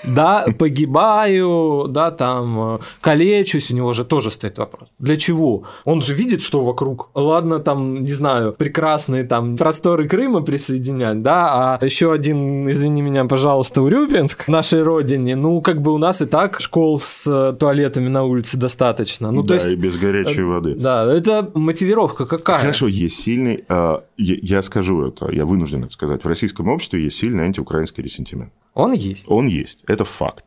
Да, 0.03 0.45
погибаю, 0.57 1.87
да, 1.89 2.11
там, 2.11 2.75
э, 2.75 2.79
калечусь, 3.01 3.69
у 3.71 3.75
него 3.75 3.93
же 3.93 4.05
тоже 4.05 4.31
стоит 4.31 4.57
вопрос. 4.57 4.89
Для 4.97 5.17
чего? 5.17 5.63
Он 5.83 6.01
же 6.01 6.13
видит, 6.13 6.41
что 6.41 6.61
вокруг. 6.61 7.09
Ладно, 7.13 7.59
там, 7.59 8.03
не 8.03 8.13
знаю, 8.13 8.53
прекрасные 8.53 9.25
там 9.25 9.57
просторы 9.57 10.07
Крыма 10.07 10.41
присоединять, 10.41 11.21
да, 11.21 11.77
а 11.79 11.85
еще 11.85 12.13
один, 12.13 12.69
извини 12.69 13.01
меня, 13.01 13.25
пожалуйста, 13.25 13.81
Урюпинск, 13.81 14.47
нашей 14.47 14.83
родине, 14.83 15.35
ну, 15.35 15.61
как 15.61 15.81
бы 15.81 15.93
у 15.93 15.97
нас 15.97 16.21
и 16.21 16.25
так 16.25 16.61
школ 16.61 16.99
с 16.99 17.23
э, 17.25 17.55
туалетами 17.59 18.07
на 18.07 18.23
улице 18.23 18.57
достаточно. 18.57 19.31
Ну, 19.31 19.43
да, 19.43 19.49
то 19.49 19.53
есть, 19.55 19.67
и 19.67 19.75
без 19.75 19.97
горячей 19.97 20.43
воды. 20.43 20.75
да, 20.75 21.11
это 21.11 21.51
мотивировка 21.53 22.25
какая? 22.25 22.61
Хорошо, 22.61 22.87
есть 22.87 23.23
сильный, 23.23 23.65
а, 23.67 24.03
я, 24.17 24.35
я 24.41 24.61
скажу 24.61 25.07
это, 25.07 25.29
я 25.31 25.45
вынужден 25.45 25.83
это 25.83 25.93
сказать, 25.93 26.23
в 26.23 26.27
российском 26.39 26.67
обществе 26.69 27.03
есть 27.03 27.17
сильный 27.17 27.43
антиукраинский 27.45 28.03
ресентимент. 28.03 28.51
Он 28.73 28.93
есть. 28.93 29.25
Он 29.27 29.47
есть, 29.47 29.79
это 29.87 30.05
факт. 30.05 30.45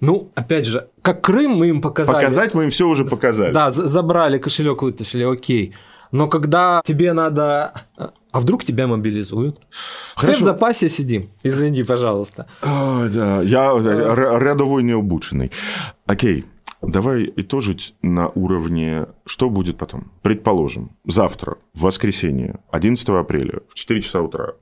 Ну, 0.00 0.30
опять 0.34 0.66
же, 0.66 0.88
как 1.02 1.22
Крым 1.22 1.52
мы 1.56 1.68
им 1.68 1.80
показали. 1.80 2.16
Показать 2.16 2.54
мы 2.54 2.64
им 2.64 2.70
все 2.70 2.86
уже 2.88 3.04
показали. 3.04 3.52
Да, 3.52 3.70
за- 3.70 3.88
забрали 3.88 4.38
кошелек, 4.38 4.82
вытащили, 4.82 5.24
окей. 5.24 5.74
Но 6.12 6.28
когда 6.28 6.80
тебе 6.84 7.12
надо... 7.12 7.72
А 8.30 8.40
вдруг 8.40 8.64
тебя 8.64 8.86
мобилизуют? 8.86 9.56
Все 10.16 10.16
в 10.16 10.20
Хорошо. 10.20 10.44
запасе 10.44 10.88
сидим. 10.88 11.30
Извини, 11.42 11.82
пожалуйста. 11.82 12.46
Ой, 12.62 13.08
да, 13.10 13.42
я 13.42 13.72
р- 13.72 14.42
рядовой 14.42 14.82
необученный. 14.82 15.50
Окей, 16.06 16.44
давай 16.82 17.32
итожить 17.36 17.94
на 18.02 18.28
уровне, 18.28 19.06
что 19.26 19.48
будет 19.50 19.78
потом. 19.78 20.12
Предположим, 20.22 20.90
завтра, 21.06 21.56
в 21.74 21.82
воскресенье, 21.82 22.58
11 22.70 23.08
апреля, 23.08 23.60
в 23.68 23.74
4 23.74 24.02
часа 24.02 24.20
утра, 24.20 24.52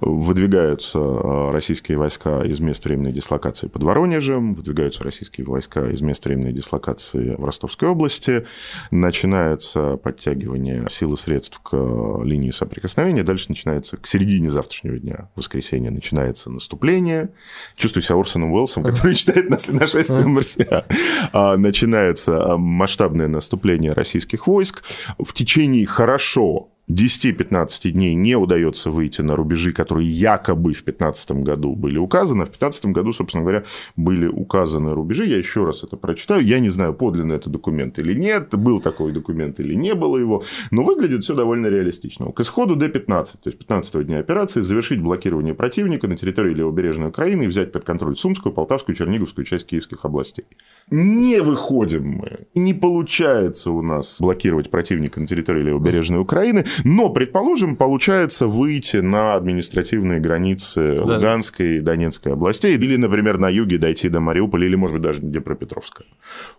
выдвигаются 0.00 0.98
э, 0.98 1.50
российские 1.52 1.98
войска 1.98 2.42
из 2.42 2.60
мест 2.60 2.84
временной 2.84 3.12
дислокации 3.12 3.68
под 3.68 3.82
Воронежем, 3.82 4.54
выдвигаются 4.54 5.02
российские 5.04 5.46
войска 5.46 5.88
из 5.90 6.00
мест 6.00 6.24
временной 6.24 6.52
дислокации 6.52 7.34
в 7.36 7.44
Ростовской 7.44 7.88
области, 7.88 8.46
начинается 8.90 9.96
подтягивание 9.96 10.86
сил 10.90 11.14
и 11.14 11.16
средств 11.16 11.60
к 11.60 11.70
э, 11.72 12.24
линии 12.24 12.50
соприкосновения, 12.50 13.22
дальше 13.22 13.46
начинается 13.48 13.96
к 13.96 14.06
середине 14.06 14.50
завтрашнего 14.50 14.98
дня, 14.98 15.30
в 15.34 15.38
воскресенье, 15.38 15.90
начинается 15.90 16.50
наступление. 16.50 17.30
Чувствую 17.76 18.02
себя 18.02 18.16
Орсоном 18.16 18.52
Уэллсом, 18.52 18.82
который 18.82 19.14
читает 19.14 19.48
нас 19.50 19.68
нашествие 19.68 20.26
марсиан. 20.26 20.84
А, 21.32 21.56
Начинается 21.56 22.52
а, 22.52 22.56
масштабное 22.56 23.28
наступление 23.28 23.92
российских 23.92 24.46
войск. 24.46 24.82
В 25.18 25.32
течение 25.32 25.86
хорошо 25.86 26.73
10-15 26.88 27.90
дней 27.90 28.14
не 28.14 28.36
удается 28.36 28.90
выйти 28.90 29.22
на 29.22 29.36
рубежи, 29.36 29.72
которые 29.72 30.08
якобы 30.08 30.72
в 30.72 30.84
2015 30.84 31.30
году 31.42 31.74
были 31.74 31.98
указаны. 31.98 32.44
В 32.44 32.48
2015 32.48 32.86
году, 32.86 33.12
собственно 33.12 33.42
говоря, 33.42 33.64
были 33.96 34.26
указаны 34.26 34.92
рубежи. 34.92 35.24
Я 35.24 35.38
еще 35.38 35.64
раз 35.64 35.82
это 35.82 35.96
прочитаю. 35.96 36.44
Я 36.44 36.60
не 36.60 36.68
знаю, 36.68 36.92
подлинный 36.94 37.36
это 37.36 37.48
документ 37.48 37.98
или 37.98 38.12
нет, 38.12 38.54
был 38.54 38.80
такой 38.80 39.12
документ 39.12 39.60
или 39.60 39.74
не 39.74 39.94
было 39.94 40.18
его, 40.18 40.44
но 40.70 40.84
выглядит 40.84 41.24
все 41.24 41.34
довольно 41.34 41.68
реалистично. 41.68 42.30
К 42.32 42.40
исходу 42.40 42.76
Д-15, 42.76 43.24
то 43.24 43.46
есть 43.46 43.58
15 43.58 44.06
дня 44.06 44.18
операции, 44.18 44.60
завершить 44.60 45.00
блокирование 45.00 45.54
противника 45.54 46.06
на 46.06 46.16
территории 46.16 46.54
левобережной 46.54 47.08
Украины 47.08 47.44
и 47.44 47.46
взять 47.46 47.72
под 47.72 47.84
контроль 47.84 48.16
Сумскую, 48.16 48.52
Полтавскую, 48.52 48.94
Черниговскую 48.94 49.44
часть 49.44 49.66
киевских 49.66 50.04
областей. 50.04 50.44
Не 50.90 51.40
выходим 51.40 52.06
мы. 52.08 52.46
Не 52.54 52.74
получается 52.74 53.70
у 53.70 53.82
нас 53.82 54.18
блокировать 54.20 54.70
противника 54.70 55.20
на 55.20 55.26
территории 55.26 55.62
левобережной 55.62 56.20
Украины, 56.20 56.64
но, 56.84 57.08
предположим, 57.08 57.76
получается 57.76 58.46
выйти 58.46 58.98
на 58.98 59.34
административные 59.34 60.20
границы 60.20 61.02
Да. 61.06 61.14
Луганской 61.14 61.78
и 61.78 61.80
Донецкой 61.80 62.34
областей, 62.34 62.74
или, 62.76 62.96
например, 62.96 63.38
на 63.38 63.48
юге 63.48 63.78
дойти 63.78 64.08
до 64.08 64.20
Мариуполя, 64.20 64.66
или, 64.66 64.76
может 64.76 64.94
быть, 64.94 65.02
даже 65.02 65.20
Днепропетровска. 65.20 66.04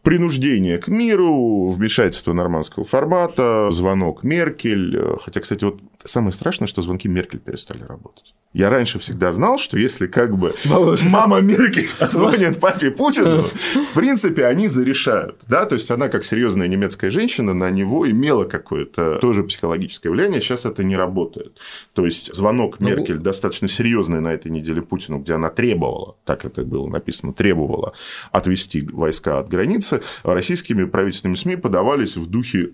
Принуждение 0.01 0.79
к 0.79 0.87
миру, 0.87 1.67
вмешательство 1.69 2.33
нормандского 2.33 2.85
формата, 2.85 3.69
звонок 3.71 4.23
Меркель. 4.23 5.17
Хотя, 5.23 5.39
кстати, 5.41 5.63
вот 5.63 5.79
самое 6.05 6.31
страшное, 6.31 6.67
что 6.67 6.81
звонки 6.81 7.07
Меркель 7.07 7.39
перестали 7.39 7.83
работать. 7.83 8.33
Я 8.53 8.69
раньше 8.69 8.99
всегда 8.99 9.33
знал, 9.33 9.57
что 9.57 9.77
если 9.77 10.07
как 10.07 10.37
бы 10.37 10.55
Бабушка. 10.63 11.05
мама 11.07 11.41
Меркель 11.41 11.89
звонит 12.09 12.57
папе 12.57 12.89
Путину, 12.89 13.43
в 13.43 13.93
принципе, 13.93 14.45
они 14.45 14.69
зарешают. 14.69 15.41
Да? 15.49 15.65
То 15.65 15.75
есть, 15.75 15.91
она, 15.91 16.07
как 16.07 16.23
серьезная 16.23 16.69
немецкая 16.69 17.11
женщина, 17.11 17.53
на 17.53 17.69
него 17.69 18.09
имела 18.09 18.45
какое-то 18.45 19.19
тоже 19.19 19.43
психологическое 19.43 20.09
влияние. 20.09 20.39
Сейчас 20.39 20.63
это 20.63 20.85
не 20.85 20.95
работает. 20.95 21.59
То 21.93 22.05
есть, 22.05 22.33
звонок 22.33 22.79
Ну, 22.79 22.87
Меркель 22.87 23.17
достаточно 23.17 23.67
серьезный 23.67 24.21
на 24.21 24.29
этой 24.29 24.51
неделе 24.51 24.81
Путину, 24.81 25.19
где 25.19 25.33
она 25.33 25.49
требовала, 25.49 26.15
так 26.23 26.45
это 26.45 26.63
было 26.63 26.87
написано, 26.87 27.33
требовала 27.33 27.93
отвести 28.31 28.87
войска 28.89 29.39
от 29.39 29.49
границы, 29.49 30.01
российскими 30.23 30.85
правительственными 30.85 31.35
СМИ 31.35 31.57
подавались 31.57 32.15
в 32.15 32.29
духе 32.29 32.69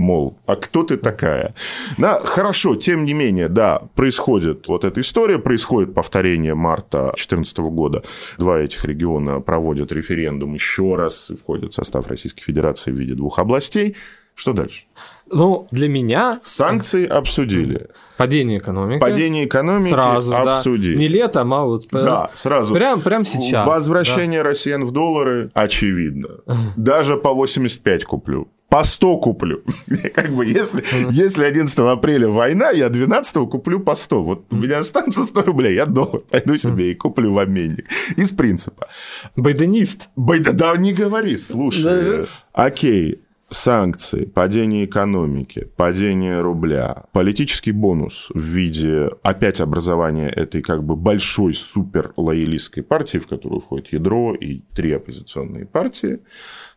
мол, 0.00 0.38
а 0.46 0.56
кто 0.56 0.82
ты 0.82 0.96
такая? 0.96 1.54
Да, 1.98 2.20
хорошо, 2.20 2.74
тем 2.74 3.04
не 3.04 3.12
менее, 3.12 3.48
да, 3.48 3.82
происходит 3.94 4.66
вот 4.66 4.84
эта 4.84 5.00
история, 5.00 5.38
происходит 5.38 5.94
повторение 5.94 6.54
марта 6.54 7.12
2014 7.14 7.58
года. 7.58 8.02
Два 8.38 8.58
этих 8.58 8.84
региона 8.84 9.40
проводят 9.40 9.92
референдум 9.92 10.54
еще 10.54 10.96
раз 10.96 11.30
и 11.30 11.36
входят 11.36 11.72
в 11.72 11.74
состав 11.74 12.08
Российской 12.08 12.42
Федерации 12.42 12.90
в 12.90 12.96
виде 12.96 13.14
двух 13.14 13.38
областей. 13.38 13.96
Что 14.34 14.54
дальше? 14.54 14.84
Ну, 15.30 15.66
для 15.70 15.88
меня 15.88 16.40
Санкции 16.42 17.06
обсудили. 17.06 17.88
падение 18.16 18.58
экономики. 18.58 18.98
Падение 18.98 19.44
экономики 19.44 19.92
сразу, 19.92 20.30
да. 20.30 20.56
обсудили. 20.56 20.96
Не 20.96 21.08
летом, 21.08 21.52
а 21.52 21.66
вот... 21.66 21.82
Да, 21.92 22.30
сразу. 22.34 22.72
Прям, 22.72 23.02
прям 23.02 23.26
сейчас. 23.26 23.66
Возвращение 23.66 24.40
россиян 24.40 24.84
в 24.86 24.92
доллары 24.92 25.50
очевидно. 25.52 26.40
Даже 26.76 27.16
по 27.16 27.34
85 27.34 28.04
куплю. 28.04 28.48
По 28.70 28.84
100 28.84 29.18
куплю. 29.18 29.62
Как 30.14 30.30
бы, 30.30 30.46
если, 30.46 30.82
если 31.12 31.44
11 31.44 31.78
апреля 31.80 32.28
война, 32.28 32.70
я 32.70 32.88
12 32.88 33.34
куплю 33.50 33.80
по 33.80 33.94
100. 33.96 34.22
Вот 34.22 34.44
у 34.50 34.56
меня 34.56 34.78
останется 34.78 35.24
100 35.24 35.42
рублей, 35.42 35.74
я 35.74 35.86
доллар 35.86 36.20
пойду 36.30 36.56
себе 36.56 36.92
и 36.92 36.94
куплю 36.94 37.32
в 37.32 37.38
обменник. 37.38 37.86
Из 38.16 38.30
принципа. 38.30 38.86
Байденист. 39.36 40.08
Байда, 40.16 40.52
да 40.52 40.76
не 40.76 40.92
говори, 40.92 41.36
слушай. 41.36 41.82
Даже- 41.82 42.28
Окей, 42.52 43.20
санкции, 43.50 44.24
падение 44.24 44.84
экономики, 44.84 45.68
падение 45.76 46.40
рубля, 46.40 47.04
политический 47.12 47.72
бонус 47.72 48.28
в 48.32 48.38
виде 48.40 49.10
опять 49.22 49.60
образования 49.60 50.28
этой 50.28 50.62
как 50.62 50.84
бы 50.84 50.94
большой 50.96 51.54
супер 51.54 52.12
лоялистской 52.16 52.82
партии, 52.84 53.18
в 53.18 53.26
которую 53.26 53.60
входит 53.60 53.92
ядро 53.92 54.34
и 54.34 54.60
три 54.74 54.92
оппозиционные 54.92 55.66
партии. 55.66 56.20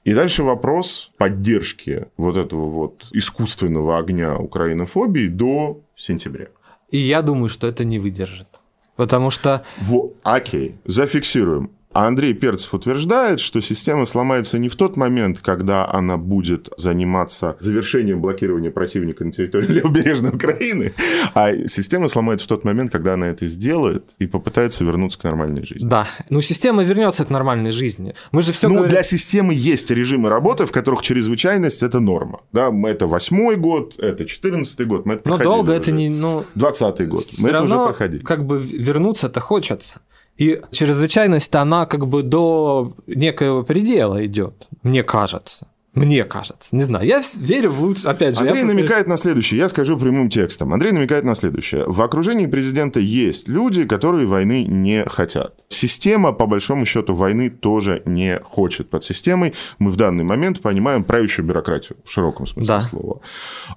И 0.03 0.13
дальше 0.13 0.43
вопрос 0.43 1.11
поддержки 1.17 2.07
вот 2.17 2.35
этого 2.35 2.69
вот 2.69 3.05
искусственного 3.13 3.97
огня 3.97 4.37
украинофобии 4.37 5.27
до 5.27 5.79
сентября. 5.95 6.47
И 6.89 6.97
я 6.97 7.21
думаю, 7.21 7.49
что 7.49 7.67
это 7.67 7.85
не 7.85 7.99
выдержит. 7.99 8.47
Потому 8.95 9.29
что 9.31 9.63
Во, 9.81 10.11
окей, 10.23 10.75
зафиксируем. 10.85 11.71
А 11.93 12.07
Андрей 12.07 12.33
Перцев 12.33 12.73
утверждает, 12.73 13.39
что 13.39 13.61
система 13.61 14.05
сломается 14.05 14.57
не 14.57 14.67
в 14.67 14.75
тот 14.75 14.97
момент, 14.97 15.39
когда 15.41 15.87
она 15.87 16.17
будет 16.17 16.69
заниматься 16.75 17.55
завершением 17.59 18.19
блокирования 18.19 18.71
противника 18.71 19.23
на 19.23 19.31
территории 19.31 19.67
левобережной 19.73 20.31
Украины, 20.31 20.93
а 21.35 21.53
система 21.67 22.09
сломается 22.09 22.45
в 22.45 22.49
тот 22.49 22.63
момент, 22.63 22.91
когда 22.91 23.13
она 23.13 23.27
это 23.27 23.45
сделает 23.45 24.05
и 24.17 24.25
попытается 24.25 24.83
вернуться 24.83 25.19
к 25.19 25.23
нормальной 25.23 25.63
жизни. 25.65 25.87
Да, 25.87 26.07
ну 26.29 26.41
система 26.41 26.83
вернется 26.83 27.25
к 27.25 27.29
нормальной 27.29 27.71
жизни. 27.71 28.15
Мы 28.31 28.41
же 28.41 28.53
все 28.53 28.67
ну, 28.67 28.75
говорим... 28.75 28.91
для 28.91 29.03
системы 29.03 29.53
есть 29.53 29.91
режимы 29.91 30.29
работы, 30.29 30.65
в 30.65 30.71
которых 30.71 31.03
чрезвычайность– 31.03 31.83
это 31.83 31.99
норма. 31.99 32.41
Да, 32.51 32.71
мы- 32.71 32.89
это 32.89 33.05
восьмой 33.05 33.55
год, 33.55 33.99
это 33.99 34.25
четырнадцатый 34.25 34.87
год, 34.87 35.05
мы 35.05 35.15
это 35.15 35.29
Но 35.29 35.37
долго 35.37 35.73
это 35.73 35.91
уже. 35.91 35.91
не... 35.91 36.09
Ну, 36.09 36.45
Двадцатый 36.55 37.05
год, 37.05 37.25
мы 37.37 37.49
это 37.49 37.61
уже 37.61 37.75
проходили. 37.75 38.23
как 38.23 38.45
бы 38.45 38.57
вернуться-то 38.57 39.39
хочется. 39.39 40.01
И 40.37 40.61
чрезвычайность, 40.71 41.53
она 41.55 41.85
как 41.85 42.07
бы 42.07 42.23
до 42.23 42.93
некоего 43.07 43.63
предела 43.63 44.25
идет, 44.25 44.67
мне 44.81 45.03
кажется. 45.03 45.67
Мне 45.93 46.23
кажется. 46.23 46.75
Не 46.75 46.83
знаю. 46.83 47.05
Я 47.05 47.21
верю 47.35 47.71
в 47.71 47.83
лучшее. 47.83 48.09
Опять 48.09 48.35
же, 48.35 48.41
Андрей 48.41 48.61
я 48.61 48.65
намекает 48.65 49.05
на 49.05 49.15
следующее. 49.15 49.59
Я 49.59 49.69
скажу 49.69 49.95
прямым 49.95 50.27
текстом. 50.27 50.73
Андрей 50.73 50.91
намекает 50.91 51.23
на 51.23 51.35
следующее. 51.35 51.83
В 51.85 52.01
окружении 52.01 52.47
президента 52.47 52.99
есть 52.99 53.47
люди, 53.47 53.85
которые 53.85 54.25
войны 54.25 54.63
не 54.63 55.05
хотят. 55.05 55.53
Система, 55.69 56.33
по 56.33 56.47
большому 56.47 56.87
счету, 56.87 57.13
войны 57.13 57.51
тоже 57.51 58.01
не 58.07 58.39
хочет. 58.39 58.89
Под 58.89 59.03
системой 59.03 59.53
мы 59.77 59.91
в 59.91 59.95
данный 59.95 60.23
момент 60.23 60.61
понимаем 60.61 61.03
правящую 61.03 61.45
бюрократию 61.45 61.99
в 62.03 62.09
широком 62.11 62.47
смысле 62.47 62.67
Да. 62.67 62.81
слова. 62.81 63.19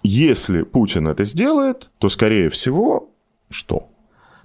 Если 0.03 0.63
Путин 0.63 1.09
это 1.09 1.27
сделает, 1.27 1.91
то, 1.99 2.09
скорее 2.09 2.49
всего, 2.49 3.11
что? 3.51 3.91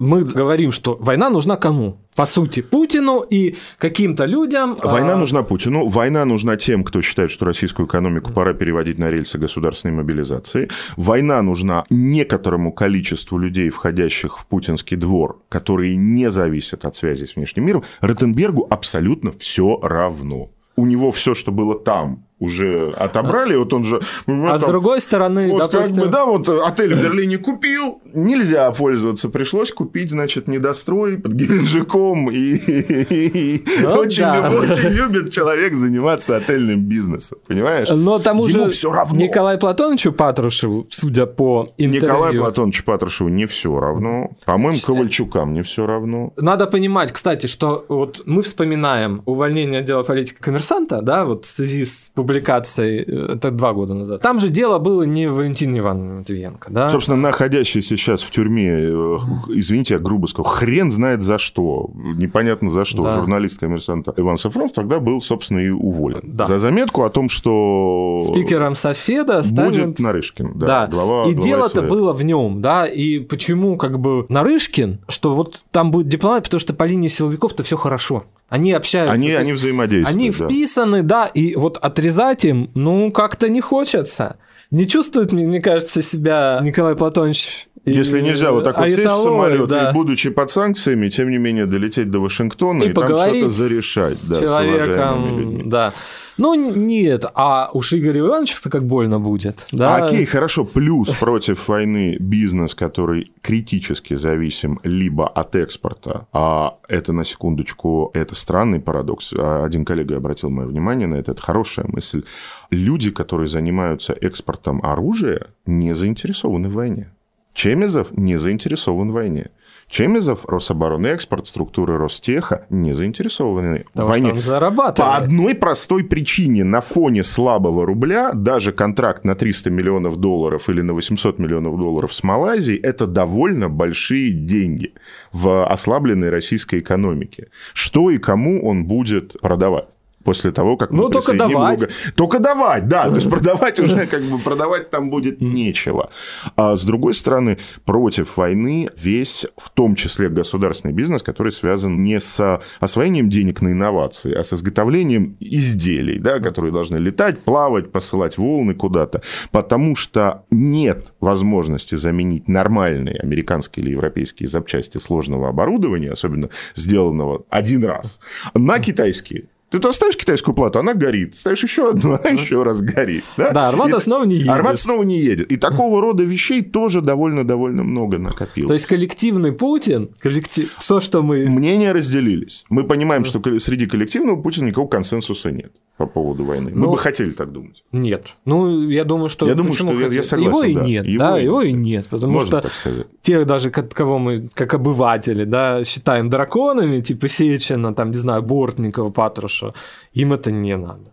Мы 0.02 0.24
говорим, 0.24 0.72
что 0.72 0.96
война 1.00 1.30
нужна 1.30 1.56
кому? 1.56 1.96
По 2.16 2.26
сути, 2.26 2.60
Путину 2.60 3.20
и 3.20 3.54
каким-то 3.78 4.24
людям. 4.24 4.76
Война 4.82 5.14
а, 5.14 5.16
нужна 5.16 5.44
Путину, 5.44 5.88
война 5.88 6.24
нужна 6.24 6.56
тем, 6.56 6.82
кто 6.82 7.02
считает, 7.02 7.30
что 7.30 7.44
российскую 7.44 7.86
экономику 7.86 8.32
пора 8.32 8.52
переводить 8.52 8.98
на 8.98 9.10
рельсы 9.10 9.38
государственной 9.38 9.94
мобилизации. 9.94 10.68
Война 10.96 11.40
нужна 11.42 11.84
некоторому 11.88 12.72
количеству 12.72 13.38
людей, 13.38 13.70
входящих 13.70 14.38
в 14.38 14.46
путинский 14.48 14.96
двор, 14.96 15.40
которые 15.48 15.94
не 15.94 16.32
зависят 16.32 16.84
от 16.84 16.96
связи 16.96 17.26
с 17.26 17.36
внешним 17.36 17.64
миром. 17.64 17.84
Ротенбергу 18.00 18.66
абсолютно 18.68 19.30
все 19.30 19.78
равно. 19.80 20.50
У 20.74 20.84
него 20.84 21.12
все, 21.12 21.34
что 21.34 21.52
было 21.52 21.78
там, 21.78 22.26
уже 22.42 22.92
отобрали, 22.96 23.54
вот 23.54 23.72
он 23.72 23.84
же... 23.84 24.00
ну, 24.26 24.48
А 24.50 24.58
с 24.58 24.60
там- 24.60 24.70
другой 24.70 25.00
стороны, 25.00 25.48
вот 25.48 25.58
допустим, 25.70 25.96
как 25.96 26.04
бы, 26.06 26.10
да, 26.10 26.24
вот 26.26 26.48
отель 26.48 26.94
в 26.94 27.02
Берлине 27.02 27.38
купил, 27.38 28.00
нельзя 28.12 28.70
пользоваться, 28.72 29.28
пришлось 29.28 29.70
купить, 29.72 30.10
значит, 30.10 30.48
недострой 30.48 31.18
под 31.18 31.32
Геленджиком, 31.34 32.30
и, 32.30 32.54
и 32.56 33.64
Ну 33.82 33.90
очень, 33.94 34.22
да. 34.22 34.50
очень 34.50 34.88
любит 34.88 35.32
человек 35.32 35.74
заниматься 35.74 36.36
отельным 36.36 36.84
бизнесом, 36.84 37.38
понимаешь? 37.46 37.88
но 37.90 38.18
тому 38.18 38.46
Ему 38.48 38.64
же 38.64 38.70
все 38.70 38.92
равно. 38.92 39.18
Николаю 39.20 39.58
Платоновичу 39.58 40.12
Патрушеву, 40.12 40.86
судя 40.90 41.26
по 41.26 41.68
интервью, 41.78 42.02
Николаю 42.08 42.40
Платоновичу 42.40 42.84
Патрушеву 42.84 43.30
не 43.30 43.46
все 43.46 43.78
равно, 43.78 44.30
по-моему, 44.44 44.78
Ковальчукам 44.84 45.54
не 45.54 45.62
все 45.62 45.86
равно. 45.86 46.32
Надо 46.36 46.66
понимать, 46.66 47.12
кстати, 47.12 47.46
что 47.46 47.84
вот 47.88 48.22
мы 48.26 48.42
вспоминаем 48.42 49.22
увольнение 49.26 49.80
отдела 49.80 50.02
политики 50.02 50.38
коммерсанта, 50.40 51.02
да, 51.02 51.24
вот 51.24 51.44
в 51.44 51.48
связи 51.48 51.84
с 51.84 52.10
публикацией, 52.14 52.31
э, 52.40 53.34
это 53.34 53.50
два 53.50 53.72
года 53.72 53.94
назад. 53.94 54.22
Там 54.22 54.40
же 54.40 54.48
дело 54.48 54.78
было 54.78 55.02
не 55.02 55.28
в 55.28 55.34
Валентине 55.34 55.80
Ивановне 55.80 56.14
Матвиенко, 56.14 56.70
да? 56.70 56.88
Собственно, 56.88 57.16
находящийся 57.16 57.96
сейчас 57.96 58.22
в 58.22 58.30
тюрьме, 58.30 58.70
э, 58.70 59.16
извините, 59.48 59.94
я 59.94 60.00
грубо 60.00 60.26
сказал, 60.26 60.52
хрен 60.52 60.90
знает 60.90 61.22
за 61.22 61.38
что, 61.38 61.90
непонятно 61.94 62.70
за 62.70 62.84
что, 62.84 63.02
Да. 63.02 63.14
журналист 63.14 63.60
коммерсанта 63.60 64.14
Иван 64.16 64.38
Сафронов 64.38 64.72
тогда 64.72 65.00
был, 65.00 65.20
собственно, 65.20 65.58
и 65.58 65.68
уволен. 65.68 66.20
Да. 66.22 66.46
За 66.46 66.58
заметку 66.58 67.04
о 67.04 67.10
том, 67.10 67.28
что 67.28 68.18
Спикером 68.20 68.74
Софеда 68.74 69.42
станет... 69.42 69.86
будет 69.86 69.98
Нарышкин, 69.98 70.58
да, 70.58 70.66
Да, 70.66 70.86
глава 70.86 71.26
и 71.26 71.34
дело-то 71.34 71.82
было 71.82 72.12
в 72.12 72.24
нем, 72.24 72.62
да, 72.62 72.86
и 72.86 73.18
почему 73.20 73.76
как 73.76 73.98
бы 73.98 74.26
Нарышкин, 74.28 75.00
что 75.08 75.34
вот 75.34 75.64
там 75.70 75.90
будет 75.90 76.08
дипломат, 76.08 76.44
потому 76.44 76.60
что 76.60 76.74
по 76.74 76.84
линии 76.84 77.08
силовиков-то 77.08 77.62
все 77.62 77.76
хорошо. 77.76 78.24
Они 78.52 78.70
общаются. 78.74 79.14
Они, 79.14 79.32
они 79.32 79.52
взаимодействуют. 79.52 80.14
Они 80.14 80.30
да. 80.30 80.44
вписаны, 80.44 81.02
да, 81.02 81.24
и 81.24 81.56
вот 81.56 81.78
отрезать 81.78 82.44
им, 82.44 82.70
ну, 82.74 83.10
как-то 83.10 83.48
не 83.48 83.62
хочется. 83.62 84.36
Не 84.70 84.86
чувствует, 84.86 85.32
мне, 85.32 85.46
мне 85.46 85.62
кажется, 85.62 86.02
себя 86.02 86.60
Николай 86.62 86.94
Платонович. 86.94 87.66
и 87.86 87.92
Если 87.92 88.20
нельзя 88.20 88.52
вот 88.52 88.64
так 88.64 88.76
вот 88.76 88.90
сесть 88.90 89.04
в 89.04 89.22
самолет 89.22 89.68
да. 89.68 89.88
и, 89.88 89.94
будучи 89.94 90.28
под 90.28 90.50
санкциями, 90.50 91.08
тем 91.08 91.30
не 91.30 91.38
менее 91.38 91.64
долететь 91.64 92.10
до 92.10 92.20
Вашингтона 92.20 92.82
и, 92.82 92.90
и 92.90 92.92
там 92.92 93.06
что-то 93.06 93.48
зарешать. 93.48 94.18
да, 94.28 94.40
человеком, 94.40 95.70
да. 95.70 95.94
Ну, 96.38 96.54
нет, 96.54 97.24
а 97.34 97.68
уж 97.72 97.92
Игорю 97.92 98.28
Ивановичу-то 98.28 98.70
как 98.70 98.86
больно 98.86 99.20
будет, 99.20 99.66
да. 99.72 99.96
Окей, 99.96 100.24
хорошо. 100.24 100.64
Плюс 100.64 101.10
против 101.10 101.68
войны 101.68 102.16
бизнес, 102.18 102.74
который 102.74 103.32
критически 103.42 104.14
зависим 104.14 104.80
либо 104.82 105.28
от 105.28 105.56
экспорта, 105.56 106.26
а 106.32 106.78
это, 106.88 107.12
на 107.12 107.24
секундочку, 107.24 108.10
это 108.14 108.34
странный 108.34 108.80
парадокс. 108.80 109.32
А 109.36 109.64
Один 109.64 109.84
коллега 109.84 110.16
обратил 110.16 110.50
мое 110.50 110.66
внимание 110.66 111.06
на 111.06 111.16
это, 111.16 111.32
это 111.32 111.42
хорошая 111.42 111.86
мысль. 111.88 112.24
Люди, 112.70 113.10
которые 113.10 113.48
занимаются 113.48 114.12
экспортом 114.12 114.80
оружия, 114.84 115.48
не 115.66 115.94
заинтересованы 115.94 116.68
в 116.68 116.74
войне. 116.74 117.12
Чемезов 117.54 118.16
не 118.16 118.38
заинтересован 118.38 119.10
в 119.10 119.14
войне. 119.14 119.50
Чемезов, 119.92 120.46
Рособоронэкспорт, 120.46 121.46
структуры 121.46 121.98
Ростеха 121.98 122.64
не 122.70 122.94
заинтересованы 122.94 123.84
в 123.90 123.92
Потому 123.92 124.08
войне. 124.08 124.26
что 124.28 124.36
он 124.36 124.40
зарабатывает. 124.40 124.96
По 124.96 125.16
одной 125.18 125.54
простой 125.54 126.02
причине. 126.02 126.64
На 126.64 126.80
фоне 126.80 127.22
слабого 127.22 127.84
рубля 127.84 128.32
даже 128.32 128.72
контракт 128.72 129.24
на 129.24 129.34
300 129.34 129.68
миллионов 129.68 130.16
долларов 130.16 130.70
или 130.70 130.80
на 130.80 130.94
800 130.94 131.38
миллионов 131.38 131.76
долларов 131.78 132.14
с 132.14 132.22
Малайзией– 132.22 132.80
это 132.82 133.06
довольно 133.06 133.68
большие 133.68 134.32
деньги 134.32 134.94
в 135.30 135.66
ослабленной 135.66 136.30
российской 136.30 136.80
экономике. 136.80 137.48
Что 137.74 138.10
и 138.10 138.16
кому 138.16 138.66
он 138.66 138.86
будет 138.86 139.38
продавать? 139.42 139.88
После 140.24 140.50
того, 140.52 140.76
как 140.76 140.90
мы 140.90 140.98
Ну, 140.98 141.08
только 141.08 141.32
присоединим 141.32 141.52
давать. 141.58 141.80
Луга- 141.80 141.92
Только 142.16 142.38
давать, 142.38 142.88
да. 142.88 143.08
То 143.08 143.14
есть 143.16 143.28
продавать 143.30 143.80
уже 143.80 144.06
как 144.06 144.22
бы 144.22 144.38
продавать 144.38 144.90
там 144.90 145.10
будет 145.10 145.40
нечего. 145.40 146.10
А 146.56 146.76
с 146.76 146.84
другой 146.84 147.14
стороны, 147.14 147.58
против 147.84 148.36
войны 148.36 148.88
весь, 148.96 149.46
в 149.56 149.70
том 149.70 149.94
числе 149.94 150.28
государственный 150.28 150.92
бизнес, 150.94 151.22
который 151.22 151.52
связан 151.52 152.02
не 152.02 152.20
с 152.20 152.60
освоением 152.80 153.28
денег 153.30 153.62
на 153.62 153.68
инновации, 153.72 154.32
а 154.34 154.42
с 154.44 154.52
изготовлением 154.52 155.36
изделий, 155.40 156.18
да, 156.18 156.38
которые 156.40 156.72
должны 156.72 156.96
летать, 156.98 157.42
плавать, 157.42 157.90
посылать 157.92 158.38
волны 158.38 158.74
куда-то. 158.74 159.22
Потому 159.50 159.96
что 159.96 160.44
нет 160.50 161.12
возможности 161.20 161.94
заменить 161.96 162.48
нормальные 162.48 163.16
американские 163.16 163.84
или 163.84 163.92
европейские 163.92 164.48
запчасти 164.48 164.98
сложного 164.98 165.48
оборудования, 165.48 166.10
особенно 166.12 166.48
сделанного 166.74 167.44
один 167.50 167.84
раз, 167.84 168.20
на 168.54 168.78
китайские. 168.78 169.44
Ты 169.72 169.78
туда 169.78 169.92
ставишь 169.94 170.16
китайскую 170.18 170.54
плату, 170.54 170.78
она 170.78 170.92
горит. 170.92 171.34
Ставишь 171.34 171.62
еще 171.62 171.88
одну, 171.90 172.12
она 172.22 172.28
еще 172.30 172.62
раз 172.62 172.82
горит. 172.82 173.24
Да, 173.38 173.52
Да, 173.52 173.68
армата 173.70 173.96
И- 173.96 174.00
снова 174.00 174.24
не 174.24 174.34
едет. 174.36 174.50
Армата 174.50 174.76
снова 174.76 175.02
не 175.02 175.18
едет. 175.18 175.50
И 175.50 175.56
такого 175.56 176.00
рода 176.02 176.22
вещей 176.24 176.62
тоже 176.62 177.00
довольно-довольно 177.00 177.82
много 177.82 178.18
накопилось. 178.18 178.68
То 178.68 178.74
есть 178.74 178.86
коллективный 178.86 179.52
Путин, 179.52 180.10
коллектив, 180.18 180.70
то, 180.86 181.00
что 181.00 181.22
мы... 181.22 181.46
Мнения 181.48 181.92
разделились. 181.92 182.64
Мы 182.68 182.84
понимаем, 182.84 183.24
что 183.24 183.40
среди 183.58 183.86
коллективного 183.86 184.40
Путина 184.40 184.66
никакого 184.66 184.88
консенсуса 184.88 185.50
нет 185.50 185.72
по 185.98 186.06
поводу 186.06 186.44
войны. 186.44 186.70
Мы 186.74 186.80
Ну, 186.80 186.90
бы 186.92 186.98
хотели 186.98 187.30
так 187.32 187.52
думать. 187.52 187.84
Нет. 187.92 188.34
Ну, 188.44 188.88
я 188.88 189.04
думаю, 189.04 189.28
что... 189.28 189.46
Я 189.46 189.54
думаю, 189.54 189.74
что 189.74 189.92
я- 189.92 190.08
я 190.08 190.22
согласен, 190.22 190.50
Его 190.50 190.64
и 190.64 190.74
да. 190.74 190.84
нет, 190.84 191.06
Его 191.06 191.18
да, 191.24 191.38
и 191.38 191.44
его 191.44 191.62
и 191.62 191.72
нет, 191.72 192.08
потому 192.08 192.32
Можно 192.32 192.48
что 192.48 192.60
так 192.62 192.72
сказать. 192.74 193.06
тех 193.20 193.46
даже, 193.46 193.70
ко- 193.70 193.82
кого 193.82 194.18
мы, 194.18 194.48
как 194.54 194.74
обыватели, 194.74 195.44
да, 195.44 195.84
считаем 195.84 196.28
драконами, 196.30 197.00
типа 197.02 197.28
Сечина, 197.28 197.94
там, 197.94 198.08
не 198.10 198.16
знаю, 198.16 198.42
Бортникова, 198.42 199.10
Патруша, 199.10 199.74
им 200.12 200.32
это 200.32 200.50
не 200.50 200.76
надо. 200.76 201.11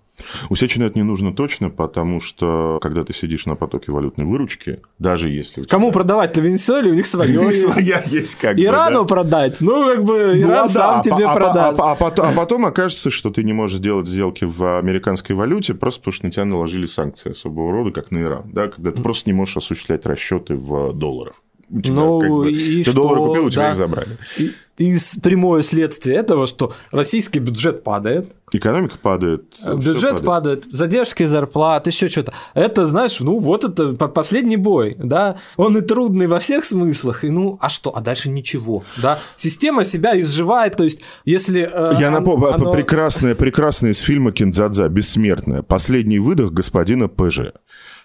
У 0.49 0.55
Сечина 0.55 0.85
это 0.85 0.97
не 0.97 1.03
нужно 1.03 1.33
точно, 1.33 1.69
потому 1.69 2.21
что 2.21 2.79
когда 2.81 3.03
ты 3.03 3.13
сидишь 3.13 3.45
на 3.45 3.55
потоке 3.55 3.91
валютной 3.91 4.25
выручки, 4.25 4.79
даже 4.99 5.29
если... 5.29 5.61
тебя- 5.61 5.69
Кому 5.69 5.91
продавать-то 5.91 6.41
Венесуэле, 6.41 6.91
у 6.91 6.93
них 6.93 7.05
свое 7.07 7.31
есть. 8.07 8.35
как 8.35 8.55
бы, 8.55 8.63
Ирану 8.63 8.99
да. 9.01 9.05
продать, 9.05 9.61
ну, 9.61 9.85
как 9.95 10.03
бы, 10.03 10.39
Иран 10.39 10.69
сам 10.69 11.01
тебе 11.01 11.31
продаст. 11.31 11.79
Потом, 11.99 12.25
а 12.27 12.31
потом 12.33 12.65
окажется, 12.65 13.09
что 13.09 13.29
ты 13.31 13.43
не 13.43 13.53
можешь 13.53 13.77
сделать 13.77 14.07
сделки 14.07 14.45
в 14.45 14.79
американской 14.79 15.35
валюте, 15.35 15.73
просто 15.73 15.99
потому 16.01 16.13
что 16.13 16.25
на 16.25 16.31
тебя 16.31 16.45
наложили 16.45 16.85
санкции 16.85 17.31
особого 17.31 17.71
рода, 17.71 17.91
как 17.91 18.11
на 18.11 18.21
Иран. 18.21 18.43
Да? 18.51 18.67
Когда 18.67 18.91
ты 18.91 19.01
просто 19.01 19.29
не 19.29 19.33
можешь 19.33 19.57
осуществлять 19.57 20.05
расчеты 20.05 20.55
в 20.55 20.93
долларах. 20.93 21.35
У 21.71 21.81
тебя 21.81 21.93
Ну, 21.95 22.19
как 22.21 22.29
бы- 22.31 22.51
и 22.51 22.77
ты 22.83 22.91
что, 22.91 22.93
доллары 22.93 23.19
купил, 23.21 23.45
у 23.45 23.49
тебя 23.51 23.61
да. 23.63 23.71
их 23.71 23.77
забрали. 23.77 24.17
И, 24.37 24.51
и 24.79 24.97
прямое 25.21 25.61
следствие 25.61 26.17
этого, 26.17 26.47
что 26.47 26.73
российский 26.91 27.39
бюджет 27.39 27.83
падает, 27.83 28.33
Экономика 28.51 28.97
падает. 28.99 29.57
Э, 29.63 29.75
Бюджет 29.75 30.01
падает. 30.23 30.25
падает, 30.25 30.63
задержки 30.71 31.23
зарплат, 31.27 31.85
еще 31.85 32.07
что-то. 32.07 32.33
Это, 32.55 32.87
знаешь, 32.87 33.19
ну 33.19 33.37
вот 33.37 33.63
это 33.63 33.93
по- 33.93 34.07
последний 34.07 34.57
бой, 34.57 34.95
да. 34.97 35.37
Он 35.55 35.77
и 35.77 35.81
трудный 35.81 36.25
во 36.25 36.39
всех 36.39 36.65
смыслах, 36.65 37.23
и 37.23 37.29
ну, 37.29 37.59
а 37.61 37.69
что, 37.69 37.95
а 37.95 38.01
дальше 38.01 38.27
ничего, 38.29 38.83
да. 38.97 39.19
Система 39.35 39.83
себя 39.83 40.19
изживает, 40.19 40.75
то 40.77 40.83
есть 40.83 40.99
если... 41.25 41.61
э, 41.71 41.99
Я 41.99 42.07
он- 42.07 42.13
напомню, 42.13 42.47
оно- 42.51 42.71
прекрасная, 42.71 43.35
прекрасная 43.35 43.91
из 43.91 43.99
фильма 43.99 44.31
Киндзадза, 44.31 44.89
бессмертная. 44.89 45.61
Последний 45.61 46.17
выдох 46.17 46.51
господина 46.51 47.07
ПЖ. 47.07 47.53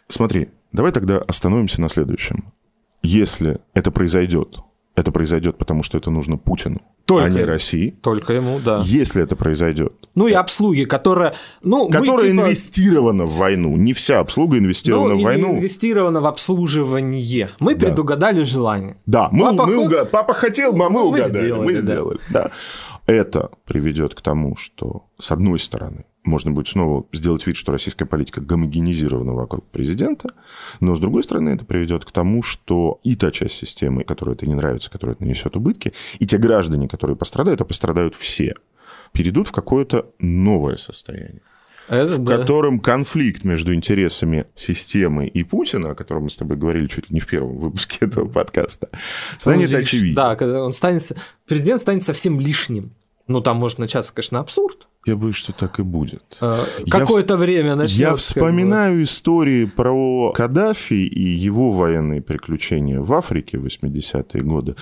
Смотри, 0.08 0.48
давай 0.72 0.92
тогда 0.92 1.20
остановимся 1.20 1.80
на 1.80 1.88
следующем. 1.88 2.52
Если 3.02 3.60
это 3.72 3.90
произойдет, 3.90 4.58
это 4.96 5.10
произойдет, 5.12 5.58
потому 5.58 5.82
что 5.82 5.98
это 5.98 6.10
нужно 6.10 6.36
Путину, 6.36 6.80
Только 7.04 7.24
а 7.26 7.28
не. 7.30 7.42
России. 7.42 7.94
Только 8.02 8.32
ему, 8.34 8.60
да. 8.64 8.80
Если 8.84 9.22
это 9.22 9.34
произойдет, 9.36 9.92
Ну 10.14 10.28
и 10.28 10.32
обслуги, 10.32 10.84
которая... 10.84 11.34
Ну, 11.62 11.86
мы 11.88 11.92
которая 11.92 12.30
типа- 12.30 12.42
инвестирована 12.42 13.24
в 13.24 13.34
войну, 13.36 13.76
не 13.76 13.92
вся 13.92 14.20
обслуга 14.20 14.56
инвестирована 14.58 15.14
ну, 15.14 15.20
в 15.20 15.22
войну. 15.24 15.54
инвестировано 15.54 16.20
в 16.20 16.26
обслуживание. 16.26 17.50
Мы 17.60 17.74
Да. 17.74 17.86
предугадали 17.86 18.42
желание. 18.44 18.96
Да, 19.06 19.28
мы, 19.32 19.56
Папа 19.56 19.66
мы 19.66 19.74
уга- 19.84 20.04
папа 20.04 20.32
хотел, 20.34 20.72
а 20.74 20.76
мы, 20.76 20.90
Мы 20.90 21.02
угадали, 21.02 21.30
сделали, 21.46 21.64
мы 21.66 21.72
да. 21.74 21.78
сделали. 21.80 22.20
Да. 22.30 22.50
Это 23.06 23.50
приведет 23.66 24.14
к 24.14 24.20
тому, 24.22 24.56
что, 24.56 25.04
с 25.18 25.30
одной 25.32 25.58
стороны, 25.58 26.04
можно 26.24 26.50
будет 26.50 26.68
снова 26.68 27.06
сделать 27.12 27.46
вид, 27.46 27.56
что 27.56 27.72
российская 27.72 28.06
политика 28.06 28.40
гомогенизирована 28.40 29.34
вокруг 29.34 29.64
президента, 29.70 30.30
но, 30.80 30.96
с 30.96 31.00
другой 31.00 31.22
стороны, 31.22 31.50
это 31.50 31.64
приведет 31.64 32.04
к 32.04 32.10
тому, 32.10 32.42
что 32.42 33.00
и 33.04 33.14
та 33.14 33.30
часть 33.30 33.56
системы, 33.56 34.04
которой 34.04 34.34
это 34.34 34.46
не 34.46 34.54
нравится, 34.54 34.90
которая 34.90 35.14
это 35.14 35.24
нанесет 35.24 35.56
убытки, 35.56 35.92
и 36.18 36.26
те 36.26 36.38
граждане, 36.38 36.88
которые 36.88 37.16
пострадают, 37.16 37.60
а 37.60 37.64
пострадают 37.64 38.14
все, 38.14 38.54
перейдут 39.12 39.48
в 39.48 39.52
какое-то 39.52 40.10
новое 40.18 40.76
состояние. 40.76 41.42
Это 41.88 42.14
в 42.14 42.24
да. 42.24 42.38
котором 42.38 42.80
конфликт 42.80 43.44
между 43.44 43.74
интересами 43.74 44.46
системы 44.54 45.26
и 45.26 45.44
Путина, 45.44 45.90
о 45.90 45.94
котором 45.94 46.24
мы 46.24 46.30
с 46.30 46.36
тобой 46.36 46.56
говорили 46.56 46.86
чуть 46.86 47.10
ли 47.10 47.14
не 47.14 47.20
в 47.20 47.26
первом 47.26 47.58
выпуске 47.58 48.06
этого 48.06 48.26
подкаста, 48.26 48.88
станет 49.38 49.68
он 49.68 49.76
очевиден. 49.76 50.14
Да, 50.14 50.34
когда 50.36 50.64
он 50.64 50.72
станет, 50.72 51.14
президент 51.46 51.82
станет 51.82 52.02
совсем 52.02 52.40
лишним. 52.40 52.94
Ну, 53.26 53.40
там 53.42 53.58
может 53.58 53.78
начаться, 53.78 54.12
конечно, 54.14 54.40
абсурд. 54.40 54.88
Я 55.06 55.16
боюсь, 55.16 55.36
что 55.36 55.52
так 55.52 55.78
и 55.78 55.82
будет. 55.82 56.22
А, 56.40 56.64
какое-то 56.88 57.36
время 57.36 57.76
начнется. 57.76 58.00
Я 58.00 58.16
вспоминаю 58.16 59.00
как 59.00 59.08
истории 59.08 59.66
про 59.66 60.32
Каддафи 60.32 60.94
и 60.94 61.20
его 61.20 61.72
военные 61.72 62.22
приключения 62.22 63.00
в 63.00 63.12
Африке 63.12 63.58
в 63.58 63.66
80-е 63.66 64.42
годы. 64.42 64.76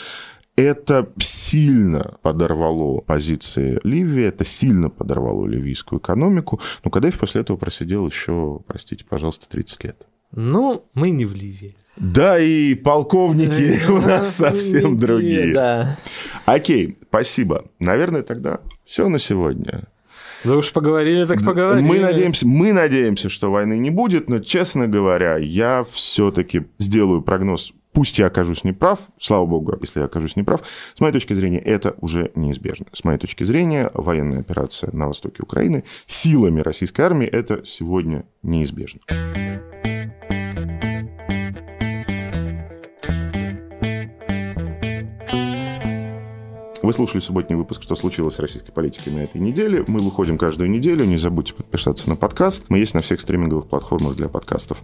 Это 0.54 1.08
сильно 1.18 2.16
подорвало 2.22 3.00
позиции 3.00 3.80
Ливии, 3.84 4.24
это 4.24 4.44
сильно 4.44 4.90
подорвало 4.90 5.46
ливийскую 5.46 5.98
экономику. 5.98 6.60
Но 6.84 6.90
Каддафи 6.90 7.18
после 7.18 7.40
этого 7.40 7.56
просидел 7.56 8.06
еще, 8.06 8.60
простите, 8.66 9.04
пожалуйста, 9.08 9.46
30 9.48 9.84
лет. 9.84 10.06
Ну, 10.30 10.84
мы 10.94 11.10
не 11.10 11.24
в 11.24 11.34
Ливии. 11.34 11.76
Да, 11.96 12.38
и 12.38 12.74
полковники 12.74 13.90
у 13.90 14.00
нас 14.00 14.36
совсем 14.36 14.98
другие. 14.98 15.52
Да. 15.52 15.96
Окей, 16.46 16.96
спасибо. 17.08 17.66
Наверное, 17.78 18.22
тогда 18.22 18.60
все 18.84 19.08
на 19.08 19.18
сегодня. 19.18 19.88
Да 20.44 20.56
уж 20.56 20.72
поговорили, 20.72 21.24
так 21.24 21.44
поговорили. 21.44 21.86
Мы 21.86 22.00
надеемся, 22.00 22.46
мы 22.46 22.72
надеемся, 22.72 23.28
что 23.28 23.50
войны 23.50 23.78
не 23.78 23.90
будет, 23.90 24.28
но, 24.28 24.40
честно 24.40 24.88
говоря, 24.88 25.36
я 25.36 25.84
все-таки 25.84 26.66
сделаю 26.78 27.22
прогноз 27.22 27.72
Пусть 27.92 28.18
я 28.18 28.26
окажусь 28.26 28.64
неправ, 28.64 29.00
слава 29.18 29.44
богу, 29.44 29.76
если 29.80 30.00
я 30.00 30.06
окажусь 30.06 30.34
неправ, 30.34 30.62
с 30.94 31.00
моей 31.00 31.12
точки 31.12 31.34
зрения, 31.34 31.58
это 31.58 31.94
уже 32.00 32.30
неизбежно. 32.34 32.86
С 32.92 33.04
моей 33.04 33.18
точки 33.18 33.44
зрения, 33.44 33.90
военная 33.92 34.40
операция 34.40 34.90
на 34.92 35.08
востоке 35.08 35.42
Украины 35.42 35.84
силами 36.06 36.60
российской 36.60 37.02
армии 37.02 37.26
это 37.26 37.64
сегодня 37.66 38.24
неизбежно. 38.42 39.00
Вы 46.82 46.92
слушали 46.92 47.20
субботний 47.20 47.54
выпуск 47.54 47.80
«Что 47.84 47.94
случилось 47.94 48.34
с 48.34 48.38
российской 48.40 48.72
политикой 48.72 49.10
на 49.10 49.20
этой 49.20 49.40
неделе». 49.40 49.84
Мы 49.86 50.00
выходим 50.00 50.36
каждую 50.36 50.68
неделю. 50.68 51.04
Не 51.04 51.16
забудьте 51.16 51.54
подписаться 51.54 52.08
на 52.08 52.16
подкаст. 52.16 52.64
Мы 52.70 52.78
есть 52.78 52.92
на 52.94 53.02
всех 53.02 53.20
стриминговых 53.20 53.68
платформах 53.68 54.16
для 54.16 54.28
подкастов. 54.28 54.82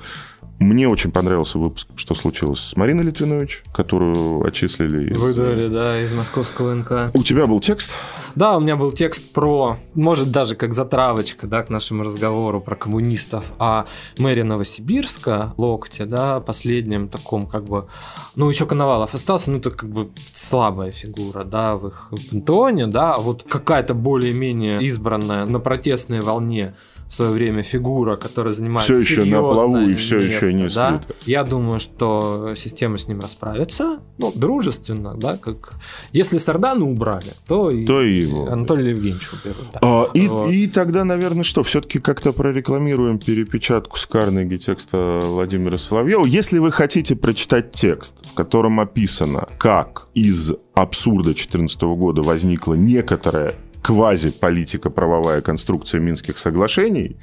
Мне 0.61 0.89
очень 0.89 1.11
понравился 1.11 1.59
выпуск 1.59 1.89
«Что 1.97 2.15
случилось 2.15 2.61
с 2.61 2.77
Мариной 2.77 3.03
Литвинович», 3.03 3.65
которую 3.75 4.47
отчислили. 4.47 5.11
Из... 5.11 5.19
Выдали, 5.19 5.67
да, 5.67 6.01
из 6.01 6.13
московского 6.13 6.73
НК. 6.73 7.15
У 7.15 7.25
тебя 7.25 7.49
был 7.49 7.61
текст? 7.61 7.91
Да, 8.37 8.57
у 8.57 8.61
меня 8.61 8.77
был 8.77 8.93
текст 8.93 9.33
про, 9.33 9.79
может, 9.95 10.31
даже 10.31 10.55
как 10.55 10.75
затравочка, 10.75 11.49
да, 11.49 11.65
к 11.65 11.71
нашему 11.71 12.05
разговору 12.05 12.61
про 12.61 12.77
коммунистов, 12.77 13.53
о 13.59 13.87
мэре 14.19 14.45
Новосибирска, 14.45 15.55
Локте, 15.57 16.05
да, 16.05 16.39
последнем 16.39 17.09
таком, 17.09 17.49
как 17.49 17.65
бы, 17.65 17.89
ну, 18.37 18.49
еще 18.49 18.67
Коновалов 18.67 19.15
остался, 19.15 19.51
ну, 19.51 19.59
это 19.59 19.73
как 19.73 19.91
бы 19.91 20.11
слабая 20.35 20.93
фигура, 20.93 21.43
да, 21.43 21.77
в 21.77 21.88
их 21.89 22.11
пантеоне, 22.31 22.87
да, 22.87 23.17
вот 23.17 23.43
какая-то 23.43 23.95
более-менее 23.95 24.83
избранная 24.83 25.45
на 25.47 25.61
протестной 25.61 26.21
волне 26.21 26.75
в 27.09 27.15
свое 27.15 27.31
время 27.31 27.63
фигура, 27.63 28.17
которая 28.17 28.53
занимает 28.53 28.85
все 28.85 28.99
еще 28.99 29.25
на 29.25 29.41
плаву 29.41 29.79
и 29.89 29.95
все 29.95 30.17
место, 30.17 30.47
еще 30.47 30.53
не 30.53 30.69
да? 30.69 31.01
Я 31.25 31.43
думаю, 31.45 31.79
что 31.79 32.55
система 32.55 32.99
с 32.99 33.09
ним 33.09 33.21
расправится, 33.21 34.01
ну, 34.19 34.31
дружественно, 34.35 35.15
да, 35.15 35.37
как 35.37 35.75
если 36.13 36.39
Сардана 36.39 36.85
убрали, 36.85 37.33
то, 37.47 37.71
то 37.87 38.03
и 38.03 38.21
его. 38.21 38.49
Анатолий 38.51 38.91
Евгеньевич 38.91 39.29
уберут. 39.33 39.67
Да. 39.73 39.79
А, 39.83 40.11
и, 40.13 40.29
вот. 40.29 40.51
и 40.51 40.67
тогда, 40.67 41.05
наверное, 41.05 41.45
что, 41.45 41.63
все-таки 41.63 41.99
как-то 41.99 42.33
прорекламируем 42.33 43.19
перепечатку 43.19 43.97
с 43.97 44.07
Карнеги 44.07 44.57
текста 44.57 45.21
Владимира 45.23 45.79
Соловьева. 45.79 46.27
Если 46.27 46.59
вы 46.59 46.73
хотите 46.73 47.17
прочитать 47.17 47.73
текст, 47.73 48.27
в 48.27 48.35
котором 48.35 48.81
описано, 48.81 49.49
как 49.59 50.09
из 50.15 50.53
абсурда 50.75 51.31
2014 51.31 51.81
года 51.83 52.23
возникла 52.23 52.75
некоторая 52.75 53.55
квази-политика-правовая 53.89 55.41
конструкция 55.41 55.99
Минских 55.99 56.37
соглашений, 56.37 57.17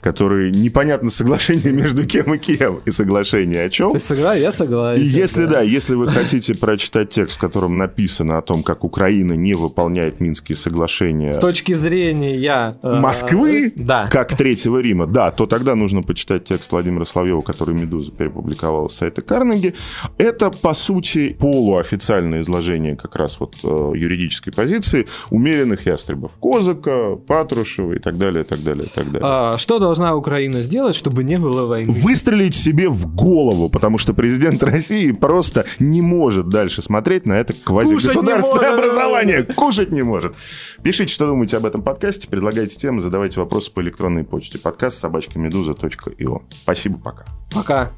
которые 0.00 0.50
непонятно 0.50 1.10
соглашение 1.10 1.72
между 1.72 2.04
кем 2.08 2.34
и 2.34 2.38
кем, 2.38 2.80
и 2.84 2.90
соглашение 2.90 3.66
о 3.66 3.70
чем. 3.70 3.92
Ты 3.92 4.00
согласен, 4.00 4.42
я 4.42 4.50
согласен. 4.50 5.00
И 5.00 5.06
если 5.06 5.44
да. 5.44 5.50
да, 5.50 5.60
если 5.60 5.94
вы 5.94 6.08
хотите 6.08 6.56
прочитать 6.56 7.10
текст, 7.10 7.36
в 7.36 7.38
котором 7.38 7.78
написано 7.78 8.36
о 8.36 8.42
том, 8.42 8.64
как 8.64 8.82
Украина 8.82 9.34
не 9.34 9.54
выполняет 9.54 10.18
Минские 10.18 10.56
соглашения... 10.56 11.34
С 11.34 11.38
точки 11.38 11.74
зрения... 11.74 12.76
Э, 12.82 12.98
Москвы, 12.98 13.72
да. 13.76 14.08
как 14.08 14.36
Третьего 14.36 14.78
Рима, 14.78 15.06
да, 15.06 15.30
то 15.30 15.46
тогда 15.46 15.76
нужно 15.76 16.02
почитать 16.02 16.46
текст 16.46 16.72
Владимира 16.72 17.04
Соловьева, 17.04 17.42
который 17.42 17.76
«Медуза» 17.76 18.10
перепубликовала 18.10 18.88
с 18.88 18.96
сайта 18.96 19.22
Карнеги. 19.22 19.74
Это, 20.16 20.50
по 20.50 20.74
сути, 20.74 21.36
полуофициальное 21.38 22.40
изложение 22.40 22.96
как 22.96 23.14
раз 23.14 23.38
вот 23.38 23.54
э, 23.62 23.92
юридической 23.94 24.50
позиции 24.52 25.06
умеренных 25.30 25.86
и 25.86 25.90
ястребов. 26.08 26.32
Козака, 26.40 27.16
Патрушева 27.16 27.94
и 27.94 27.98
так 27.98 28.18
далее, 28.18 28.44
так 28.44 28.62
далее, 28.62 28.88
так 28.92 29.06
далее. 29.06 29.20
А, 29.22 29.58
что 29.58 29.78
должна 29.78 30.14
Украина 30.14 30.62
сделать, 30.62 30.96
чтобы 30.96 31.24
не 31.24 31.38
было 31.38 31.66
войны? 31.66 31.92
Выстрелить 31.92 32.54
себе 32.54 32.88
в 32.88 33.14
голову, 33.14 33.68
потому 33.68 33.98
что 33.98 34.14
президент 34.14 34.62
России 34.62 35.12
просто 35.12 35.66
не 35.78 36.02
может 36.02 36.48
дальше 36.48 36.82
смотреть 36.82 37.26
на 37.26 37.34
это 37.34 37.52
квазигосударственное 37.52 38.74
образование. 38.74 39.42
Кушать 39.44 39.90
не 39.90 40.02
может. 40.02 40.34
Пишите, 40.82 41.12
что 41.12 41.26
думаете 41.26 41.56
об 41.56 41.66
этом 41.66 41.82
подкасте, 41.82 42.28
предлагайте 42.28 42.76
темы, 42.76 43.00
задавайте 43.00 43.40
вопросы 43.40 43.70
по 43.72 43.80
электронной 43.80 44.24
почте. 44.24 44.58
Подкаст 44.58 45.00
собачка 45.00 45.38
Спасибо, 46.50 46.98
пока. 46.98 47.24
Пока. 47.52 47.90